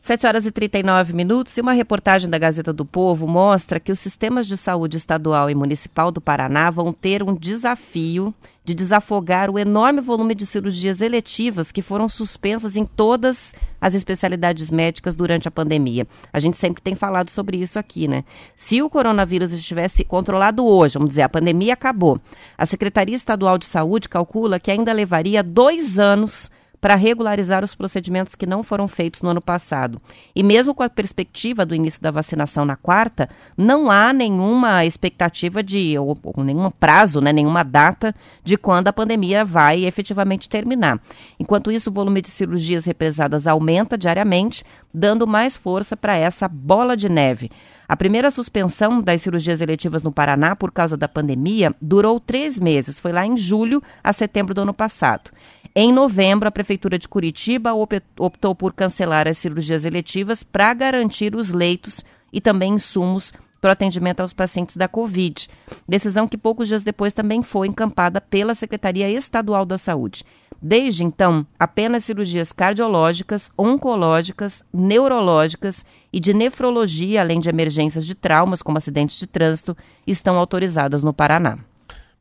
7 0.00 0.26
horas 0.26 0.44
e 0.44 0.50
39 0.50 1.12
minutos 1.12 1.56
e 1.56 1.60
uma 1.60 1.70
reportagem 1.72 2.28
da 2.28 2.36
Gazeta 2.36 2.72
do 2.72 2.84
Povo 2.84 3.28
mostra 3.28 3.78
que 3.78 3.92
os 3.92 4.00
sistemas 4.00 4.48
de 4.48 4.56
saúde 4.56 4.96
estadual 4.96 5.48
e 5.50 5.54
municipal 5.54 6.10
do 6.10 6.20
Paraná 6.20 6.68
vão 6.68 6.92
ter 6.92 7.22
um 7.22 7.32
desafio 7.32 8.34
de 8.68 8.74
desafogar 8.74 9.48
o 9.48 9.58
enorme 9.58 10.02
volume 10.02 10.34
de 10.34 10.44
cirurgias 10.44 11.00
eletivas 11.00 11.72
que 11.72 11.80
foram 11.80 12.06
suspensas 12.06 12.76
em 12.76 12.84
todas 12.84 13.54
as 13.80 13.94
especialidades 13.94 14.70
médicas 14.70 15.16
durante 15.16 15.48
a 15.48 15.50
pandemia. 15.50 16.06
A 16.30 16.38
gente 16.38 16.58
sempre 16.58 16.82
tem 16.82 16.94
falado 16.94 17.30
sobre 17.30 17.56
isso 17.56 17.78
aqui, 17.78 18.06
né? 18.06 18.24
Se 18.54 18.82
o 18.82 18.90
coronavírus 18.90 19.52
estivesse 19.52 20.04
controlado 20.04 20.66
hoje, 20.66 20.98
vamos 20.98 21.08
dizer, 21.08 21.22
a 21.22 21.30
pandemia 21.30 21.72
acabou, 21.72 22.20
a 22.58 22.66
Secretaria 22.66 23.16
Estadual 23.16 23.56
de 23.56 23.64
Saúde 23.64 24.06
calcula 24.06 24.60
que 24.60 24.70
ainda 24.70 24.92
levaria 24.92 25.42
dois 25.42 25.98
anos 25.98 26.50
para 26.80 26.94
regularizar 26.94 27.64
os 27.64 27.74
procedimentos 27.74 28.34
que 28.34 28.46
não 28.46 28.62
foram 28.62 28.86
feitos 28.86 29.22
no 29.22 29.30
ano 29.30 29.40
passado. 29.40 30.00
E 30.34 30.42
mesmo 30.42 30.74
com 30.74 30.82
a 30.82 30.88
perspectiva 30.88 31.66
do 31.66 31.74
início 31.74 32.00
da 32.00 32.10
vacinação 32.10 32.64
na 32.64 32.76
quarta, 32.76 33.28
não 33.56 33.90
há 33.90 34.12
nenhuma 34.12 34.84
expectativa 34.84 35.62
de, 35.62 35.98
ou, 35.98 36.16
ou 36.22 36.44
nenhum 36.44 36.70
prazo, 36.70 37.20
né, 37.20 37.32
nenhuma 37.32 37.62
data 37.62 38.14
de 38.44 38.56
quando 38.56 38.88
a 38.88 38.92
pandemia 38.92 39.44
vai 39.44 39.84
efetivamente 39.84 40.48
terminar. 40.48 41.00
Enquanto 41.38 41.72
isso, 41.72 41.90
o 41.90 41.92
volume 41.92 42.22
de 42.22 42.30
cirurgias 42.30 42.84
represadas 42.84 43.46
aumenta 43.46 43.98
diariamente, 43.98 44.64
dando 44.92 45.26
mais 45.26 45.56
força 45.56 45.96
para 45.96 46.16
essa 46.16 46.48
bola 46.48 46.96
de 46.96 47.08
neve. 47.08 47.50
A 47.88 47.96
primeira 47.96 48.30
suspensão 48.30 49.00
das 49.00 49.22
cirurgias 49.22 49.62
eletivas 49.62 50.02
no 50.02 50.12
Paraná 50.12 50.54
por 50.54 50.70
causa 50.70 50.94
da 50.94 51.08
pandemia 51.08 51.74
durou 51.80 52.20
três 52.20 52.58
meses, 52.58 52.98
foi 52.98 53.12
lá 53.12 53.24
em 53.24 53.38
julho 53.38 53.82
a 54.04 54.12
setembro 54.12 54.52
do 54.52 54.60
ano 54.60 54.74
passado. 54.74 55.30
Em 55.74 55.90
novembro, 55.90 56.46
a 56.46 56.52
Prefeitura 56.52 56.98
de 56.98 57.08
Curitiba 57.08 57.72
op- 57.72 58.02
optou 58.18 58.54
por 58.54 58.74
cancelar 58.74 59.26
as 59.26 59.38
cirurgias 59.38 59.86
eletivas 59.86 60.42
para 60.42 60.74
garantir 60.74 61.34
os 61.34 61.50
leitos 61.50 62.04
e 62.30 62.42
também 62.42 62.74
insumos 62.74 63.32
para 63.60 63.70
o 63.70 63.72
atendimento 63.72 64.20
aos 64.20 64.32
pacientes 64.32 64.76
da 64.76 64.86
Covid. 64.86 65.48
Decisão 65.88 66.28
que 66.28 66.36
poucos 66.36 66.68
dias 66.68 66.82
depois 66.82 67.12
também 67.12 67.42
foi 67.42 67.68
encampada 67.68 68.20
pela 68.20 68.54
Secretaria 68.54 69.10
Estadual 69.10 69.64
da 69.64 69.78
Saúde. 69.78 70.24
Desde 70.60 71.04
então, 71.04 71.46
apenas 71.58 72.04
cirurgias 72.04 72.52
cardiológicas, 72.52 73.50
oncológicas, 73.56 74.64
neurológicas 74.72 75.84
e 76.12 76.18
de 76.20 76.32
nefrologia, 76.32 77.20
além 77.20 77.40
de 77.40 77.48
emergências 77.48 78.06
de 78.06 78.14
traumas, 78.14 78.62
como 78.62 78.78
acidentes 78.78 79.18
de 79.18 79.26
trânsito, 79.26 79.76
estão 80.06 80.36
autorizadas 80.36 81.02
no 81.02 81.12
Paraná. 81.12 81.58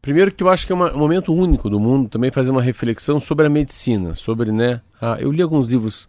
Primeiro 0.02 0.32
que 0.34 0.44
eu 0.44 0.50
acho 0.50 0.66
que 0.66 0.72
é 0.72 0.76
uma- 0.76 0.94
um 0.94 1.00
momento 1.00 1.34
único 1.34 1.70
do 1.70 1.80
mundo 1.80 2.08
também 2.10 2.32
fazer 2.32 2.52
uma 2.52 2.62
reflexão 2.62 3.20
sobre 3.20 3.46
a 3.48 3.50
medicina, 3.50 4.16
sobre, 4.16 4.52
né? 4.52 4.82
a- 5.02 5.18
eu 5.20 5.32
li 5.32 5.42
alguns 5.42 5.68
livros, 5.68 6.08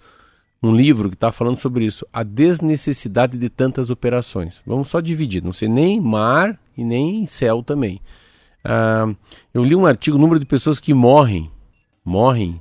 um 0.62 0.74
livro 0.74 1.08
que 1.08 1.14
está 1.16 1.32
falando 1.32 1.56
sobre 1.56 1.84
isso, 1.84 2.06
a 2.12 2.22
desnecessidade 2.22 3.38
de 3.38 3.48
tantas 3.48 3.90
operações. 3.90 4.60
Vamos 4.66 4.88
só 4.88 5.00
dividir, 5.00 5.42
não 5.42 5.52
sei 5.52 5.68
nem 5.68 6.00
mar 6.00 6.58
e 6.76 6.84
nem 6.84 7.26
céu 7.26 7.62
também. 7.62 8.00
Ah, 8.64 9.06
eu 9.54 9.64
li 9.64 9.74
um 9.74 9.86
artigo, 9.86 10.16
o 10.16 10.20
número 10.20 10.38
de 10.40 10.46
pessoas 10.46 10.78
que 10.80 10.92
morrem, 10.92 11.50
morrem 12.04 12.60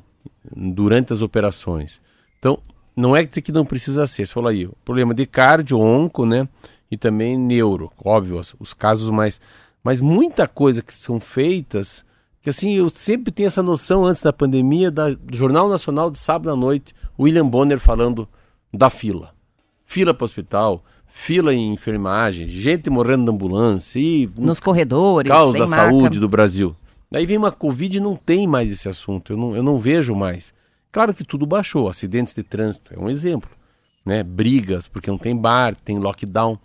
durante 0.55 1.11
as 1.11 1.21
operações. 1.21 2.01
Então, 2.39 2.59
não 2.97 3.15
é 3.15 3.25
que 3.25 3.51
não 3.51 3.63
precisa 3.63 4.05
ser, 4.07 4.25
você 4.25 4.33
falou 4.33 4.49
aí, 4.49 4.67
problema 4.83 5.13
de 5.13 5.25
cardio, 5.25 5.79
onco, 5.79 6.25
né? 6.25 6.47
E 6.89 6.97
também 6.97 7.37
neuro, 7.37 7.91
óbvio, 8.03 8.39
os- 8.39 8.55
os 8.59 8.73
casos 8.73 9.09
mais. 9.09 9.39
Mas 9.83 10.01
muita 10.01 10.47
coisa 10.47 10.81
que 10.81 10.93
são 10.93 11.19
feitas, 11.19 12.03
que 12.41 12.49
assim, 12.49 12.71
eu 12.73 12.89
sempre 12.89 13.31
tenho 13.31 13.47
essa 13.47 13.61
noção 13.61 14.03
antes 14.05 14.21
da 14.23 14.33
pandemia, 14.33 14.89
da, 14.89 15.09
do 15.11 15.35
Jornal 15.35 15.69
Nacional 15.69 16.09
de 16.09 16.17
sábado 16.17 16.49
à 16.51 16.55
noite, 16.55 16.93
William 17.19 17.47
Bonner 17.47 17.79
falando 17.79 18.27
da 18.73 18.89
fila. 18.89 19.31
Fila 19.85 20.13
para 20.13 20.23
o 20.23 20.25
hospital, 20.25 20.83
fila 21.07 21.53
em 21.53 21.71
enfermagem, 21.73 22.47
gente 22.49 22.89
morrendo 22.89 23.25
na 23.25 23.31
ambulância 23.31 23.99
e 23.99 24.29
Nos 24.37 24.59
corredores, 24.59 25.31
caos 25.31 25.51
sem 25.53 25.61
da 25.61 25.67
saúde 25.67 26.19
do 26.19 26.27
Brasil. 26.27 26.75
Daí 27.11 27.25
vem 27.25 27.37
uma 27.37 27.51
Covid 27.51 27.97
e 27.97 28.01
não 28.01 28.15
tem 28.15 28.45
mais 28.47 28.71
esse 28.71 28.89
assunto, 28.89 29.31
eu 29.33 29.37
não, 29.37 29.55
eu 29.55 29.63
não 29.63 29.77
vejo 29.79 30.13
mais. 30.15 30.53
Claro 30.91 31.13
que 31.13 31.23
tudo 31.23 31.45
baixou, 31.45 31.89
acidentes 31.89 32.33
de 32.33 32.43
trânsito 32.43 32.93
é 32.93 32.99
um 32.99 33.09
exemplo, 33.09 33.49
né? 34.05 34.23
Brigas, 34.23 34.87
porque 34.87 35.09
não 35.09 35.17
tem 35.17 35.35
bar, 35.35 35.75
tem 35.75 35.97
lockdown. 35.97 36.57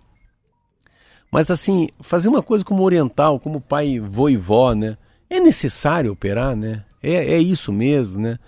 Mas 1.30 1.50
assim, 1.50 1.88
fazer 2.00 2.28
uma 2.28 2.42
coisa 2.42 2.64
como 2.64 2.82
oriental, 2.82 3.40
como 3.40 3.60
pai, 3.60 3.98
vô 3.98 4.28
e 4.28 4.36
vó, 4.36 4.74
né? 4.74 4.96
É 5.30 5.40
necessário 5.40 6.12
operar, 6.12 6.54
né? 6.54 6.84
É, 7.02 7.34
é 7.34 7.38
isso 7.38 7.72
mesmo, 7.72 8.20
né? 8.20 8.38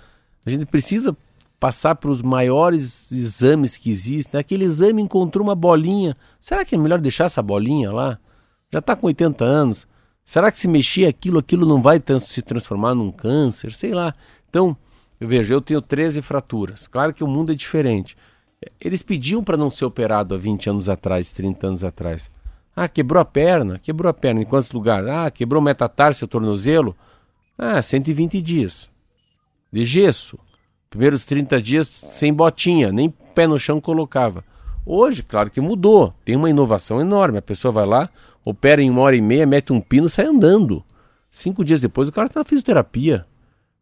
A 0.45 0.51
gente 0.51 0.67
precisa 0.67 1.17
passar 1.59 1.95
para 1.95 2.11
os 2.11 2.21
maiores 2.21 3.11
exames 3.11 3.79
que 3.79 3.89
existem. 3.89 4.39
Aquele 4.39 4.65
exame 4.65 5.01
encontrou 5.01 5.43
uma 5.43 5.55
bolinha. 5.55 6.15
Será 6.39 6.63
que 6.63 6.75
é 6.75 6.79
melhor 6.79 7.01
deixar 7.01 7.25
essa 7.25 7.43
bolinha 7.43 7.91
lá? 7.91 8.19
Já 8.71 8.81
está 8.81 8.95
com 8.95 9.07
80 9.07 9.43
anos. 9.43 9.89
Será 10.25 10.53
que 10.53 10.61
se 10.61 10.69
mexer 10.69 11.07
aquilo, 11.07 11.39
aquilo 11.39 11.67
não 11.67 11.81
vai 11.81 12.03
se 12.21 12.43
transformar 12.43 12.95
num 12.95 13.11
câncer? 13.11 13.73
Sei 13.73 13.95
lá. 13.95 14.15
Então, 14.51 14.77
eu 15.21 15.29
vejo, 15.29 15.55
eu 15.55 15.61
tenho 15.61 15.81
13 15.81 16.23
fraturas. 16.23 16.87
Claro 16.89 17.13
que 17.15 17.25
o 17.25 17.29
mundo 17.29 17.53
é 17.53 17.55
diferente. 17.55 18.17
Eles 18.81 19.03
pediam 19.03 19.43
para 19.43 19.57
não 19.57 19.71
ser 19.71 19.85
operado 19.85 20.35
há 20.35 20.39
20 20.39 20.71
anos 20.71 20.89
atrás, 20.89 21.33
30 21.33 21.67
anos 21.67 21.85
atrás. 21.85 22.31
Ah, 22.75 22.89
quebrou 22.89 23.21
a 23.21 23.25
perna? 23.25 23.79
Quebrou 23.79 24.11
a 24.11 24.15
perna 24.15 24.43
em 24.43 24.45
quantos 24.45 24.73
lugares? 24.73 25.09
Ah, 25.09 25.31
quebrou 25.31 25.61
o 25.61 25.65
metatarso, 25.65 26.25
o 26.25 26.29
tornozelo? 26.29 26.97
Ah, 27.57 27.81
120 27.81 28.41
dias. 28.43 28.91
De 29.73 29.85
gesso. 29.85 30.39
Primeiros 30.91 31.25
30 31.25 31.61
dias 31.61 31.89
sem 31.89 32.33
botinha, 32.33 32.93
nem 32.93 33.11
pé 33.11 33.47
no 33.47 33.59
chão 33.59 33.81
colocava. 33.81 34.45
Hoje, 34.87 35.23
claro 35.23 35.51
que 35.51 35.61
mudou. 35.61 36.13
Tem 36.25 36.37
uma 36.37 36.51
inovação 36.51 37.01
enorme. 37.01 37.39
A 37.39 37.43
pessoa 37.43 37.73
vai 37.73 37.87
lá, 37.87 38.11
opera 38.45 38.83
em 38.83 38.91
uma 38.91 39.01
hora 39.01 39.17
e 39.17 39.21
meia, 39.21 39.47
mete 39.47 39.73
um 39.73 39.81
pino 39.81 40.07
e 40.07 40.11
sai 40.11 40.27
andando. 40.27 40.85
Cinco 41.31 41.65
dias 41.65 41.81
depois 41.81 42.09
o 42.09 42.13
cara 42.13 42.27
está 42.27 42.41
na 42.41 42.45
fisioterapia. 42.45 43.27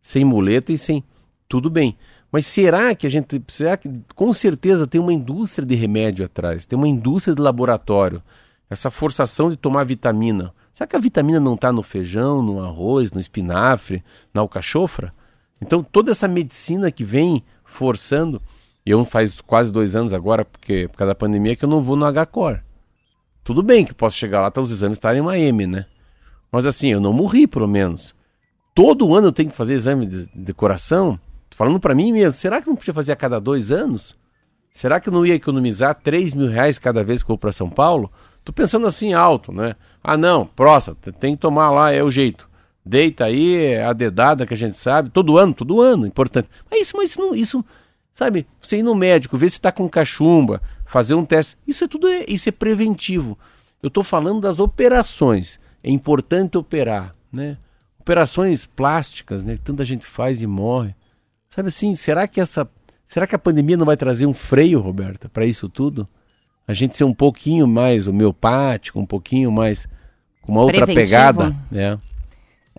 Sem 0.01 0.25
muleta 0.25 0.73
e 0.73 0.79
sem. 0.79 1.05
Tudo 1.53 1.68
bem. 1.68 1.98
Mas 2.32 2.46
será 2.46 2.94
que 2.94 3.07
a 3.07 3.11
gente. 3.11 3.42
Será 3.48 3.76
que. 3.76 3.86
Com 4.14 4.32
certeza 4.32 4.86
tem 4.86 4.98
uma 4.98 5.12
indústria 5.12 5.66
de 5.66 5.74
remédio 5.74 6.24
atrás, 6.24 6.64
tem 6.64 6.78
uma 6.78 6.88
indústria 6.88 7.34
de 7.34 7.42
laboratório. 7.42 8.22
Essa 8.70 8.90
forçação 8.90 9.50
de 9.50 9.57
tomar 9.59 9.84
vitamina. 9.84 10.55
Será 10.72 10.86
que 10.86 10.96
a 10.96 10.98
vitamina 10.98 11.38
não 11.38 11.53
está 11.53 11.70
no 11.70 11.82
feijão, 11.82 12.40
no 12.40 12.64
arroz, 12.64 13.12
no 13.12 13.20
espinafre, 13.20 14.03
na 14.32 14.40
alcachofra? 14.40 15.12
Então 15.61 15.82
toda 15.82 16.11
essa 16.11 16.26
medicina 16.26 16.90
que 16.90 17.05
vem 17.05 17.44
forçando. 17.66 18.40
Eu 18.84 19.05
faz 19.05 19.42
quase 19.42 19.70
dois 19.70 19.94
anos 19.94 20.14
agora, 20.14 20.42
porque 20.42 20.88
por 20.88 20.96
causa 20.96 21.11
da 21.11 21.14
pandemia, 21.14 21.55
que 21.55 21.66
eu 21.66 21.68
não 21.68 21.82
vou 21.82 21.96
no 21.96 22.07
HCOR. 22.11 22.61
Tudo 23.44 23.62
bem 23.62 23.84
que 23.84 23.92
posso 23.92 24.16
chegar 24.16 24.40
lá, 24.40 24.50
tá, 24.50 24.62
os 24.62 24.72
exames 24.72 24.96
estarem 24.96 25.18
em 25.18 25.20
uma 25.22 25.38
M, 25.38 25.66
né? 25.66 25.84
Mas 26.50 26.64
assim, 26.64 26.88
eu 26.88 27.00
não 27.00 27.12
morri, 27.12 27.46
pelo 27.46 27.68
menos. 27.68 28.14
Todo 28.74 29.14
ano 29.14 29.26
eu 29.26 29.32
tenho 29.32 29.50
que 29.50 29.57
fazer 29.57 29.74
exame 29.74 30.07
de, 30.07 30.26
de 30.34 30.55
coração. 30.55 31.20
Falando 31.55 31.78
para 31.78 31.94
mim 31.94 32.12
mesmo, 32.12 32.32
será 32.32 32.61
que 32.61 32.68
não 32.68 32.76
podia 32.76 32.94
fazer 32.94 33.12
a 33.12 33.16
cada 33.16 33.40
dois 33.40 33.70
anos? 33.70 34.16
Será 34.70 34.98
que 34.98 35.09
eu 35.09 35.12
não 35.12 35.26
ia 35.26 35.34
economizar 35.34 35.94
3 35.94 36.32
mil 36.32 36.48
reais 36.48 36.78
cada 36.78 37.05
vez 37.05 37.22
que 37.22 37.26
eu 37.30 37.34
vou 37.34 37.38
para 37.38 37.53
São 37.53 37.68
Paulo? 37.68 38.11
Tô 38.42 38.53
pensando 38.53 38.86
assim 38.86 39.12
alto, 39.12 39.53
né? 39.53 39.76
Ah, 40.03 40.16
não, 40.16 40.46
próstata, 40.46 41.12
tem 41.12 41.34
que 41.34 41.40
tomar 41.40 41.70
lá, 41.70 41.92
é 41.92 42.03
o 42.03 42.11
jeito. 42.11 42.48
Deita 42.84 43.26
aí, 43.26 43.55
é 43.57 43.84
a 43.84 43.92
dedada 43.92 44.46
que 44.46 44.55
a 44.55 44.57
gente 44.57 44.76
sabe, 44.76 45.11
todo 45.11 45.38
ano, 45.38 45.55
todo 45.55 45.80
ano, 45.80 46.07
importante. 46.07 46.48
Mas 46.70 46.80
isso, 46.80 46.96
mas 46.96 47.11
isso, 47.11 47.20
não, 47.20 47.34
isso 47.34 47.64
sabe, 48.12 48.46
você 48.61 48.78
ir 48.78 48.82
no 48.82 48.94
médico, 48.94 49.36
ver 49.36 49.48
se 49.48 49.57
está 49.57 49.70
com 49.70 49.88
cachumba, 49.88 50.61
fazer 50.84 51.14
um 51.14 51.24
teste, 51.24 51.57
isso 51.66 51.84
é 51.84 51.88
tudo, 51.88 52.09
é, 52.09 52.24
isso 52.26 52.48
é 52.48 52.53
preventivo. 52.53 53.38
Eu 53.82 53.88
estou 53.88 54.03
falando 54.03 54.40
das 54.40 54.59
operações. 54.59 55.61
É 55.82 55.90
importante 55.90 56.57
operar, 56.57 57.14
né? 57.32 57.59
Operações 58.00 58.64
plásticas, 58.66 59.44
né? 59.44 59.59
Tanta 59.62 59.84
gente 59.84 60.07
faz 60.07 60.42
e 60.42 60.46
morre. 60.46 60.94
Sabe 61.55 61.68
assim, 61.68 61.94
será 61.94 62.26
que 62.26 62.40
essa, 62.40 62.66
será 63.07 63.26
que 63.26 63.34
a 63.34 63.38
pandemia 63.38 63.76
não 63.76 63.84
vai 63.86 63.96
trazer 63.96 64.24
um 64.26 64.32
freio, 64.34 64.80
Roberta, 64.80 65.28
para 65.28 65.44
isso 65.44 65.68
tudo? 65.68 66.09
A 66.66 66.72
gente 66.72 66.96
ser 66.96 67.05
um 67.05 67.12
pouquinho 67.12 67.66
mais 67.66 68.07
homeopático, 68.07 68.98
um 68.98 69.05
pouquinho 69.07 69.50
mais 69.53 69.86
com 70.40 70.53
uma 70.53 70.62
outra 70.62 70.86
Preventivo. 70.86 71.05
pegada, 71.05 71.57
né? 71.70 71.98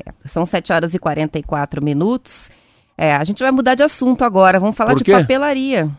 É, 0.05 0.11
são 0.27 0.45
7 0.45 0.73
horas 0.73 0.93
e 0.95 0.99
44 0.99 1.83
minutos. 1.83 2.49
É, 2.97 3.13
a 3.13 3.23
gente 3.23 3.43
vai 3.43 3.51
mudar 3.51 3.75
de 3.75 3.83
assunto 3.83 4.23
agora. 4.23 4.59
Vamos 4.59 4.75
falar 4.75 4.95
de 4.95 5.03
papelaria. 5.21 5.89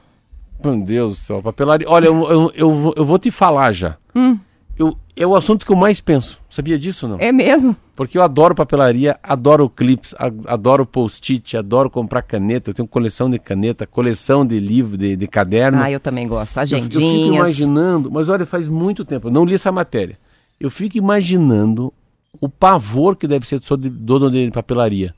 Meu 0.65 0.81
Deus 0.81 1.17
do 1.19 1.21
céu, 1.21 1.43
papelaria. 1.43 1.89
Olha, 1.89 2.07
eu, 2.07 2.31
eu, 2.31 2.53
eu, 2.55 2.75
vou- 2.75 2.95
eu 2.97 3.05
vou 3.05 3.19
te 3.19 3.31
falar 3.31 3.71
já. 3.73 3.97
Hum. 4.15 4.39
Eu, 4.79 4.97
é 5.17 5.27
o 5.27 5.37
assunto 5.37 5.65
que 5.65 5.71
eu 5.73 5.77
mais 5.77 6.01
penso. 6.01 6.39
Sabia 6.51 6.79
disso 6.79 7.07
não? 7.07 7.17
É 7.21 7.31
mesmo? 7.31 7.77
Porque 7.95 8.19
eu 8.19 8.23
adoro 8.23 8.55
papelaria, 8.57 9.17
adoro 9.23 9.69
clips, 9.69 10.15
adoro 10.47 10.85
post-it, 10.85 11.57
adoro 11.57 11.89
comprar 11.89 12.23
caneta. 12.23 12.71
Eu 12.71 12.75
tenho 12.75 12.89
coleção 12.89 13.31
de 13.31 13.39
caneta, 13.39 13.87
coleção 13.87 14.45
de 14.45 14.59
livro, 14.59 14.97
de, 14.99 15.15
de 15.15 15.27
caderno. 15.29 15.81
Ah, 15.81 15.91
eu 15.91 16.01
também 16.01 16.27
gosto. 16.27 16.57
Eu- 16.59 16.63
Eu, 16.63 16.67
fico 16.83 16.99
Agendinhas. 16.99 17.37
imaginando, 17.37 18.11
mas 18.11 18.29
olha, 18.29 18.45
faz 18.45 18.67
muito 18.67 19.05
tempo, 19.05 19.29
eu 19.29 19.33
não 19.33 19.45
li 19.45 19.55
essa 19.55 19.71
matéria. 19.71 20.19
Eu 20.59 20.71
fico 20.71 20.99
imaginando 20.99 21.93
o 22.41 22.49
pavor 22.49 23.15
que 23.17 23.29
deve 23.29 23.47
ser 23.47 23.61
do 23.61 23.77
do 23.77 23.91
dono 23.91 24.31
de 24.31 24.51
papelaria. 24.51 25.15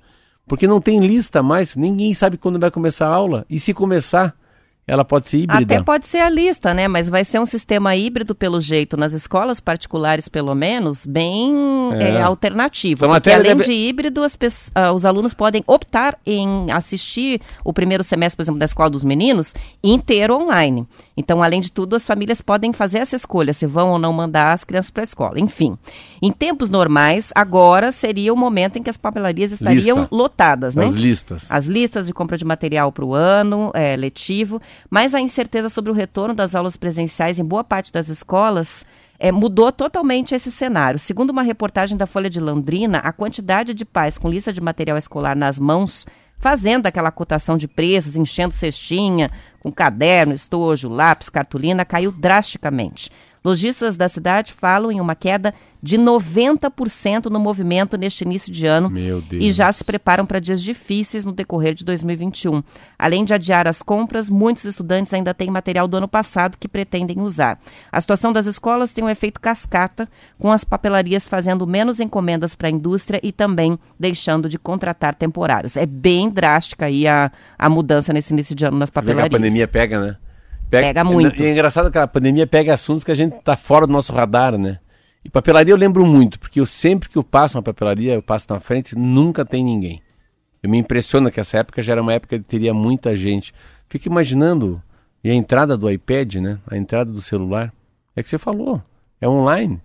Porque 0.47 0.67
não 0.67 0.81
tem 0.81 1.01
lista 1.01 1.43
mais, 1.43 1.75
ninguém 1.75 2.13
sabe 2.15 2.37
quando 2.37 2.61
vai 2.61 2.71
começar 2.71 3.09
a 3.09 3.15
aula. 3.15 3.45
E 3.49 3.59
se 3.59 3.73
começar, 3.75 4.35
ela 4.87 5.05
pode 5.05 5.29
ser 5.29 5.39
híbrida. 5.39 5.75
Até 5.75 5.83
pode 5.85 6.07
ser 6.07 6.19
a 6.19 6.31
lista, 6.31 6.73
né? 6.73 6.87
Mas 6.87 7.09
vai 7.09 7.25
ser 7.25 7.41
um 7.41 7.47
sistema 7.47 7.97
híbrido, 7.97 8.35
pelo 8.35 8.61
jeito, 8.61 8.97
nas 8.97 9.13
escolas 9.13 9.59
particulares, 9.59 10.29
pelo 10.29 10.55
menos, 10.55 11.05
bem 11.05 11.53
É. 11.95 12.11
é, 12.11 12.23
alternativo. 12.23 13.05
Essa 13.05 13.15
Porque 13.15 13.31
além 13.31 13.57
deve- 13.57 13.65
de 13.65 13.73
híbrido, 13.73 14.23
as 14.23 14.37
pes- 14.37 14.71
ah, 14.75 14.93
os 14.93 15.05
alunos 15.05 15.35
podem 15.35 15.65
optar 15.67 16.17
em 16.25 16.71
assistir 16.71 17.41
o 17.65 17.73
primeiro 17.73 18.05
semestre, 18.05 18.37
por 18.37 18.43
exemplo, 18.43 18.59
da 18.61 18.65
escola 18.65 18.89
dos 18.91 19.03
meninos, 19.03 19.55
inteiro 19.83 20.35
online. 20.35 20.87
Então, 21.17 21.43
além 21.43 21.61
de 21.61 21.73
tudo, 21.73 21.97
as 21.97 22.07
famílias 22.07 22.43
podem 22.43 22.73
fazer 22.73 22.99
essa 22.99 23.17
escolha, 23.17 23.53
se 23.53 23.67
vão 23.67 23.91
ou 23.91 23.99
não 23.99 24.13
mandar 24.13 24.53
as 24.53 24.65
crianças 24.65 24.91
para 24.91 25.03
a 25.03 25.05
escola. 25.05 25.41
Enfim, 25.41 25.79
em 26.21 26.31
tempos 26.31 26.69
normais, 26.69 27.31
agora 27.35 27.91
seria 27.91 28.33
o 28.33 28.37
momento 28.37 28.79
em 28.79 28.83
que 28.83 28.91
as 28.91 28.97
papelarias 28.97 29.53
estariam 29.53 30.01
Lista. 30.01 30.15
lotadas, 30.15 30.77
né? 30.77 30.85
As 30.85 30.95
listas. 30.95 31.51
as 31.51 31.67
listas 31.67 32.07
de 32.07 32.13
compra 32.13 32.37
de 32.37 32.45
material 32.45 32.93
para 32.93 33.05
o 33.05 33.15
ano 33.15 33.71
é, 33.75 33.97
letivo, 33.97 34.61
mas 34.91 35.15
a 35.15 35.21
incerteza 35.21 35.69
sobre 35.69 35.91
o 35.91 35.95
retorno 35.95 36.35
das 36.35 36.55
aulas 36.55 36.77
presenciais 36.77 37.39
em 37.39 37.45
boa 37.45 37.65
parte 37.65 37.93
das 37.93 38.09
escolas 38.09 38.85
é, 39.19 39.33
mudou 39.33 39.73
totalmente 39.73 40.35
esse 40.35 40.53
cenário. 40.53 40.99
Segundo 40.99 41.31
uma 41.31 41.43
reportagem 41.43 41.97
da 41.97 42.07
Folha 42.07 42.29
de 42.29 42.41
Londrina, 42.41 42.99
a 42.99 43.13
quantidade 43.13 43.75
de 43.75 43.85
pais 43.85 44.19
com 44.19 44.29
lista 44.29 44.53
de 44.53 44.61
material 44.61 44.99
escolar 44.99 45.35
nas 45.35 45.59
mãos, 45.59 46.07
fazendo 46.39 46.87
aquela 46.87 47.11
cotação 47.11 47.57
de 47.57 47.67
preços, 47.67 48.17
enchendo 48.17 48.55
cestinha, 48.55 49.31
com 49.61 49.73
caderno, 49.73 50.35
estojo, 50.35 50.89
lápis, 50.89 51.29
cartolina, 51.29 51.85
caiu 51.85 52.13
drasticamente. 52.13 53.11
Lojistas 53.47 53.97
da 53.97 54.09
cidade 54.09 54.53
falam 54.53 54.91
em 54.91 55.01
uma 55.01 55.15
queda 55.15 55.55
de 55.81 55.97
90% 55.97 57.27
no 57.27 57.39
movimento 57.39 57.97
neste 57.97 58.25
início 58.25 58.53
de 58.53 58.67
ano 58.67 58.91
Meu 58.91 59.23
Deus. 59.23 59.41
e 59.41 59.53
já 59.53 59.71
se 59.71 59.85
preparam 59.85 60.27
para 60.27 60.41
dias 60.41 60.61
difíceis 60.61 61.25
no 61.25 61.31
decorrer 61.31 61.73
de 61.73 61.85
2021. 61.85 62.61
Além 62.99 63.25
de 63.25 63.33
adiar 63.33 63.69
as 63.69 63.83
compras, 63.83 64.29
muitos 64.29 64.65
estudantes 64.65 65.15
ainda 65.15 65.33
têm 65.33 65.49
material 65.49 65.87
do 65.87 65.97
ano 65.97 66.09
passado 66.09 66.59
que 66.59 66.67
pretendem 66.67 67.21
usar. 67.21 67.61
A 67.93 68.01
situação 68.01 68.33
das 68.33 68.47
escolas 68.47 68.93
tem 68.93 69.05
um 69.05 69.09
efeito 69.09 69.41
cascata, 69.41 70.09
com 70.41 70.51
as 70.51 70.65
papelarias 70.65 71.29
fazendo 71.29 71.69
menos 71.69 72.01
encomendas 72.01 72.57
para 72.57 72.67
a 72.67 72.73
indústria 72.73 73.21
e 73.23 73.31
também 73.31 73.79
deixando 73.97 74.49
de 74.49 74.59
contratar 74.59 75.15
temporários. 75.15 75.77
É 75.77 75.87
bem 75.87 76.29
drástica 76.31 76.87
aí 76.87 77.07
a, 77.07 77.31
a 77.57 77.71
mudança 77.71 78.13
nesse 78.13 78.33
início 78.33 78.57
de 78.57 78.65
ano 78.65 78.77
nas 78.77 78.91
que 78.91 78.99
a 78.99 79.03
papelarias. 79.03 79.31
pandemia 79.31 79.69
pega, 79.69 80.01
né? 80.01 80.17
Pega 80.71 81.05
muito. 81.05 81.41
E 81.41 81.47
é 81.47 81.53
engraçado 81.53 81.91
que 81.91 81.99
a 81.99 82.07
pandemia 82.07 82.47
pega 82.47 82.75
assuntos 82.75 83.05
que 83.05 83.11
a 83.11 83.15
gente 83.15 83.37
tá 83.43 83.57
fora 83.57 83.87
do 83.87 83.93
nosso 83.93 84.13
radar, 84.13 84.59
né? 84.59 84.79
E 85.25 85.31
papelaria 85.31 85.73
eu 85.73 85.79
lembro 85.79 86.07
muito, 86.07 86.39
porque 86.39 86.61
eu 86.61 86.67
sempre 86.67 87.09
que 87.09 87.19
eu 87.19 87.25
passo 87.25 87.57
na 87.57 87.63
papelaria, 87.63 88.15
eu 88.15 88.23
passo 88.23 88.47
na 88.51 88.61
frente, 88.61 88.97
nunca 88.97 89.45
tem 89.45 89.65
ninguém. 89.65 90.01
Eu 90.63 90.71
me 90.71 90.79
impressiono 90.79 91.31
que 91.31 91.41
essa 91.41 91.59
época 91.59 91.83
já 91.83 91.93
era 91.93 92.03
uma 92.03 92.13
época 92.13 92.39
que 92.39 92.45
teria 92.45 92.73
muita 92.73 93.15
gente. 93.17 93.53
Fico 93.89 94.09
imaginando, 94.09 94.83
e 95.23 95.31
a 95.31 95.35
entrada 95.35 95.77
do 95.77 95.91
iPad, 95.91 96.37
né? 96.37 96.59
A 96.67 96.77
entrada 96.77 97.11
do 97.11 97.21
celular. 97.21 97.73
É 98.15 98.23
que 98.23 98.31
você 98.31 98.39
falou, 98.39 98.83
é 99.21 99.29
online. 99.29 99.81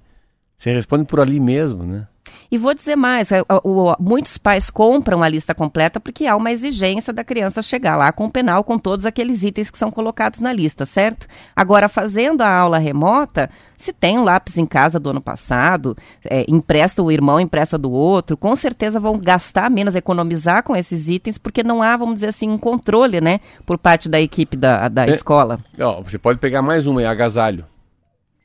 Você 0.57 0.71
responde 0.71 1.05
por 1.05 1.19
ali 1.19 1.39
mesmo, 1.39 1.83
né? 1.83 2.07
E 2.51 2.57
vou 2.57 2.73
dizer 2.73 2.97
mais, 2.97 3.31
é, 3.31 3.41
o- 3.43 3.45
o- 3.63 3.95
muitos 3.97 4.37
pais 4.37 4.69
compram 4.69 5.23
a 5.23 5.29
lista 5.29 5.55
completa 5.55 6.01
porque 6.01 6.27
há 6.27 6.35
uma 6.35 6.51
exigência 6.51 7.13
da 7.13 7.23
criança 7.23 7.61
chegar 7.61 7.95
lá 7.95 8.11
com 8.11 8.25
o 8.25 8.29
penal 8.29 8.61
com 8.61 8.77
todos 8.77 9.05
aqueles 9.05 9.41
itens 9.41 9.71
que 9.71 9.77
são 9.77 9.89
colocados 9.89 10.41
na 10.41 10.51
lista, 10.51 10.85
certo? 10.85 11.27
Agora, 11.55 11.87
fazendo 11.87 12.41
a 12.41 12.53
aula 12.53 12.77
remota, 12.77 13.49
se 13.77 13.93
tem 13.93 14.19
um 14.19 14.23
lápis 14.25 14.57
em 14.57 14.65
casa 14.65 14.99
do 14.99 15.11
ano 15.11 15.21
passado, 15.21 15.95
é, 16.25 16.43
empresta 16.45 17.01
o 17.01 17.09
irmão, 17.09 17.39
empresta 17.39 17.77
do 17.77 17.89
outro, 17.89 18.35
com 18.35 18.53
certeza 18.53 18.99
vão 18.99 19.17
gastar 19.17 19.71
menos, 19.71 19.95
economizar 19.95 20.61
com 20.61 20.75
esses 20.75 21.07
itens, 21.07 21.37
porque 21.37 21.63
não 21.63 21.81
há, 21.81 21.95
vamos 21.95 22.15
dizer 22.15 22.27
assim, 22.27 22.49
um 22.49 22.57
controle, 22.57 23.21
né, 23.21 23.39
por 23.65 23.77
parte 23.77 24.09
da 24.09 24.19
equipe 24.19 24.57
da, 24.57 24.89
da 24.89 25.05
É. 25.07 25.11
escola. 25.11 25.57
Ó, 25.79 26.01
você 26.01 26.17
pode 26.17 26.37
pegar 26.37 26.61
mais 26.61 26.85
uma, 26.85 27.01
é 27.01 27.05
agasalho. 27.05 27.63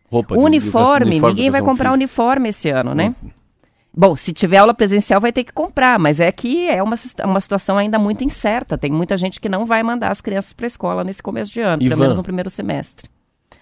Roupa 0.09 0.37
de- 0.37 0.41
de- 0.41 0.47
Uniforme, 0.47 1.11
uniforme 1.11 1.29
ninguém 1.35 1.45
de 1.47 1.51
vai 1.51 1.61
comprar 1.61 1.87
física. 1.91 1.95
uniforme 1.95 2.49
esse 2.51 2.69
ano, 2.71 2.95
né? 2.95 3.13
Bom, 3.99 4.15
se 4.15 4.33
tiver 4.33 4.59
aula 4.59 4.75
presencial 4.75 5.21
vai 5.21 5.33
ter 5.33 5.43
que 5.43 5.53
comprar, 5.53 5.99
mas 5.99 6.21
é 6.21 6.31
que 6.31 6.69
é 6.69 6.83
uma, 6.83 6.97
uma 7.25 7.41
situação 7.41 7.79
ainda 7.79 7.99
muito 7.99 8.23
incerta. 8.23 8.77
Tem 8.77 8.91
muita 8.91 9.17
gente 9.17 9.41
que 9.41 9.49
não 9.49 9.65
vai 9.65 9.83
mandar 9.83 10.13
as 10.13 10.21
crianças 10.21 10.53
para 10.53 10.67
a 10.67 10.69
escola 10.69 11.03
nesse 11.03 11.23
começo 11.23 11.51
de 11.53 11.61
ano, 11.61 11.83
E 11.83 11.87
pelo 11.89 11.97
van? 11.99 12.05
menos 12.05 12.17
no 12.19 12.23
primeiro 12.23 12.51
semestre. 12.51 13.09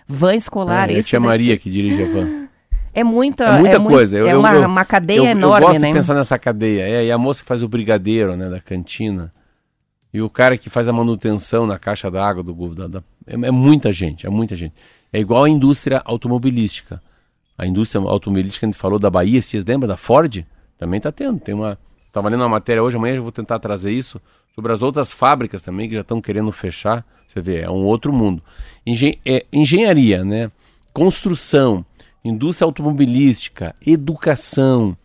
Van 0.09 0.35
escolar, 0.35 0.91
É, 0.91 0.95
é 0.95 0.99
a 0.99 1.03
deve- 1.03 1.19
Maria 1.21 1.57
que 1.57 1.71
dirige 1.71 2.03
a 2.03 2.09
van. 2.09 2.49
é 2.93 3.05
muita, 3.05 3.45
É 3.45 3.59
muita 3.61 3.79
mui- 3.79 3.93
coisa. 3.93 4.19
Eu, 4.19 4.27
é 4.27 4.37
uma, 4.37 4.53
eu- 4.55 4.67
uma 4.67 4.85
cadeia 4.85 5.19
eu, 5.19 5.25
enorme, 5.27 5.65
Eu 5.65 5.69
gosto 5.69 5.81
né? 5.81 5.87
de 5.89 5.95
pensar 5.95 6.15
nessa 6.15 6.37
cadeia. 6.39 6.83
É, 6.83 7.05
e 7.07 7.13
a 7.13 7.17
moça 7.19 7.43
que 7.43 7.47
faz 7.49 7.63
o 7.63 7.69
brigadeiro, 7.69 8.35
né, 8.37 8.51
da 8.51 8.61
cantina. 8.61 9.33
E 10.13 10.21
o 10.21 10.29
cara 10.29 10.59
que 10.59 10.69
faz 10.69 10.89
a 10.89 10.93
manutenção 10.93 11.65
na 11.67 11.79
caixa 11.79 12.11
d'água 12.11 12.43
do 12.43 12.75
da, 12.75 12.87
da- 12.89 13.03
é, 13.27 13.35
é 13.35 13.51
muita 13.53 13.93
gente, 13.93 14.27
é 14.27 14.31
muita 14.31 14.57
gente. 14.57 14.75
É 15.13 15.21
igual 15.21 15.45
a 15.45 15.49
indústria 15.49 16.03
automobilística. 16.05 17.01
A 17.57 17.67
indústria 17.67 18.03
automobilística 18.03 18.67
a 18.67 18.69
gente 18.69 18.79
falou 18.79 18.99
da 18.99 19.09
Bahia, 19.09 19.41
vocês 19.41 19.65
lembram 19.65 19.89
da 19.89 19.97
Ford? 19.97 20.45
Também 20.79 20.99
está 20.99 21.13
tendo. 21.13 21.39
Tem 21.39 21.55
uma. 21.55 21.79
Estava 22.07 22.29
lendo 22.29 22.41
uma 22.41 22.49
matéria 22.49 22.83
hoje, 22.83 22.97
amanhã 22.97 23.17
eu 23.17 23.23
vou 23.23 23.33
tentar 23.33 23.59
trazer 23.59 23.93
isso, 23.93 24.21
sobre 24.55 24.73
as 24.73 24.83
outras 24.83 25.13
fábricas 25.13 25.63
também 25.63 25.89
que 25.89 25.95
já 25.95 26.03
estão 26.03 26.21
querendo 26.21 26.53
fechar. 26.53 27.05
Você 27.27 27.41
vê, 27.41 27.63
é 27.63 27.71
um 27.71 27.85
outro 27.85 28.13
mundo. 28.13 28.43
Engen 28.87 29.19
é, 29.27 29.45
engenharia, 29.53 30.25
né? 30.25 30.51
Construção, 30.93 31.85
indústria 32.25 32.67
automobilística, 32.67 33.75
educação, 33.85 34.97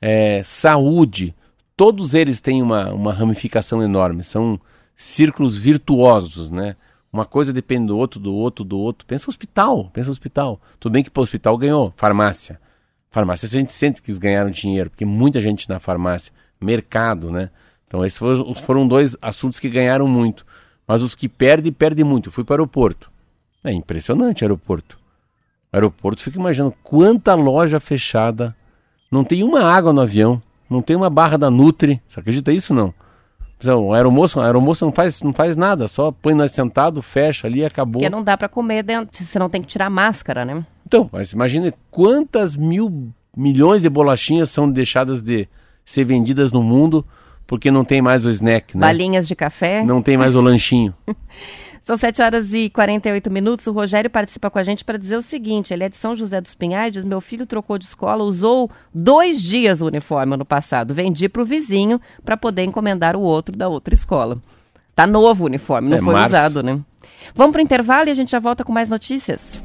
é, 0.00 0.42
saúde, 0.42 1.34
todos 1.76 2.14
eles 2.14 2.40
têm 2.40 2.62
uma, 2.62 2.92
uma 2.92 3.12
ramificação 3.12 3.82
enorme. 3.82 4.24
São 4.24 4.58
círculos 4.96 5.56
virtuosos, 5.56 6.50
né? 6.50 6.76
Uma 7.14 7.24
coisa 7.24 7.52
depende 7.52 7.86
do 7.86 7.96
outro, 7.96 8.18
do 8.18 8.34
outro, 8.34 8.64
do 8.64 8.76
outro. 8.76 9.06
Pensa 9.06 9.30
hospital, 9.30 9.88
pensa 9.92 10.10
hospital. 10.10 10.60
Tudo 10.80 10.94
bem 10.94 11.04
que 11.04 11.12
o 11.14 11.20
hospital 11.20 11.56
ganhou, 11.56 11.92
farmácia. 11.96 12.60
Farmácia, 13.08 13.46
a 13.46 13.50
gente 13.50 13.72
sente 13.72 14.02
que 14.02 14.10
eles 14.10 14.18
ganharam 14.18 14.50
dinheiro, 14.50 14.90
porque 14.90 15.04
muita 15.04 15.40
gente 15.40 15.68
na 15.68 15.78
farmácia. 15.78 16.32
Mercado, 16.60 17.30
né? 17.30 17.50
Então, 17.86 18.04
esses 18.04 18.18
foram, 18.18 18.52
foram 18.56 18.88
dois 18.88 19.16
assuntos 19.22 19.60
que 19.60 19.68
ganharam 19.68 20.08
muito. 20.08 20.44
Mas 20.88 21.02
os 21.02 21.14
que 21.14 21.28
perdem, 21.28 21.72
perdem 21.72 22.04
muito. 22.04 22.30
Eu 22.30 22.32
fui 22.32 22.42
para 22.42 22.54
o 22.54 22.54
aeroporto. 22.54 23.08
É 23.62 23.72
impressionante 23.72 24.42
o 24.42 24.44
aeroporto. 24.46 24.98
O 25.72 25.76
aeroporto, 25.76 26.20
fica 26.20 26.40
imaginando 26.40 26.74
quanta 26.82 27.32
loja 27.36 27.78
fechada. 27.78 28.56
Não 29.08 29.22
tem 29.22 29.44
uma 29.44 29.62
água 29.62 29.92
no 29.92 30.00
avião. 30.00 30.42
Não 30.68 30.82
tem 30.82 30.96
uma 30.96 31.08
barra 31.08 31.36
da 31.36 31.48
Nutri. 31.48 32.02
Você 32.08 32.18
acredita 32.18 32.50
isso 32.50 32.74
não? 32.74 32.92
O 33.66 33.92
aeromoço, 33.92 34.40
a 34.40 34.46
aeromoça 34.46 34.84
não 34.84 34.92
faz, 34.92 35.22
não 35.22 35.32
faz 35.32 35.56
nada, 35.56 35.88
só 35.88 36.12
põe 36.12 36.34
nós 36.34 36.52
sentado, 36.52 37.00
fecha 37.02 37.46
ali 37.46 37.60
e 37.60 37.64
acabou. 37.64 38.00
Porque 38.00 38.10
não 38.10 38.22
dá 38.22 38.36
para 38.36 38.48
comer 38.48 38.82
dentro, 38.82 39.24
você 39.24 39.38
não 39.38 39.48
tem 39.48 39.62
que 39.62 39.68
tirar 39.68 39.86
a 39.86 39.90
máscara, 39.90 40.44
né? 40.44 40.64
Então, 40.86 41.08
mas 41.12 41.32
imagine 41.32 41.72
quantas 41.90 42.56
mil 42.56 43.12
milhões 43.36 43.82
de 43.82 43.88
bolachinhas 43.88 44.50
são 44.50 44.70
deixadas 44.70 45.22
de 45.22 45.48
ser 45.84 46.04
vendidas 46.04 46.52
no 46.52 46.62
mundo 46.62 47.04
porque 47.46 47.70
não 47.70 47.84
tem 47.84 48.00
mais 48.00 48.24
o 48.24 48.30
snack, 48.30 48.76
né? 48.76 48.86
Balinhas 48.86 49.28
de 49.28 49.36
café. 49.36 49.84
Não 49.84 50.00
tem 50.00 50.16
mais 50.16 50.34
o 50.34 50.40
lanchinho. 50.40 50.94
São 51.84 51.98
7 51.98 52.22
horas 52.22 52.54
e 52.54 52.70
48 52.70 53.30
minutos. 53.30 53.66
O 53.66 53.72
Rogério 53.72 54.08
participa 54.08 54.50
com 54.50 54.58
a 54.58 54.62
gente 54.62 54.84
para 54.84 54.96
dizer 54.98 55.16
o 55.16 55.22
seguinte: 55.22 55.72
ele 55.72 55.84
é 55.84 55.88
de 55.88 55.96
São 55.96 56.16
José 56.16 56.40
dos 56.40 56.54
Pinhais, 56.54 56.92
diz: 56.92 57.04
meu 57.04 57.20
filho 57.20 57.46
trocou 57.46 57.76
de 57.78 57.84
escola, 57.84 58.24
usou 58.24 58.70
dois 58.92 59.40
dias 59.42 59.82
o 59.82 59.86
uniforme 59.86 60.36
no 60.36 60.46
passado. 60.46 60.94
Vendi 60.94 61.28
para 61.28 61.42
o 61.42 61.44
vizinho 61.44 62.00
para 62.24 62.36
poder 62.36 62.64
encomendar 62.64 63.16
o 63.16 63.20
outro 63.20 63.54
da 63.56 63.68
outra 63.68 63.92
escola. 63.94 64.38
Tá 64.96 65.06
novo 65.06 65.42
o 65.44 65.46
uniforme, 65.46 65.90
não 65.90 65.98
É, 65.98 66.00
foi 66.00 66.12
março. 66.14 66.28
usado, 66.28 66.62
né? 66.62 66.80
Vamos 67.34 67.52
para 67.52 67.60
o 67.60 67.62
intervalo 67.64 68.08
e 68.08 68.12
a 68.12 68.14
gente 68.14 68.30
já 68.30 68.38
volta 68.38 68.64
com 68.64 68.72
mais 68.72 68.88
notícias. 68.88 69.60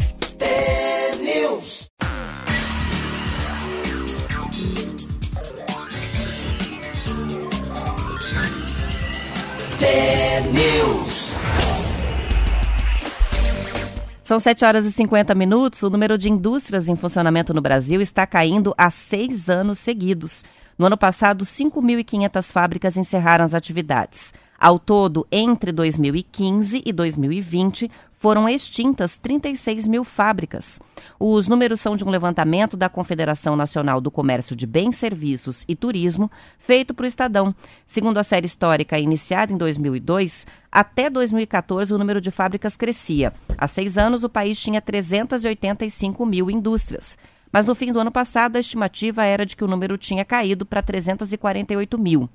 São 14.30 14.38
7 14.39 14.63
horas 14.63 14.86
e 14.86 14.91
50 14.91 15.34
minutos. 15.34 15.82
O 15.82 15.89
número 15.89 16.15
de 16.15 16.30
indústrias 16.30 16.88
em 16.88 16.95
funcionamento 16.95 17.51
no 17.51 17.61
Brasil 17.61 17.99
está 17.99 18.27
caindo 18.27 18.75
há 18.77 18.91
seis 18.91 19.49
anos 19.49 19.80
seguidos. 19.80 20.45
No 20.77 20.86
ano 20.86 20.95
passado, 20.95 21.43
5.500 21.43 22.51
fábricas 22.51 22.95
encerraram 22.95 23.43
as 23.43 23.55
atividades. 23.55 24.32
Ao 24.59 24.77
todo, 24.77 25.25
entre 25.32 25.71
2015 25.71 26.84
e 26.86 26.93
2020, 26.93 27.89
foram 28.20 28.47
extintas 28.47 29.17
36 29.17 29.88
mil 29.88 30.03
fábricas. 30.03 30.80
Os 31.17 31.47
números 31.47 31.80
são 31.80 31.95
de 31.95 32.03
um 32.03 32.09
levantamento 32.09 32.76
da 32.76 32.89
Confederação 32.89 33.55
Nacional 33.55 33.99
do 34.01 34.11
Comércio 34.11 34.55
de 34.55 34.67
Bens, 34.67 34.97
Serviços 34.97 35.63
e 35.67 35.76
Turismo, 35.76 36.30
feito 36.59 36.93
para 36.93 37.05
o 37.05 37.07
Estadão. 37.07 37.55
Segundo 37.88 38.17
a 38.17 38.24
série 38.24 38.45
histórica 38.45 38.99
iniciada 38.99 39.53
em 39.53 39.57
2002, 39.57 40.45
até 40.70 41.09
2014 41.09 41.93
o 41.93 41.97
número 41.97 42.20
de 42.20 42.30
fábricas 42.30 42.76
crescia. 42.76 43.34
Há 43.57 43.67
seis 43.67 43.97
anos, 43.97 44.24
o 44.24 44.30
país 44.30 44.59
tinha 44.59 44.82
385 44.82 46.26
mil 46.26 46.51
indústrias. 46.51 47.17
Mas 47.51 47.67
no 47.67 47.74
fim 47.74 47.91
do 47.91 47.99
ano 47.99 48.11
passado, 48.11 48.57
a 48.57 48.59
estimativa 48.59 49.24
era 49.24 49.45
de 49.45 49.55
que 49.55 49.63
o 49.63 49.67
número 49.67 49.97
tinha 49.97 50.24
caído 50.24 50.65
para 50.65 50.84
348 50.84 51.97
mil. 51.97 52.30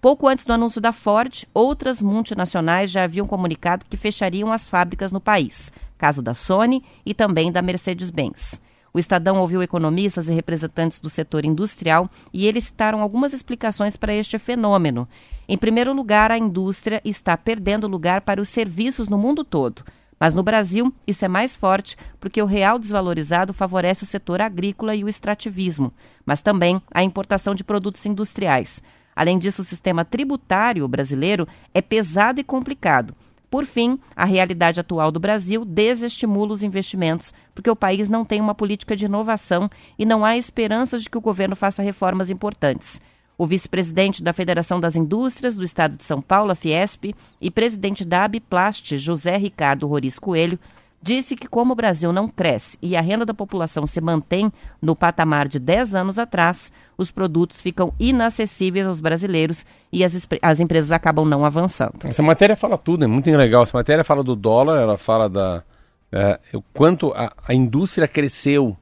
Pouco 0.00 0.28
antes 0.28 0.44
do 0.44 0.52
anúncio 0.52 0.80
da 0.80 0.92
Ford, 0.92 1.44
outras 1.52 2.00
multinacionais 2.00 2.88
já 2.88 3.02
haviam 3.02 3.26
comunicado 3.26 3.84
que 3.90 3.96
fechariam 3.96 4.52
as 4.52 4.68
fábricas 4.68 5.10
no 5.10 5.20
país, 5.20 5.72
caso 5.98 6.22
da 6.22 6.34
Sony 6.34 6.84
e 7.04 7.12
também 7.12 7.50
da 7.50 7.60
Mercedes-Benz. 7.60 8.60
O 8.94 8.98
Estadão 9.00 9.40
ouviu 9.40 9.60
economistas 9.60 10.28
e 10.28 10.32
representantes 10.32 11.00
do 11.00 11.10
setor 11.10 11.44
industrial 11.44 12.08
e 12.32 12.46
eles 12.46 12.64
citaram 12.64 13.02
algumas 13.02 13.32
explicações 13.32 13.96
para 13.96 14.14
este 14.14 14.38
fenômeno. 14.38 15.08
Em 15.48 15.58
primeiro 15.58 15.92
lugar, 15.92 16.30
a 16.30 16.38
indústria 16.38 17.02
está 17.04 17.36
perdendo 17.36 17.88
lugar 17.88 18.20
para 18.20 18.40
os 18.40 18.48
serviços 18.48 19.08
no 19.08 19.18
mundo 19.18 19.42
todo. 19.42 19.82
Mas 20.18 20.32
no 20.32 20.44
Brasil, 20.44 20.94
isso 21.08 21.24
é 21.24 21.28
mais 21.28 21.56
forte 21.56 21.96
porque 22.20 22.40
o 22.40 22.46
real 22.46 22.78
desvalorizado 22.78 23.52
favorece 23.52 24.04
o 24.04 24.06
setor 24.06 24.40
agrícola 24.40 24.94
e 24.94 25.02
o 25.02 25.08
extrativismo, 25.08 25.92
mas 26.24 26.40
também 26.40 26.80
a 26.92 27.02
importação 27.02 27.52
de 27.52 27.64
produtos 27.64 28.06
industriais. 28.06 28.80
Além 29.18 29.36
disso, 29.36 29.62
o 29.62 29.64
sistema 29.64 30.04
tributário 30.04 30.86
brasileiro 30.86 31.48
é 31.74 31.82
pesado 31.82 32.38
e 32.38 32.44
complicado. 32.44 33.16
Por 33.50 33.64
fim, 33.64 33.98
a 34.14 34.24
realidade 34.24 34.78
atual 34.78 35.10
do 35.10 35.18
Brasil 35.18 35.64
desestimula 35.64 36.52
os 36.52 36.62
investimentos, 36.62 37.34
porque 37.52 37.68
o 37.68 37.74
país 37.74 38.08
não 38.08 38.24
tem 38.24 38.40
uma 38.40 38.54
política 38.54 38.94
de 38.94 39.06
inovação 39.06 39.68
e 39.98 40.06
não 40.06 40.24
há 40.24 40.36
esperanças 40.36 41.02
de 41.02 41.10
que 41.10 41.18
o 41.18 41.20
governo 41.20 41.56
faça 41.56 41.82
reformas 41.82 42.30
importantes. 42.30 43.02
O 43.36 43.44
vice-presidente 43.44 44.22
da 44.22 44.32
Federação 44.32 44.78
das 44.78 44.94
Indústrias 44.94 45.56
do 45.56 45.64
Estado 45.64 45.96
de 45.96 46.04
São 46.04 46.22
Paulo, 46.22 46.52
a 46.52 46.54
Fiesp, 46.54 47.12
e 47.40 47.50
presidente 47.50 48.04
da 48.04 48.22
Abiplast, 48.22 48.96
José 48.98 49.36
Ricardo 49.36 49.88
Roriz 49.88 50.16
Coelho, 50.20 50.60
disse 51.00 51.36
que 51.36 51.46
como 51.46 51.72
o 51.72 51.76
Brasil 51.76 52.12
não 52.12 52.28
cresce 52.28 52.76
e 52.82 52.96
a 52.96 53.00
renda 53.00 53.24
da 53.24 53.34
população 53.34 53.86
se 53.86 54.00
mantém 54.00 54.52
no 54.82 54.96
patamar 54.96 55.48
de 55.48 55.58
10 55.58 55.94
anos 55.94 56.18
atrás, 56.18 56.72
os 56.96 57.10
produtos 57.10 57.60
ficam 57.60 57.92
inacessíveis 57.98 58.86
aos 58.86 59.00
brasileiros 59.00 59.64
e 59.92 60.04
as, 60.04 60.26
as 60.42 60.60
empresas 60.60 60.92
acabam 60.92 61.24
não 61.24 61.44
avançando. 61.44 62.04
Essa 62.04 62.22
matéria 62.22 62.56
fala 62.56 62.76
tudo, 62.76 63.04
é 63.04 63.06
muito 63.06 63.30
legal. 63.30 63.62
Essa 63.62 63.76
matéria 63.76 64.04
fala 64.04 64.24
do 64.24 64.34
dólar, 64.34 64.80
ela 64.80 64.98
fala 64.98 65.28
da 65.28 65.62
é, 66.10 66.38
o 66.54 66.62
quanto 66.72 67.12
a, 67.12 67.32
a 67.46 67.54
indústria 67.54 68.08
cresceu, 68.08 68.76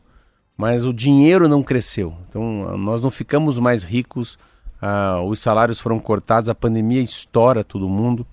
mas 0.57 0.87
o 0.87 0.93
dinheiro 0.93 1.49
não 1.49 1.63
cresceu. 1.63 2.15
Então 2.29 2.77
nós 2.79 3.03
não 3.03 3.11
ficamos 3.11 3.59
mais 3.59 3.85
ricos, 3.85 4.39
ah, 4.81 5.21
os 5.23 5.41
salários 5.41 5.81
foram 5.81 5.99
cortados, 5.99 6.49
a 6.49 6.55
pandemia 6.55 7.03
estoura 7.03 7.65
todo 7.65 7.89
mundo. 7.89 8.27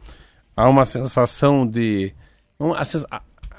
Há 0.55 0.69
uma 0.69 0.85
sensação 0.85 1.65
de 1.65 2.13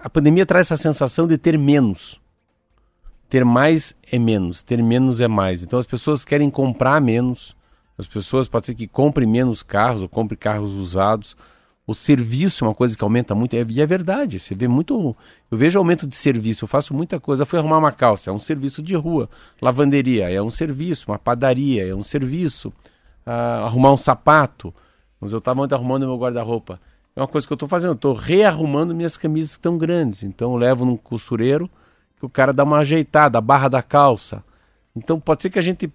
a, 0.05 0.11
pandemia 0.11 0.45
traz 0.45 0.67
essa 0.67 0.77
sensação 0.77 1.27
de 1.27 1.39
ter 1.39 1.59
menos. 1.59 2.21
Ter 3.31 3.43
mais 3.43 3.97
é 4.13 4.19
menos, 4.19 4.63
ter 4.63 4.83
menos 4.83 5.19
é 5.19 5.27
mais. 5.27 5.63
Então 5.63 5.79
as 5.79 5.87
pessoas 5.87 6.27
querem 6.27 6.51
comprar 6.51 7.01
menos, 7.01 7.57
as 7.97 8.07
pessoas 8.07 8.47
pode 8.47 8.67
ser 8.67 8.75
que 8.75 8.87
comprem 8.87 9.27
menos 9.27 9.63
carros 9.63 10.03
ou 10.03 10.09
comprem 10.09 10.39
carros 10.39 10.75
usados. 10.75 11.35
O 11.87 11.95
serviço 11.95 12.65
é 12.65 12.69
uma 12.69 12.75
coisa 12.75 12.97
que 12.97 13.03
aumenta 13.03 13.35
muito, 13.35 13.57
e 13.57 13.81
é 13.81 13.87
verdade. 13.87 14.39
Você 14.39 14.55
vê 14.55 14.69
muito. 14.69 15.17
Eu 15.51 15.57
vejo 15.57 15.79
aumento 15.79 16.07
de 16.07 16.17
serviço, 16.17 16.65
eu 16.65 16.69
faço 16.69 16.93
muita 16.93 17.19
coisa. 17.19 17.47
Fui 17.47 17.59
arrumar 17.59 17.79
uma 17.79 17.93
calça, 17.93 18.31
é 18.31 18.33
um 18.33 18.39
serviço 18.39 18.83
de 18.83 18.95
rua. 18.95 19.29
Lavanderia 19.61 20.31
é 20.31 20.41
um 20.43 20.51
serviço, 20.51 21.11
uma 21.11 21.19
padaria 21.19 21.87
é 21.87 21.95
um 21.95 22.03
serviço. 22.03 22.71
Ah, 23.25 23.65
arrumar 23.65 23.93
um 23.93 23.97
sapato. 23.97 24.73
Mas 25.19 25.33
eu 25.33 25.39
estava 25.39 25.63
ontem 25.63 25.75
arrumando 25.75 26.07
meu 26.07 26.19
guarda-roupa. 26.19 26.79
É 27.17 27.21
uma 27.21 27.29
coisa 27.29 27.47
que 27.47 27.53
eu 27.53 27.57
estou 27.57 27.69
fazendo, 27.69 27.95
estou 27.95 28.13
rearrumando 28.13 28.95
minhas 28.95 29.17
camisas 29.17 29.53
que 29.53 29.61
estão 29.61 29.79
grandes. 29.79 30.23
Então 30.23 30.53
eu 30.53 30.57
levo 30.57 30.85
num 30.85 30.97
costureiro 30.97 31.71
que 32.19 32.27
o 32.27 32.29
cara 32.29 32.53
dá 32.53 32.65
uma 32.65 32.79
ajeitada, 32.79 33.39
a 33.39 33.41
barra 33.41 33.69
da 33.69 33.83
calça. 33.83 34.43
Então 34.97 35.21
pode 35.21 35.43
ser 35.43 35.51
que 35.51 35.59
a 35.59 35.63
gente. 35.63 35.93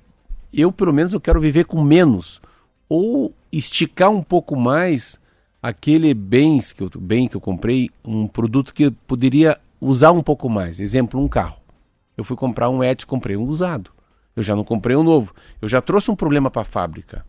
Eu, 0.54 0.72
pelo 0.72 0.94
menos, 0.94 1.14
eu 1.14 1.20
quero 1.20 1.40
viver 1.40 1.66
com 1.66 1.82
menos. 1.84 2.42
Ou 2.88 3.34
esticar 3.52 4.10
um 4.10 4.24
pouco 4.24 4.56
mais 4.56 5.20
aquele 5.62 6.14
bens 6.14 6.72
que 6.72 6.82
eu, 6.82 6.90
bem 6.98 7.28
que 7.28 7.36
eu 7.36 7.42
comprei, 7.42 7.90
um 8.04 8.28
produto 8.28 8.74
que 8.74 8.84
eu 8.84 8.92
poderia 9.06 9.60
usar 9.80 10.12
um 10.12 10.24
pouco 10.24 10.50
mais. 10.50 10.80
Exemplo, 10.80 11.22
um 11.22 11.28
carro. 11.28 11.58
Eu 12.18 12.24
fui 12.24 12.36
comprar 12.36 12.70
um 12.70 12.84
Etios, 12.84 13.06
comprei 13.06 13.36
um 13.36 13.44
usado. 13.44 13.92
Eu 14.36 14.44
já 14.44 14.56
não 14.56 14.64
comprei 14.64 14.96
um 14.96 15.04
novo. 15.04 15.34
Eu 15.62 15.68
já 15.68 15.82
trouxe 15.82 16.10
um 16.10 16.16
problema 16.16 16.50
para 16.50 16.62
a 16.62 16.66
fábrica. 16.66 17.26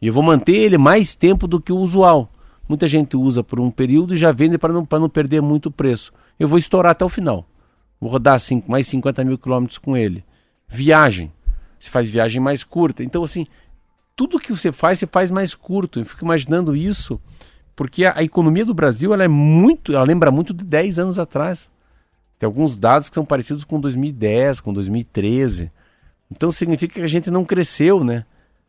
E 0.00 0.06
eu 0.06 0.12
vou 0.12 0.22
manter 0.22 0.54
ele 0.54 0.78
mais 0.78 1.16
tempo 1.16 1.46
do 1.46 1.60
que 1.60 1.72
o 1.72 1.76
usual. 1.76 2.30
Muita 2.72 2.88
gente 2.88 3.18
usa 3.18 3.44
por 3.44 3.60
um 3.60 3.70
período 3.70 4.14
e 4.14 4.16
já 4.16 4.32
vende 4.32 4.56
para 4.56 4.72
não, 4.72 4.88
não 4.90 5.08
perder 5.10 5.42
muito 5.42 5.70
preço. 5.70 6.10
Eu 6.40 6.48
vou 6.48 6.56
estourar 6.56 6.92
até 6.92 7.04
o 7.04 7.08
final. 7.10 7.46
Vou 8.00 8.10
rodar 8.10 8.40
cinco, 8.40 8.70
mais 8.70 8.88
50 8.88 9.22
mil 9.24 9.36
quilômetros 9.36 9.76
com 9.76 9.94
ele. 9.94 10.24
Viagem. 10.66 11.30
Você 11.78 11.90
faz 11.90 12.08
viagem 12.08 12.40
mais 12.40 12.64
curta. 12.64 13.04
Então, 13.04 13.22
assim, 13.22 13.46
tudo 14.16 14.38
que 14.38 14.50
você 14.50 14.72
faz, 14.72 14.98
você 14.98 15.06
faz 15.06 15.30
mais 15.30 15.54
curto. 15.54 16.00
Eu 16.00 16.06
fico 16.06 16.24
imaginando 16.24 16.74
isso, 16.74 17.20
porque 17.76 18.06
a, 18.06 18.16
a 18.16 18.22
economia 18.22 18.64
do 18.64 18.72
Brasil 18.72 19.12
ela 19.12 19.24
é 19.24 19.28
muito, 19.28 19.92
ela 19.92 20.04
lembra 20.04 20.30
muito 20.30 20.54
de 20.54 20.64
10 20.64 20.98
anos 20.98 21.18
atrás. 21.18 21.70
Tem 22.38 22.46
alguns 22.46 22.78
dados 22.78 23.10
que 23.10 23.14
são 23.14 23.26
parecidos 23.26 23.64
com 23.64 23.78
2010, 23.78 24.62
com 24.62 24.72
2013. 24.72 25.70
Então 26.30 26.50
significa 26.50 26.94
que 26.94 27.02
a 27.02 27.06
gente 27.06 27.30
não 27.30 27.44
cresceu, 27.44 28.02
né? 28.02 28.24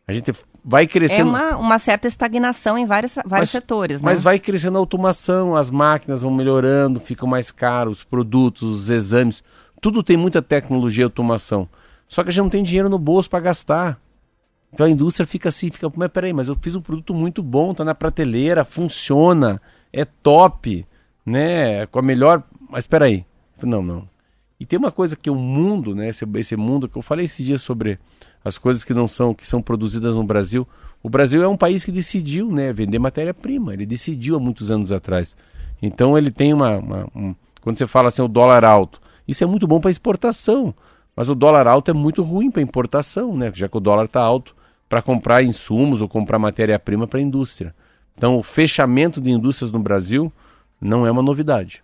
A 0.06 0.12
gente 0.12 0.34
vai 0.64 0.84
É 0.84 0.88
crescendo. 0.88 1.30
uma, 1.30 1.58
uma 1.58 1.80
certa 1.80 2.08
estagnação 2.08 2.78
em 2.78 2.86
vários, 2.86 3.16
vários 3.16 3.32
Mas- 3.32 3.50
setores, 3.50 4.02
né? 4.02 4.06
Mas 4.06 4.24
vai 4.24 4.40
crescendo 4.40 4.78
a 4.78 4.80
automação, 4.80 5.56
as 5.56 5.70
máquinas 5.70 6.22
vão 6.22 6.32
melhorando, 6.34 7.00
ficam 7.00 7.28
mais 7.28 7.52
caros, 7.52 7.98
os 7.98 8.04
produtos, 8.04 8.64
os 8.64 8.90
exames, 8.90 9.44
tudo 9.82 10.02
tem 10.04 10.16
muita 10.16 10.42
tecnologia 10.42 11.04
e 11.04 11.06
automação. 11.06 11.68
Só 12.08 12.24
que 12.24 12.30
a 12.30 12.32
gente 12.32 12.44
não 12.44 12.50
tem 12.50 12.64
dinheiro 12.64 12.90
no 12.90 13.00
bolso 13.00 13.30
para 13.30 13.40
gastar. 13.40 14.00
Então 14.72 14.86
a 14.86 14.90
indústria 14.90 15.28
fica 15.28 15.50
assim, 15.50 15.70
fica, 15.70 15.92
mas 15.96 16.10
peraí, 16.10 16.34
mas 16.34 16.48
eu 16.48 16.58
fiz 16.60 16.76
um 16.76 16.82
produto 16.82 17.14
muito 17.14 17.44
bom, 17.44 17.74
tá 17.74 17.84
na 17.84 17.94
prateleira, 17.94 18.64
funciona, 18.64 19.62
é 19.92 20.04
top, 20.06 20.86
né? 21.26 21.86
Com 21.88 22.00
a 22.00 22.02
melhor. 22.02 22.44
Mas 22.70 22.88
peraí. 22.88 23.26
Não, 23.62 23.82
não. 23.84 24.10
E 24.60 24.66
tem 24.66 24.80
uma 24.80 24.92
coisa 24.92 25.16
que 25.16 25.30
o 25.30 25.36
mundo, 25.36 25.94
né? 25.96 26.10
Esse, 26.10 26.26
esse 26.36 26.56
mundo 26.56 26.88
que 26.90 26.98
eu 26.98 27.02
falei 27.02 27.26
esses 27.26 27.46
dias 27.46 27.62
sobre 27.62 28.00
as 28.44 28.58
coisas 28.58 28.84
que 28.84 28.94
não 28.94 29.08
são, 29.08 29.34
que 29.34 29.48
são 29.48 29.62
produzidas 29.62 30.16
no 30.16 30.24
Brasil. 30.24 30.68
O 31.02 31.10
Brasil 31.10 31.44
é 31.44 31.48
um 31.48 31.58
país 31.58 31.84
que 31.84 31.92
decidiu, 31.92 32.50
né, 32.52 32.72
vender 32.74 33.00
matéria-prima. 33.00 33.74
Ele 33.74 33.86
decidiu 33.86 34.36
há 34.36 34.40
muitos 34.40 34.72
anos 34.72 34.92
atrás. 34.92 35.36
Então 35.82 36.18
ele 36.18 36.32
tem 36.32 36.54
uma, 36.54 36.78
uma- 36.78 37.08
um, 37.16 37.36
quando 37.62 37.78
você 37.78 37.88
fala 37.88 38.08
assim 38.08 38.22
o 38.22 38.28
dólar 38.28 38.64
alto, 38.66 39.02
isso 39.28 39.44
é 39.44 39.48
muito 39.48 39.68
bom 39.68 39.80
para 39.80 39.92
exportação, 39.92 40.74
mas 41.16 41.30
o 41.30 41.36
dólar 41.36 41.68
alto 41.68 41.92
é 41.92 41.94
muito 41.94 42.24
ruim 42.24 42.50
para 42.52 42.62
importação, 42.62 43.36
né? 43.36 43.52
Já 43.54 43.68
que 43.68 43.78
o 43.78 43.80
dólar 43.82 44.06
está 44.06 44.22
alto 44.22 44.56
para 44.90 45.02
comprar 45.02 45.44
insumos 45.44 46.02
ou 46.02 46.08
comprar 46.08 46.40
matéria-prima 46.40 47.08
para 47.08 47.20
a 47.20 47.22
indústria. 47.22 47.74
Então 48.16 48.38
o 48.38 48.44
fechamento 48.44 49.20
de 49.22 49.32
indústrias 49.32 49.72
no 49.72 49.80
Brasil 49.80 50.32
não 50.80 51.06
é 51.06 51.12
uma 51.12 51.22
novidade. 51.22 51.84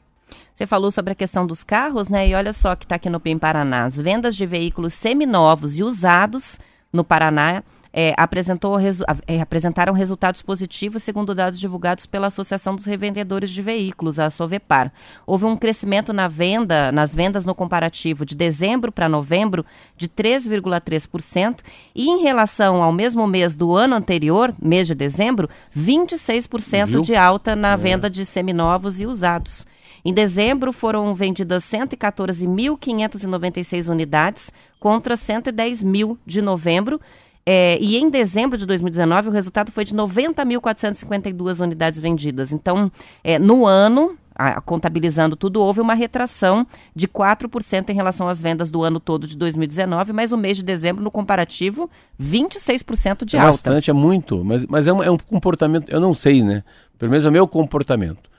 Você 0.59 0.67
falou 0.67 0.91
sobre 0.91 1.13
a 1.13 1.15
questão 1.15 1.47
dos 1.47 1.63
carros, 1.63 2.09
né? 2.09 2.27
E 2.27 2.35
olha 2.35 2.51
só 2.51 2.75
que 2.75 2.83
está 2.83 2.95
aqui 2.95 3.09
no 3.09 3.17
PIM 3.17 3.37
Paraná. 3.37 3.85
As 3.85 3.95
vendas 3.95 4.35
de 4.35 4.45
veículos 4.45 4.93
seminovos 4.93 5.79
e 5.79 5.83
usados 5.85 6.59
no 6.91 7.01
Paraná 7.01 7.63
é, 7.93 8.13
apresentou 8.17 8.75
resu- 8.75 9.05
é, 9.25 9.39
apresentaram 9.39 9.93
resultados 9.93 10.41
positivos, 10.41 11.01
segundo 11.01 11.33
dados 11.33 11.61
divulgados 11.61 12.05
pela 12.05 12.27
Associação 12.27 12.75
dos 12.75 12.83
Revendedores 12.83 13.51
de 13.51 13.61
Veículos, 13.61 14.19
a 14.19 14.29
Sovepar. 14.29 14.91
Houve 15.25 15.45
um 15.45 15.55
crescimento 15.55 16.11
na 16.11 16.27
venda, 16.27 16.91
nas 16.91 17.15
vendas 17.15 17.45
no 17.45 17.55
comparativo 17.55 18.25
de 18.25 18.35
dezembro 18.35 18.91
para 18.91 19.07
novembro 19.07 19.65
de 19.95 20.09
3,3% 20.09 21.61
e 21.95 22.09
em 22.09 22.21
relação 22.21 22.83
ao 22.83 22.91
mesmo 22.91 23.25
mês 23.25 23.55
do 23.55 23.73
ano 23.77 23.95
anterior, 23.95 24.53
mês 24.61 24.87
de 24.87 24.93
dezembro, 24.93 25.49
26% 25.73 26.85
Viu? 26.85 27.01
de 27.01 27.15
alta 27.15 27.55
na 27.55 27.77
venda 27.77 28.09
de 28.09 28.25
seminovos 28.25 28.99
e 28.99 29.05
usados. 29.05 29.65
Em 30.03 30.13
dezembro 30.13 30.71
foram 30.71 31.13
vendidas 31.13 31.63
114.596 31.65 33.89
unidades 33.89 34.51
contra 34.79 35.15
110 35.15 35.83
mil 35.83 36.17
de 36.25 36.41
novembro. 36.41 36.99
É, 37.45 37.77
e 37.81 37.97
em 37.97 38.09
dezembro 38.09 38.57
de 38.57 38.65
2019 38.65 39.29
o 39.29 39.31
resultado 39.31 39.71
foi 39.71 39.83
de 39.83 39.93
90.452 39.95 41.59
unidades 41.63 41.99
vendidas. 41.99 42.51
Então, 42.51 42.91
é, 43.23 43.39
no 43.39 43.65
ano, 43.65 44.15
a- 44.35 44.61
contabilizando 44.61 45.35
tudo, 45.35 45.59
houve 45.61 45.81
uma 45.81 45.95
retração 45.95 46.67
de 46.95 47.07
4% 47.07 47.89
em 47.89 47.95
relação 47.95 48.27
às 48.27 48.39
vendas 48.41 48.69
do 48.69 48.83
ano 48.83 48.99
todo 48.99 49.25
de 49.25 49.35
2019, 49.35 50.13
mas 50.13 50.31
o 50.31 50.37
mês 50.37 50.57
de 50.57 50.63
dezembro, 50.63 51.03
no 51.03 51.09
comparativo, 51.09 51.89
26% 52.21 53.25
de 53.25 53.35
é 53.35 53.39
alta. 53.39 53.51
bastante, 53.51 53.89
é 53.89 53.93
muito, 53.93 54.43
mas, 54.45 54.65
mas 54.67 54.87
é, 54.87 54.93
um, 54.93 55.01
é 55.01 55.09
um 55.09 55.17
comportamento, 55.17 55.89
eu 55.89 55.99
não 55.99 56.13
sei, 56.13 56.43
né? 56.43 56.63
Pelo 56.99 57.09
menos 57.11 57.25
é 57.25 57.29
o 57.29 57.31
meu 57.31 57.47
comportamento. 57.47 58.29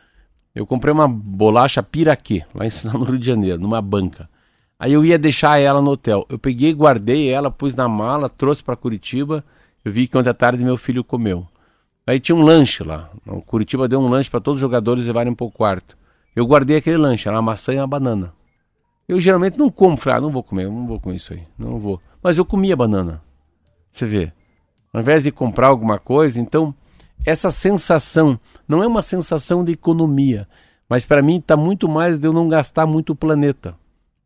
Eu 0.54 0.66
comprei 0.66 0.92
uma 0.92 1.06
bolacha 1.06 1.82
piraquê, 1.82 2.44
lá 2.54 2.66
em 2.66 2.70
Sinal, 2.70 2.98
no 2.98 3.04
Rio 3.04 3.18
de 3.18 3.26
Janeiro, 3.26 3.60
numa 3.60 3.80
banca. 3.80 4.28
Aí 4.78 4.92
eu 4.92 5.04
ia 5.04 5.18
deixar 5.18 5.60
ela 5.60 5.80
no 5.80 5.90
hotel. 5.90 6.26
Eu 6.28 6.38
peguei, 6.38 6.72
guardei 6.72 7.28
ela, 7.28 7.50
pus 7.50 7.76
na 7.76 7.86
mala, 7.86 8.28
trouxe 8.28 8.62
para 8.62 8.74
Curitiba. 8.76 9.44
Eu 9.84 9.92
vi 9.92 10.08
que 10.08 10.16
ontem 10.16 10.30
à 10.30 10.34
tarde 10.34 10.64
meu 10.64 10.76
filho 10.76 11.04
comeu. 11.04 11.46
Aí 12.06 12.18
tinha 12.18 12.34
um 12.34 12.42
lanche 12.42 12.82
lá. 12.82 13.10
O 13.26 13.42
Curitiba 13.42 13.86
deu 13.86 14.00
um 14.00 14.08
lanche 14.08 14.30
para 14.30 14.40
todos 14.40 14.56
os 14.56 14.60
jogadores 14.60 15.06
levarem 15.06 15.34
para 15.34 15.46
o 15.46 15.50
quarto. 15.50 15.96
Eu 16.34 16.46
guardei 16.46 16.76
aquele 16.76 16.96
lanche, 16.96 17.28
era 17.28 17.36
uma 17.36 17.42
maçã 17.42 17.72
e 17.72 17.76
uma 17.76 17.86
banana. 17.86 18.32
Eu 19.06 19.20
geralmente 19.20 19.58
não 19.58 19.70
como, 19.70 19.96
falei, 19.96 20.18
ah, 20.18 20.20
não 20.20 20.30
vou 20.30 20.42
comer, 20.42 20.66
não 20.66 20.86
vou 20.86 20.98
comer 20.98 21.16
isso 21.16 21.32
aí, 21.32 21.42
não 21.58 21.78
vou. 21.78 22.00
Mas 22.22 22.38
eu 22.38 22.44
comia 22.44 22.76
banana. 22.76 23.22
Você 23.92 24.06
vê. 24.06 24.32
Ao 24.92 25.00
invés 25.00 25.24
de 25.24 25.30
comprar 25.30 25.68
alguma 25.68 25.98
coisa, 25.98 26.40
então 26.40 26.74
essa 27.24 27.50
sensação 27.50 28.38
não 28.66 28.82
é 28.82 28.86
uma 28.86 29.02
sensação 29.02 29.64
de 29.64 29.72
economia, 29.72 30.46
mas 30.88 31.04
para 31.06 31.22
mim 31.22 31.36
está 31.38 31.56
muito 31.56 31.88
mais 31.88 32.18
de 32.18 32.26
eu 32.26 32.32
não 32.32 32.48
gastar 32.48 32.86
muito 32.86 33.12
o 33.12 33.16
planeta. 33.16 33.74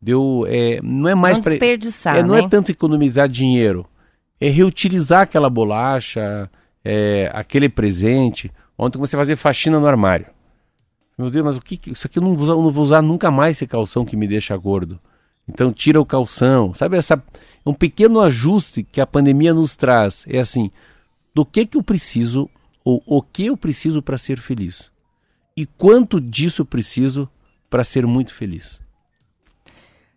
De 0.00 0.12
eu, 0.12 0.44
é, 0.48 0.80
não 0.82 1.08
é 1.08 1.14
mais 1.14 1.36
Não 1.38 1.42
pra- 1.42 1.52
desperdiçar, 1.52 2.16
é, 2.16 2.22
não 2.22 2.34
né? 2.34 2.40
é 2.42 2.48
tanto 2.48 2.70
economizar 2.70 3.28
dinheiro, 3.28 3.86
é 4.40 4.48
reutilizar 4.48 5.22
aquela 5.22 5.48
bolacha, 5.50 6.50
é, 6.84 7.30
aquele 7.32 7.68
presente. 7.68 8.50
Ontem 8.76 8.98
comecei 8.98 9.16
a 9.18 9.22
fazer 9.22 9.36
faxina 9.36 9.78
no 9.80 9.86
armário. 9.86 10.26
Meu 11.16 11.30
Deus, 11.30 11.44
mas 11.44 11.56
o 11.56 11.60
que, 11.60 11.76
que- 11.76 11.92
isso 11.92 12.06
aqui 12.06 12.18
eu 12.18 12.22
não 12.22 12.34
vou, 12.34 12.44
usar, 12.44 12.54
não 12.54 12.70
vou 12.70 12.82
usar 12.84 13.00
nunca 13.02 13.30
mais 13.30 13.56
esse 13.56 13.66
calção 13.66 14.04
que 14.04 14.16
me 14.16 14.26
deixa 14.28 14.56
gordo. 14.56 14.98
Então 15.48 15.72
tira 15.72 16.00
o 16.00 16.04
calção, 16.06 16.74
sabe 16.74 16.96
essa 16.96 17.22
um 17.66 17.72
pequeno 17.72 18.20
ajuste 18.20 18.82
que 18.82 19.00
a 19.00 19.06
pandemia 19.06 19.54
nos 19.54 19.74
traz 19.76 20.24
é 20.28 20.38
assim, 20.38 20.70
do 21.34 21.44
que 21.46 21.64
que 21.64 21.76
eu 21.78 21.82
preciso 21.82 22.48
ou 22.84 23.02
o 23.06 23.22
que 23.22 23.46
eu 23.46 23.56
preciso 23.56 24.02
para 24.02 24.18
ser 24.18 24.38
feliz 24.38 24.92
e 25.56 25.64
quanto 25.64 26.20
disso 26.20 26.64
preciso 26.64 27.28
para 27.70 27.82
ser 27.82 28.06
muito 28.06 28.34
feliz. 28.34 28.84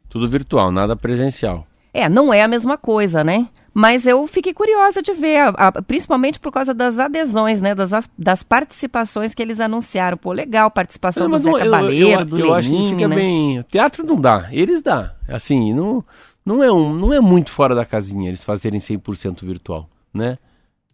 Tudo 0.08 0.26
virtual, 0.26 0.72
nada 0.72 0.96
presencial. 0.96 1.64
É, 1.94 2.08
não 2.08 2.34
é 2.34 2.42
a 2.42 2.48
mesma 2.48 2.76
coisa, 2.76 3.22
né? 3.22 3.48
Mas 3.78 4.06
eu 4.06 4.26
fiquei 4.26 4.54
curiosa 4.54 5.02
de 5.02 5.12
ver, 5.12 5.36
a- 5.36 5.48
a- 5.68 5.82
principalmente 5.82 6.40
por 6.40 6.50
causa 6.50 6.72
das 6.72 6.98
adesões, 6.98 7.60
né? 7.60 7.74
Das, 7.74 7.92
as- 7.92 8.08
das 8.16 8.42
participações 8.42 9.34
que 9.34 9.42
eles 9.42 9.60
anunciaram. 9.60 10.16
Pô, 10.16 10.32
legal, 10.32 10.70
participação 10.70 11.28
do 11.28 11.36
Zé 11.36 11.50
eu- 11.50 11.58
Cabaleiro, 11.58 12.20
eu, 12.20 12.24
do 12.24 12.38
eu 12.38 12.54
acho 12.54 12.70
que 12.70 12.88
fica 12.94 13.06
né? 13.06 13.14
bem. 13.16 13.62
Teatro 13.70 14.02
não 14.06 14.18
dá, 14.18 14.48
eles 14.50 14.80
dá. 14.80 15.14
Assim, 15.28 15.74
não, 15.74 16.02
não, 16.42 16.62
é 16.64 16.72
um, 16.72 16.90
não 16.94 17.12
é 17.12 17.20
muito 17.20 17.50
fora 17.50 17.74
da 17.74 17.84
casinha 17.84 18.28
eles 18.28 18.42
fazerem 18.42 18.80
100% 18.80 19.44
virtual, 19.44 19.90
né? 20.14 20.38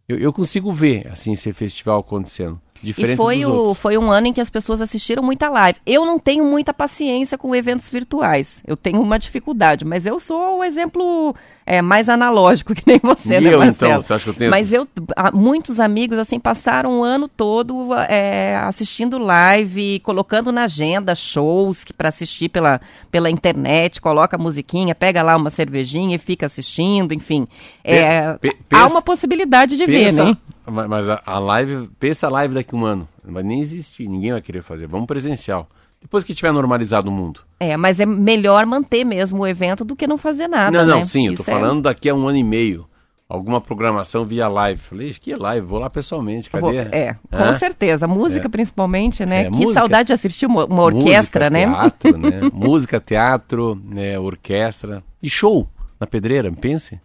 Eu, 0.08 0.18
eu 0.18 0.32
consigo 0.32 0.72
ver, 0.72 1.06
assim, 1.06 1.34
esse 1.34 1.52
festival 1.52 2.00
acontecendo. 2.00 2.60
Diferente 2.82 3.12
E 3.14 3.16
foi, 3.16 3.44
o, 3.46 3.74
foi 3.74 3.96
um 3.96 4.10
ano 4.10 4.26
em 4.26 4.32
que 4.32 4.40
as 4.40 4.50
pessoas 4.50 4.80
assistiram 4.82 5.22
muita 5.22 5.48
live. 5.48 5.78
Eu 5.86 6.04
não 6.04 6.18
tenho 6.18 6.44
muita 6.44 6.74
paciência 6.74 7.38
com 7.38 7.54
eventos 7.54 7.88
virtuais. 7.88 8.62
Eu 8.66 8.76
tenho 8.76 9.00
uma 9.00 9.18
dificuldade, 9.18 9.84
mas 9.84 10.04
eu 10.04 10.18
sou 10.18 10.58
o 10.58 10.64
exemplo 10.64 11.34
é, 11.64 11.80
mais 11.80 12.08
analógico 12.08 12.74
que 12.74 12.82
nem 12.86 12.98
você, 13.02 13.36
E 13.36 13.40
né, 13.40 13.54
eu, 13.54 13.58
Marcelo? 13.60 13.90
então? 13.92 14.00
Você 14.00 14.12
acha 14.14 14.24
que 14.24 14.30
eu 14.30 14.34
tenho- 14.34 14.50
Mas 14.50 14.72
eu, 14.72 14.88
muitos 15.32 15.78
amigos, 15.78 16.18
assim, 16.18 16.40
passaram 16.40 16.98
o 17.00 17.02
ano 17.04 17.28
todo 17.28 17.94
é, 18.08 18.56
assistindo 18.64 19.16
live, 19.18 20.00
colocando 20.00 20.50
na 20.50 20.64
agenda 20.64 21.14
shows 21.14 21.84
que 21.84 21.92
para 21.92 22.08
assistir 22.08 22.48
pela, 22.48 22.80
pela 23.10 23.30
internet, 23.30 24.00
coloca 24.00 24.36
a 24.36 24.38
musiquinha, 24.38 24.94
pega 24.94 25.22
lá 25.22 25.36
uma 25.36 25.50
cervejinha 25.50 26.16
e 26.16 26.18
fica 26.18 26.46
assistindo, 26.46 27.12
enfim. 27.14 27.46
É, 27.84 28.32
Pe- 28.34 28.48
há 28.48 28.54
pensa- 28.82 28.86
uma 28.94 29.02
possibilidade 29.02 29.76
de 29.76 29.86
Pensa- 29.86 30.24
ver, 30.24 30.30
né? 30.30 30.36
Ma- 30.66 30.88
Mas 30.88 31.08
a, 31.08 31.20
a 31.24 31.38
live, 31.38 31.88
pensa 31.98 32.26
a 32.26 32.30
live 32.30 32.54
daqui 32.54 32.74
a 32.74 32.78
um 32.78 32.84
ano. 32.84 33.08
Não 33.24 33.34
vai 33.34 33.42
nem 33.42 33.60
existir, 33.60 34.08
ninguém 34.08 34.32
vai 34.32 34.40
querer 34.42 34.62
fazer. 34.62 34.86
Vamos 34.86 35.06
presencial. 35.06 35.68
Depois 36.00 36.24
que 36.24 36.34
tiver 36.34 36.52
normalizado 36.52 37.08
o 37.08 37.12
mundo. 37.12 37.40
É, 37.60 37.76
mas 37.76 38.00
é 38.00 38.06
melhor 38.06 38.66
manter 38.66 39.04
mesmo 39.04 39.42
o 39.42 39.46
evento 39.46 39.84
do 39.84 39.94
que 39.94 40.06
não 40.06 40.18
fazer 40.18 40.48
nada, 40.48 40.78
não, 40.78 40.84
não, 40.86 40.98
né? 41.00 41.04
sim, 41.04 41.28
eu 41.28 41.36
tô 41.36 41.42
é- 41.42 41.46
falando 41.46 41.82
daqui 41.82 42.08
a 42.08 42.14
um 42.14 42.26
ano 42.26 42.38
e 42.38 42.42
meio. 42.44 42.86
Alguma 43.28 43.62
programação 43.62 44.26
via 44.26 44.46
live. 44.46 44.78
Falei, 44.78 45.08
"Ixi, 45.08 45.18
que 45.20 45.34
live? 45.34 45.66
Vou 45.66 45.78
lá 45.78 45.88
pessoalmente, 45.88 46.50
Vou- 46.50 46.60
cadê? 46.60 46.94
É, 46.94 47.14
com 47.30 47.36
Hã? 47.36 47.52
certeza. 47.54 48.06
Música, 48.06 48.46
É. 48.46 48.50
principalmente, 48.50 49.24
né? 49.24 49.42
É, 49.42 49.44
que 49.44 49.50
música- 49.52 49.72
saudade 49.74 50.08
de 50.08 50.12
assistir 50.12 50.44
uma, 50.44 50.66
uma 50.66 50.82
orquestra, 50.82 51.48
Música, 51.48 51.50
né? 51.50 51.64
Teatro, 51.66 52.18
né? 52.18 52.40
Música, 52.52 53.00
teatro, 53.00 53.80
né? 53.82 54.18
orquestra. 54.18 55.02
E 55.22 55.30
show 55.30 55.66
na 55.98 56.06
pedreira, 56.06 56.52
pense. 56.52 57.00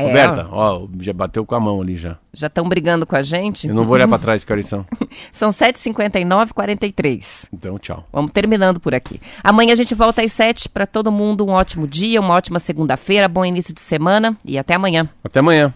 É, 0.00 0.06
Roberta, 0.06 0.48
ó, 0.50 0.86
já 1.00 1.12
bateu 1.12 1.44
com 1.44 1.54
a 1.54 1.60
mão 1.60 1.80
ali 1.80 1.96
já. 1.96 2.16
Já 2.32 2.46
estão 2.46 2.68
brigando 2.68 3.06
com 3.06 3.16
a 3.16 3.22
gente? 3.22 3.68
Eu 3.68 3.74
não 3.74 3.84
vou 3.84 3.94
olhar 3.94 4.08
pra 4.08 4.18
trás 4.18 4.42
que 4.44 4.52
horas 4.52 4.66
são. 4.66 4.86
São 5.32 5.50
7h59, 5.50 6.52
43. 6.52 7.48
Então, 7.52 7.78
tchau. 7.78 8.04
Vamos 8.12 8.32
terminando 8.32 8.80
por 8.80 8.94
aqui. 8.94 9.20
Amanhã 9.42 9.72
a 9.72 9.76
gente 9.76 9.94
volta 9.94 10.22
às 10.22 10.32
7 10.32 10.68
para 10.68 10.86
todo 10.86 11.10
mundo. 11.10 11.46
Um 11.46 11.50
ótimo 11.50 11.86
dia, 11.86 12.20
uma 12.20 12.34
ótima 12.34 12.58
segunda-feira, 12.58 13.28
bom 13.28 13.44
início 13.44 13.74
de 13.74 13.80
semana 13.80 14.36
e 14.44 14.58
até 14.58 14.74
amanhã. 14.74 15.08
Até 15.24 15.40
amanhã. 15.40 15.74